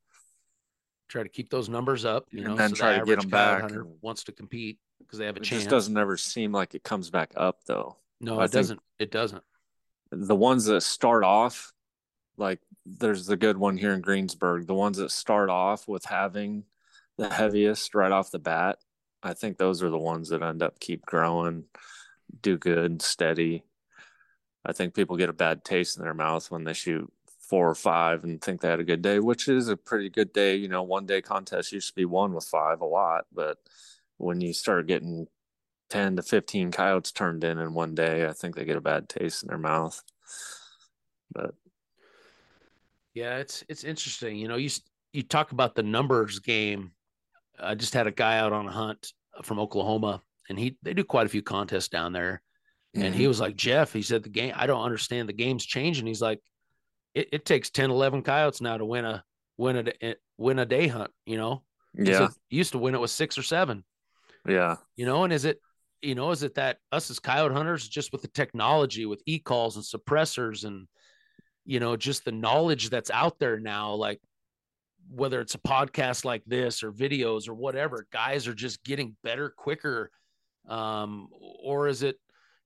[1.14, 3.18] Try to keep those numbers up, you know, And then so try the to get
[3.18, 5.62] average 'em coyote back wants to compete because they have a It chance.
[5.62, 7.96] just doesn't ever seem like it comes back up though.
[8.20, 8.80] no, I it doesn't.
[8.98, 9.44] It doesn't.
[10.10, 11.72] The ones that start off
[12.36, 14.66] like there's the good one here in Greensburg.
[14.66, 16.64] The ones that start off with having
[17.16, 18.78] the heaviest right off the bat,
[19.22, 21.66] I think those are the ones that end up keep growing,
[22.42, 23.62] do good, steady.
[24.64, 27.12] I think people get a bad taste in their mouth when they shoot
[27.48, 30.32] four or five and think they had a good day, which is a pretty good
[30.32, 30.56] day.
[30.56, 33.58] You know, one day contest used to be one with five a lot, but
[34.16, 35.26] when you start getting
[35.90, 39.08] 10 to 15 coyotes turned in in one day, I think they get a bad
[39.08, 40.02] taste in their mouth.
[41.32, 41.54] But
[43.12, 44.36] yeah, it's it's interesting.
[44.36, 44.70] You know, you
[45.12, 46.92] you talk about the numbers game.
[47.60, 49.12] I just had a guy out on a hunt
[49.42, 52.42] from Oklahoma, and he they do quite a few contests down there.
[52.94, 53.14] And mm-hmm.
[53.14, 54.52] he was like, Geoff, he said the game.
[54.56, 55.28] I don't understand.
[55.28, 56.06] The game's changing.
[56.06, 56.40] He's like,
[57.14, 59.24] it, it takes 10, 11 coyotes now to win a
[59.56, 61.10] win a eh, win a day hunt.
[61.26, 61.62] You know,
[61.94, 63.84] yeah, used to win it with six or seven.
[64.46, 65.60] Yeah, you know, and is it
[66.04, 69.38] you know is it that us as coyote hunters just with the technology with e
[69.38, 70.86] calls and suppressors and
[71.64, 74.20] you know just the knowledge that's out there now like
[75.10, 79.48] whether it's a podcast like this or videos or whatever guys are just getting better
[79.48, 80.10] quicker
[80.68, 81.28] um
[81.62, 82.16] or is it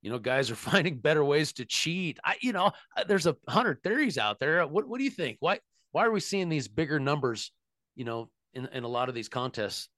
[0.03, 3.37] you know guys are finding better ways to cheat i you know uh, there's a
[3.49, 5.59] hundred theories out there what what do you think why
[5.93, 7.53] why are we seeing these bigger numbers
[7.95, 9.89] you know in in a lot of these contests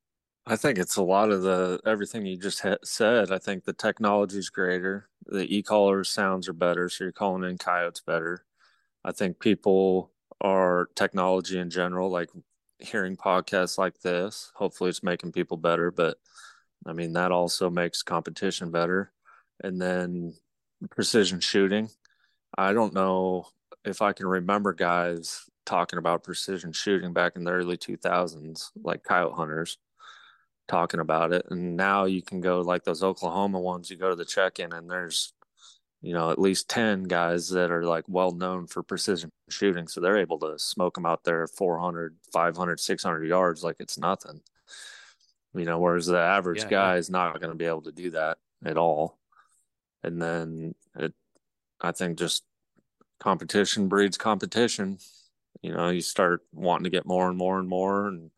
[0.47, 3.31] I think it's a lot of the everything you just ha- said.
[3.31, 5.09] I think the technology is greater.
[5.27, 8.47] The e-caller sounds are better, so you're calling in coyotes better.
[9.05, 12.31] I think people are technology in general, like
[12.79, 14.51] hearing podcasts like this.
[14.55, 16.19] Hopefully, it's making people better, but
[16.87, 19.13] I mean that also makes competition better.
[19.63, 20.35] And then
[20.91, 21.89] precision shooting.
[22.57, 23.47] I don't know
[23.85, 29.05] if I can remember guys talking about precision shooting back in the early 2000s, like
[29.05, 29.79] coyote hunters
[30.69, 31.47] talking about it.
[31.51, 34.73] And now you can go like those Oklahoma ones, you go to the check in
[34.73, 35.33] and there's,
[36.01, 39.87] you know, at least 10 guys that are like well known for precision shooting.
[39.87, 44.41] So they're able to smoke them out there 400, 500, 600 yards like it's nothing.
[45.55, 46.99] You know, whereas the average yeah, guy yeah.
[46.99, 49.20] is not going to be able to do that at all.
[50.03, 51.15] And then it,
[51.81, 52.45] I think just
[53.19, 54.99] competition breeds competition.
[55.63, 58.09] You know, you start wanting to get more and more and more.
[58.09, 58.31] And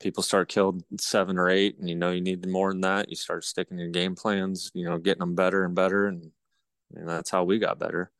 [0.00, 3.16] people start killed seven or eight and you know you need more than that you
[3.16, 6.30] start sticking your game plans you know getting them better and better and,
[6.94, 8.10] and that's how we got better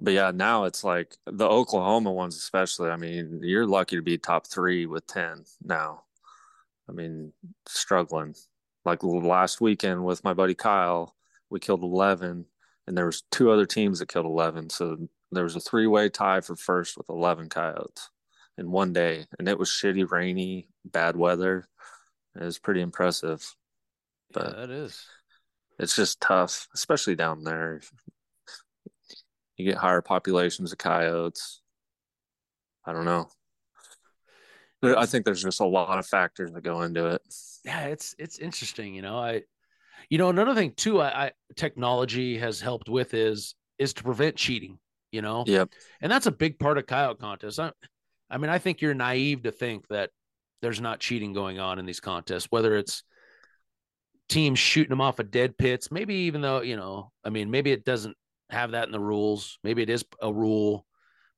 [0.00, 4.18] but yeah now it's like the oklahoma ones especially i mean you're lucky to be
[4.18, 6.02] top three with 10 now
[6.88, 7.32] i mean
[7.66, 8.34] struggling
[8.84, 11.14] like last weekend with my buddy kyle
[11.50, 12.44] we killed 11
[12.86, 14.96] and there was two other teams that killed 11 so
[15.32, 18.10] there was a three-way tie for first with 11 coyotes
[18.58, 21.66] in one day, and it was shitty, rainy, bad weather.
[22.36, 23.54] It was pretty impressive.
[24.32, 25.04] But yeah, that is.
[25.78, 27.80] It's just tough, especially down there.
[29.56, 31.60] You get higher populations of coyotes.
[32.84, 33.28] I don't know.
[34.82, 37.22] I think there's just a lot of factors that go into it.
[37.64, 38.94] Yeah, it's it's interesting.
[38.94, 39.42] You know, I,
[40.10, 44.36] you know, another thing too, I, I technology has helped with is is to prevent
[44.36, 44.78] cheating.
[45.12, 45.68] You know, yep,
[46.00, 47.58] and that's a big part of coyote contests.
[47.58, 47.70] I,
[48.30, 50.10] I mean, I think you're naive to think that
[50.62, 53.02] there's not cheating going on in these contests, whether it's
[54.28, 57.72] teams shooting them off of dead pits, maybe even though, you know, I mean, maybe
[57.72, 58.16] it doesn't
[58.48, 59.58] have that in the rules.
[59.62, 60.86] Maybe it is a rule,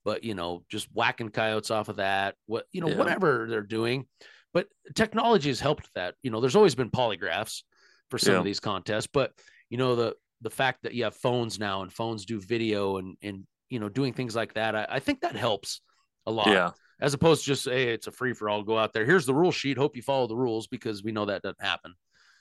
[0.05, 2.97] but you know, just whacking coyotes off of that, what you know, yeah.
[2.97, 4.07] whatever they're doing.
[4.53, 6.15] But technology has helped that.
[6.23, 7.63] You know, there's always been polygraphs
[8.11, 8.39] for some yeah.
[8.39, 9.33] of these contests, but
[9.71, 13.17] you know, the the fact that you have phones now and phones do video and
[13.23, 15.81] and you know doing things like that, I, I think that helps
[16.27, 16.49] a lot.
[16.49, 16.71] Yeah
[17.01, 18.63] as opposed to just hey, it's a free for all.
[18.63, 19.05] Go out there.
[19.05, 19.77] Here's the rule sheet.
[19.77, 21.95] Hope you follow the rules because we know that doesn't happen.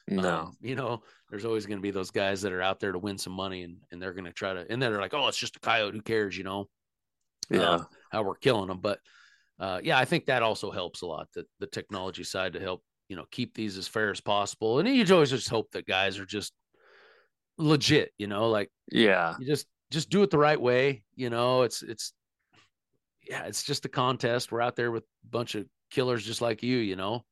[0.08, 2.92] No, um, you know, there's always going to be those guys that are out there
[2.92, 5.14] to win some money, and and they're going to try to, and then they're like,
[5.14, 5.96] oh, it's just a coyote.
[5.96, 6.38] Who cares?
[6.38, 6.68] You know,
[7.50, 8.80] yeah, uh, how we're killing them.
[8.80, 9.00] But
[9.60, 11.28] uh, yeah, I think that also helps a lot.
[11.34, 14.88] The the technology side to help you know keep these as fair as possible, and
[14.88, 16.54] you always just hope that guys are just
[17.58, 18.12] legit.
[18.18, 21.04] You know, like yeah, you just just do it the right way.
[21.16, 22.14] You know, it's it's
[23.28, 24.52] yeah, it's just a contest.
[24.52, 27.24] We're out there with a bunch of killers just like you, you know.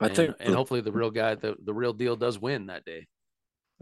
[0.00, 2.84] I and, think, and hopefully the real guy, the the real deal, does win that
[2.84, 3.06] day.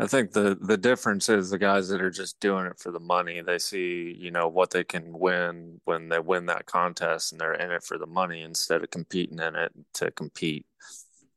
[0.03, 2.99] I think the the difference is the guys that are just doing it for the
[2.99, 3.41] money.
[3.41, 7.55] They see, you know, what they can win when they win that contest, and they're
[7.55, 10.67] in it for the money instead of competing in it to compete.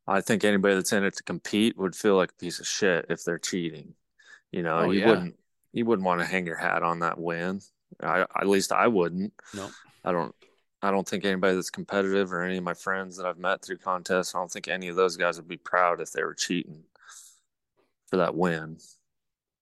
[0.08, 3.06] I think anybody that's in it to compete would feel like a piece of shit
[3.08, 3.94] if they're cheating.
[4.52, 5.10] You know, oh, you yeah.
[5.10, 5.36] wouldn't
[5.72, 7.62] you wouldn't want to hang your hat on that win.
[8.02, 9.32] I, at least I wouldn't.
[9.54, 9.70] No.
[10.04, 10.34] I don't
[10.82, 13.78] I don't think anybody that's competitive or any of my friends that I've met through
[13.78, 16.84] contests, I don't think any of those guys would be proud if they were cheating
[18.08, 18.78] for that win.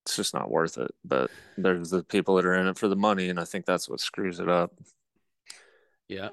[0.05, 0.91] it's just not worth it.
[1.03, 3.89] But there's the people that are in it for the money, and I think that's
[3.89, 4.73] what screws it up.
[6.07, 6.29] Yeah.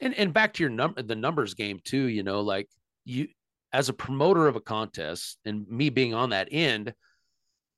[0.00, 2.68] And and back to your number the numbers game too, you know, like
[3.04, 3.28] you
[3.72, 6.92] as a promoter of a contest and me being on that end,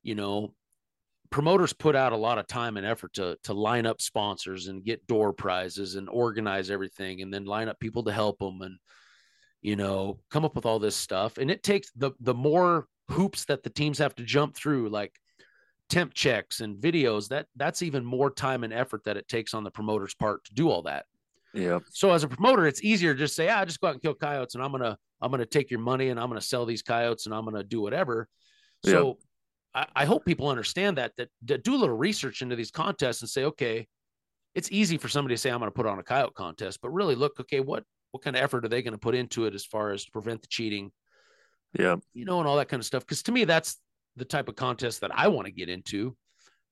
[0.03, 0.55] you know,
[1.31, 4.85] promoters put out a lot of time and effort to to line up sponsors and
[4.85, 8.79] get door prizes and organize everything and then line up people to help them and
[9.61, 13.45] you know come up with all this stuff and it takes the the more hoops
[13.47, 15.13] that the teams have to jump through like
[15.91, 19.65] temp checks and videos that that's even more time and effort that it takes on
[19.65, 21.07] the promoter's part to do all that.
[21.53, 24.03] Yeah so as a promoter it's easier to just say ah just go out and
[24.03, 26.83] kill coyotes and i'm gonna i'm gonna take your money and i'm gonna sell these
[26.83, 28.29] coyotes and i'm gonna do whatever.
[28.85, 29.19] So.
[29.77, 33.23] I, I, hope people understand that, that that do a little research into these contests
[33.23, 33.89] and say okay
[34.55, 36.91] it's easy for somebody to say i'm going to put on a coyote contest but
[36.91, 37.83] really look okay what
[38.13, 40.13] what kind of effort are they going to put into it as far as to
[40.13, 40.93] prevent the cheating
[41.79, 41.97] yeah.
[42.13, 43.05] you know and all that kind of stuff.
[43.05, 43.79] Because to me that's
[44.17, 46.17] the type of contest that i want to get into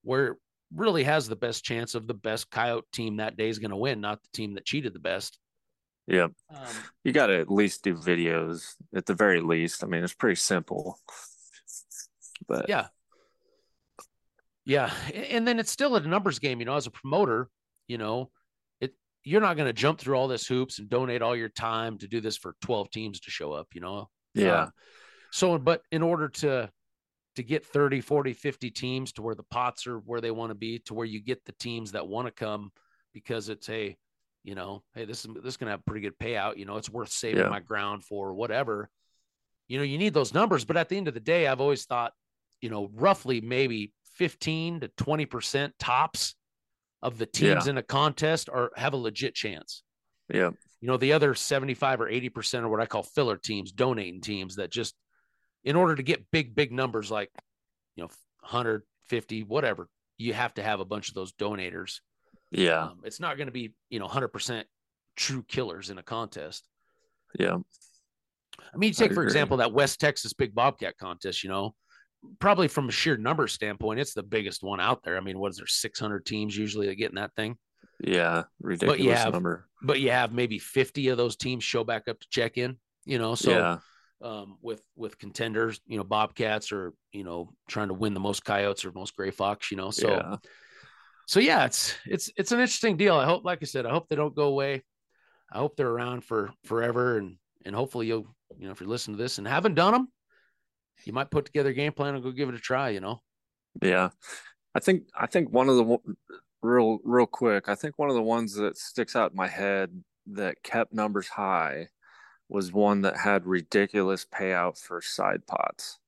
[0.03, 0.37] where
[0.74, 3.77] really has the best chance of the best coyote team that day is going to
[3.77, 5.39] win not the team that cheated the best.
[6.07, 6.29] Yeah.
[6.55, 6.66] Um,
[7.05, 9.85] you got to at least do videos at the very least.
[9.85, 10.99] I mean it's pretty simple.
[12.49, 12.87] But yeah.
[14.65, 17.49] Yeah and then it's still a numbers game you know as a promoter
[17.87, 18.31] you know
[18.81, 21.99] it you're not going to jump through all this hoops and donate all your time
[21.99, 24.73] to do this for 12 teams to show up you know yeah um,
[25.31, 26.71] so but in order to
[27.37, 30.55] to get 30 40 50 teams to where the pots are where they want to
[30.55, 32.71] be to where you get the teams that want to come
[33.13, 33.97] because it's a
[34.45, 36.65] you know hey this is this is going to have a pretty good payout you
[36.65, 37.49] know it's worth saving yeah.
[37.49, 38.91] my ground for whatever
[39.69, 41.85] you know you need those numbers but at the end of the day i've always
[41.85, 42.13] thought
[42.61, 46.35] you know roughly maybe 15 to 20 percent tops
[47.03, 47.71] of the teams yeah.
[47.71, 49.83] in a contest are have a legit chance
[50.33, 50.51] yeah
[50.83, 54.21] you know the other 75 or 80 percent are what i call filler teams donating
[54.21, 54.95] teams that just
[55.65, 57.31] in order to get big, big numbers like,
[57.97, 58.09] you know,
[58.41, 59.89] 150, whatever,
[60.19, 62.01] you have to have a bunch of those donators.
[62.51, 62.85] Yeah.
[62.85, 64.65] Um, it's not going to be, you know, 100%
[65.17, 66.69] true killers in a contest.
[67.39, 67.59] Yeah.
[68.59, 71.75] I mean, you take, for example, that West Texas Big Bobcat contest, you know,
[72.39, 75.17] probably from a sheer number standpoint, it's the biggest one out there.
[75.17, 77.57] I mean, what is there, 600 teams usually that get in that thing?
[78.01, 78.44] Yeah.
[78.60, 79.66] Ridiculous but you have, number.
[79.82, 83.19] But you have maybe 50 of those teams show back up to check in, you
[83.19, 83.51] know, so.
[83.51, 83.78] Yeah
[84.23, 88.44] um, with with contenders, you know, Bobcats or you know trying to win the most
[88.44, 89.90] coyotes or most gray fox, you know.
[89.90, 90.36] So, yeah.
[91.27, 93.16] so yeah, it's it's it's an interesting deal.
[93.16, 94.85] I hope, like I said, I hope they don't go away.
[95.52, 98.27] I hope they're around for forever, and and hopefully you'll
[98.59, 100.09] you know if you're listening to this and haven't done them,
[101.05, 102.90] you might put together a game plan and go give it a try.
[102.90, 103.20] You know.
[103.82, 104.10] Yeah,
[104.74, 105.98] I think I think one of the
[106.62, 107.68] real real quick.
[107.68, 111.28] I think one of the ones that sticks out in my head that kept numbers
[111.28, 111.89] high
[112.48, 115.98] was one that had ridiculous payout for side pots.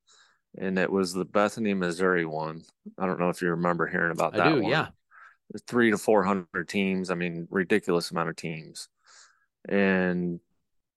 [0.57, 2.63] And it was the Bethany, Missouri one.
[2.99, 4.71] I don't know if you remember hearing about that I do, one.
[4.71, 4.89] Yeah.
[5.67, 7.11] Three to 400 teams.
[7.11, 8.89] I mean, ridiculous amount of teams.
[9.69, 10.41] And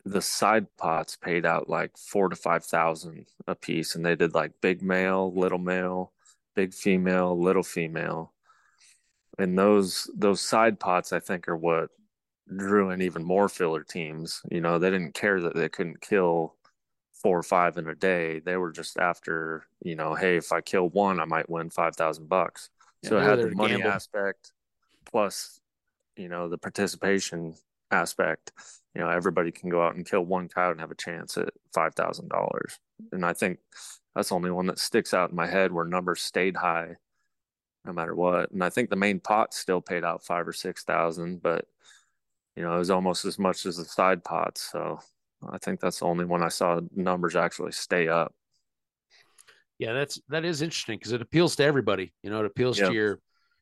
[0.06, 3.96] the side pots paid out like four to 5,000 a piece.
[3.96, 6.14] And they did like big male, little male,
[6.56, 8.34] big female, little female.
[9.38, 11.90] And those, those side pots, I think, are what
[12.56, 14.42] drew in even more filler teams.
[14.50, 16.56] You know, they didn't care that they couldn't kill
[17.14, 18.40] four or five in a day.
[18.40, 21.96] They were just after, you know, hey, if I kill one, I might win five
[21.96, 22.70] thousand bucks.
[23.04, 23.92] Yeah, so it had the money gamble.
[23.92, 24.54] aspect
[25.12, 25.60] plus,
[26.16, 27.56] you know, the participation
[27.92, 28.52] aspect.
[28.96, 31.50] You know, everybody can go out and kill one cow and have a chance at
[31.74, 32.80] five thousand dollars.
[33.12, 33.60] And I think
[34.16, 36.96] that's the only one that sticks out in my head where numbers stayed high
[37.88, 38.52] no matter what.
[38.52, 41.66] And I think the main pot still paid out five or six thousand, but
[42.56, 44.70] you know, it was almost as much as the side pots.
[44.72, 45.00] So
[45.50, 48.34] I think that's the only one I saw numbers actually stay up.
[49.80, 52.14] Yeah, that's that is interesting because it appeals to everybody.
[52.24, 52.90] You know, it appeals yep.
[52.90, 53.20] to your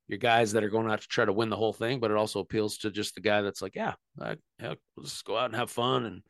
[0.08, 2.18] your guys that are going out to try to win the whole thing, but it
[2.18, 5.56] also appeals to just the guy that's like, yeah, I, heck, let's go out and
[5.56, 6.22] have fun and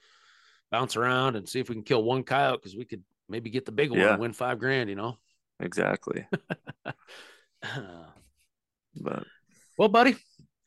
[0.71, 3.65] bounce around and see if we can kill one coyote because we could maybe get
[3.65, 4.11] the big one yeah.
[4.11, 4.89] and win five grand.
[4.89, 5.17] You know,
[5.59, 6.25] exactly.
[8.95, 9.23] but
[9.77, 10.15] well, buddy,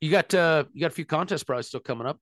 [0.00, 2.18] you got uh you got a few contest probably still coming up.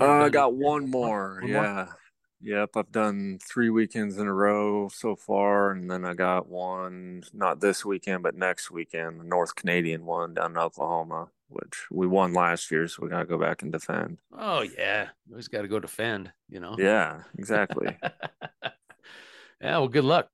[0.00, 1.38] Uh, I got one more.
[1.40, 1.72] One yeah.
[1.72, 1.98] More?
[2.44, 7.22] Yep, I've done three weekends in a row so far, and then I got one
[7.32, 12.06] not this weekend, but next weekend, the North Canadian one down in Oklahoma, which we
[12.06, 14.18] won last year, so we gotta go back and defend.
[14.38, 16.76] Oh yeah, we always got to go defend, you know.
[16.78, 17.96] Yeah, exactly.
[18.02, 18.72] yeah,
[19.60, 20.28] well, good luck.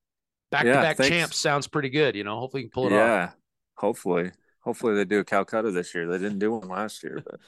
[0.51, 2.17] Back to back champs sounds pretty good.
[2.17, 3.37] You know, hopefully you can pull it yeah, off.
[3.81, 6.07] Hopefully hopefully they do a Calcutta this year.
[6.07, 7.41] They didn't do one last year, but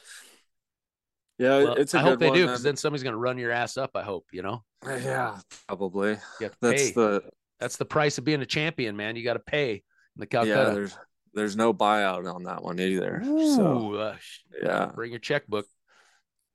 [1.38, 1.94] yeah, well, it's.
[1.94, 3.90] I hope they one, do because then somebody's going to run your ass up.
[3.94, 4.62] I hope you know.
[4.84, 5.38] Yeah,
[5.68, 6.16] probably.
[6.40, 6.92] Yeah, That's pay.
[6.92, 7.22] the
[7.60, 9.16] That's the price of being a champion, man.
[9.16, 9.80] You got to pay in
[10.16, 10.68] the Calcutta.
[10.68, 10.98] Yeah, there's
[11.34, 13.22] there's no buyout on that one either.
[13.24, 14.16] Ooh, So uh,
[14.62, 15.66] yeah, bring your checkbook.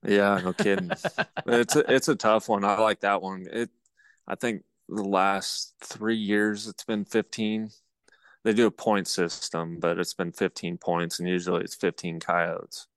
[0.06, 0.92] yeah, no kidding.
[1.48, 2.64] it's a, it's a tough one.
[2.64, 3.48] I like that one.
[3.52, 3.70] It
[4.28, 7.70] I think the last three years it's been 15.
[8.48, 12.88] They do a point system, but it's been 15 points, and usually it's 15 coyotes.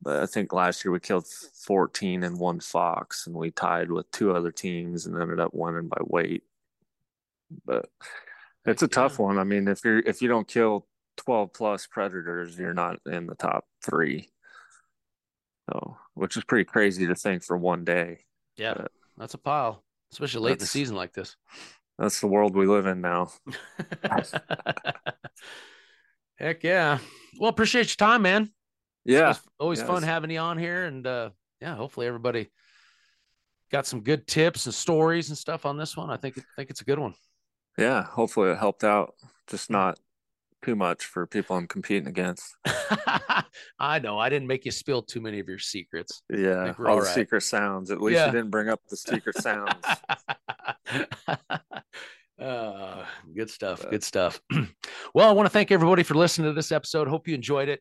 [0.00, 4.08] But I think last year we killed 14 and one fox, and we tied with
[4.12, 6.44] two other teams and ended up winning by weight.
[7.66, 7.86] But
[8.64, 9.40] it's a tough one.
[9.40, 10.86] I mean, if you're if you don't kill
[11.16, 14.28] 12 plus predators, you're not in the top three.
[15.68, 18.20] So, which is pretty crazy to think for one day.
[18.56, 19.82] Yeah, But that's a pile,
[20.12, 21.34] especially late in the season like this.
[21.98, 23.30] That's the world we live in now.
[26.36, 26.98] Heck yeah.
[27.38, 28.50] Well, appreciate your time, man.
[29.04, 29.20] Yeah.
[29.20, 30.84] Always, always Yeah, fun it's- having you on here.
[30.84, 31.30] And uh,
[31.60, 32.50] yeah, hopefully everybody
[33.70, 36.10] got some good tips and stories and stuff on this one.
[36.10, 37.14] I think I think it's a good one.
[37.78, 38.02] Yeah.
[38.04, 39.14] Hopefully it helped out.
[39.48, 39.98] Just not
[40.62, 42.56] too much for people I'm competing against.
[43.78, 46.22] I know I didn't make you spill too many of your secrets.
[46.30, 46.74] Yeah.
[46.78, 47.90] All all the secret sounds.
[47.90, 48.26] At least Yeah.
[48.26, 49.74] you didn't bring up the secret sounds.
[52.40, 53.04] uh,
[53.34, 53.84] good stuff.
[53.88, 54.40] Good stuff.
[55.14, 57.08] well, I want to thank everybody for listening to this episode.
[57.08, 57.80] Hope you enjoyed it.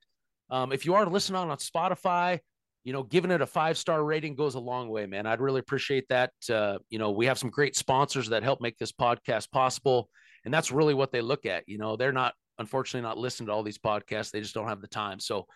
[0.49, 2.39] Um, if you are listening on, on Spotify,
[2.83, 5.25] you know, giving it a five star rating goes a long way, man.
[5.25, 6.31] I'd really appreciate that.
[6.49, 10.09] Uh, you know, we have some great sponsors that help make this podcast possible.
[10.45, 11.63] And that's really what they look at.
[11.67, 14.31] You know, they're not, unfortunately, not listening to all these podcasts.
[14.31, 15.19] They just don't have the time.
[15.21, 15.47] So,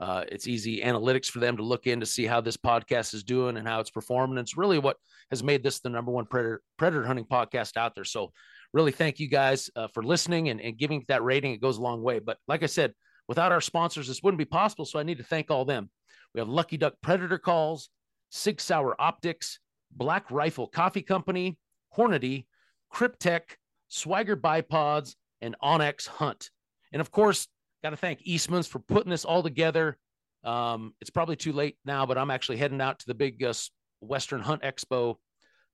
[0.00, 3.24] uh, it's easy analytics for them to look in to see how this podcast is
[3.24, 4.38] doing and how it's performing.
[4.38, 4.96] It's really what
[5.30, 8.04] has made this the number one predator predator hunting podcast out there.
[8.04, 8.32] So,
[8.72, 11.52] really thank you guys uh, for listening and, and giving that rating.
[11.52, 12.18] It goes a long way.
[12.18, 12.92] But like I said,
[13.28, 14.84] without our sponsors, this wouldn't be possible.
[14.84, 15.90] So I need to thank all them.
[16.34, 17.88] We have Lucky Duck Predator Calls,
[18.30, 19.60] Sig Sauer Optics,
[19.90, 21.58] Black Rifle Coffee Company,
[21.96, 22.46] Hornady,
[22.92, 23.56] Kryptek,
[23.88, 26.50] Swagger Bipods, and onX Hunt.
[26.92, 27.48] And of course,
[27.82, 29.96] got to thank Eastman's for putting this all together.
[30.44, 33.52] Um, it's probably too late now, but I'm actually heading out to the big uh,
[34.00, 35.16] Western Hunt Expo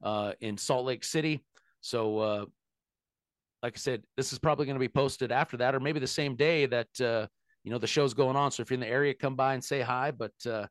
[0.02, 1.44] uh, in Salt Lake City.
[1.80, 2.44] So, uh,
[3.62, 6.06] like I said, this is probably going to be posted after that, or maybe the
[6.06, 7.26] same day that uh,
[7.64, 8.50] you know the show's going on.
[8.50, 10.10] So if you're in the area, come by and say hi.
[10.10, 10.66] But uh,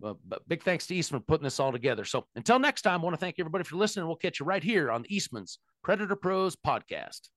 [0.00, 2.04] but, but big thanks to Eastman for putting this all together.
[2.04, 4.06] So until next time, I want to thank everybody for listening.
[4.06, 7.28] We'll catch you right here on the Eastman's Predator Pros podcast.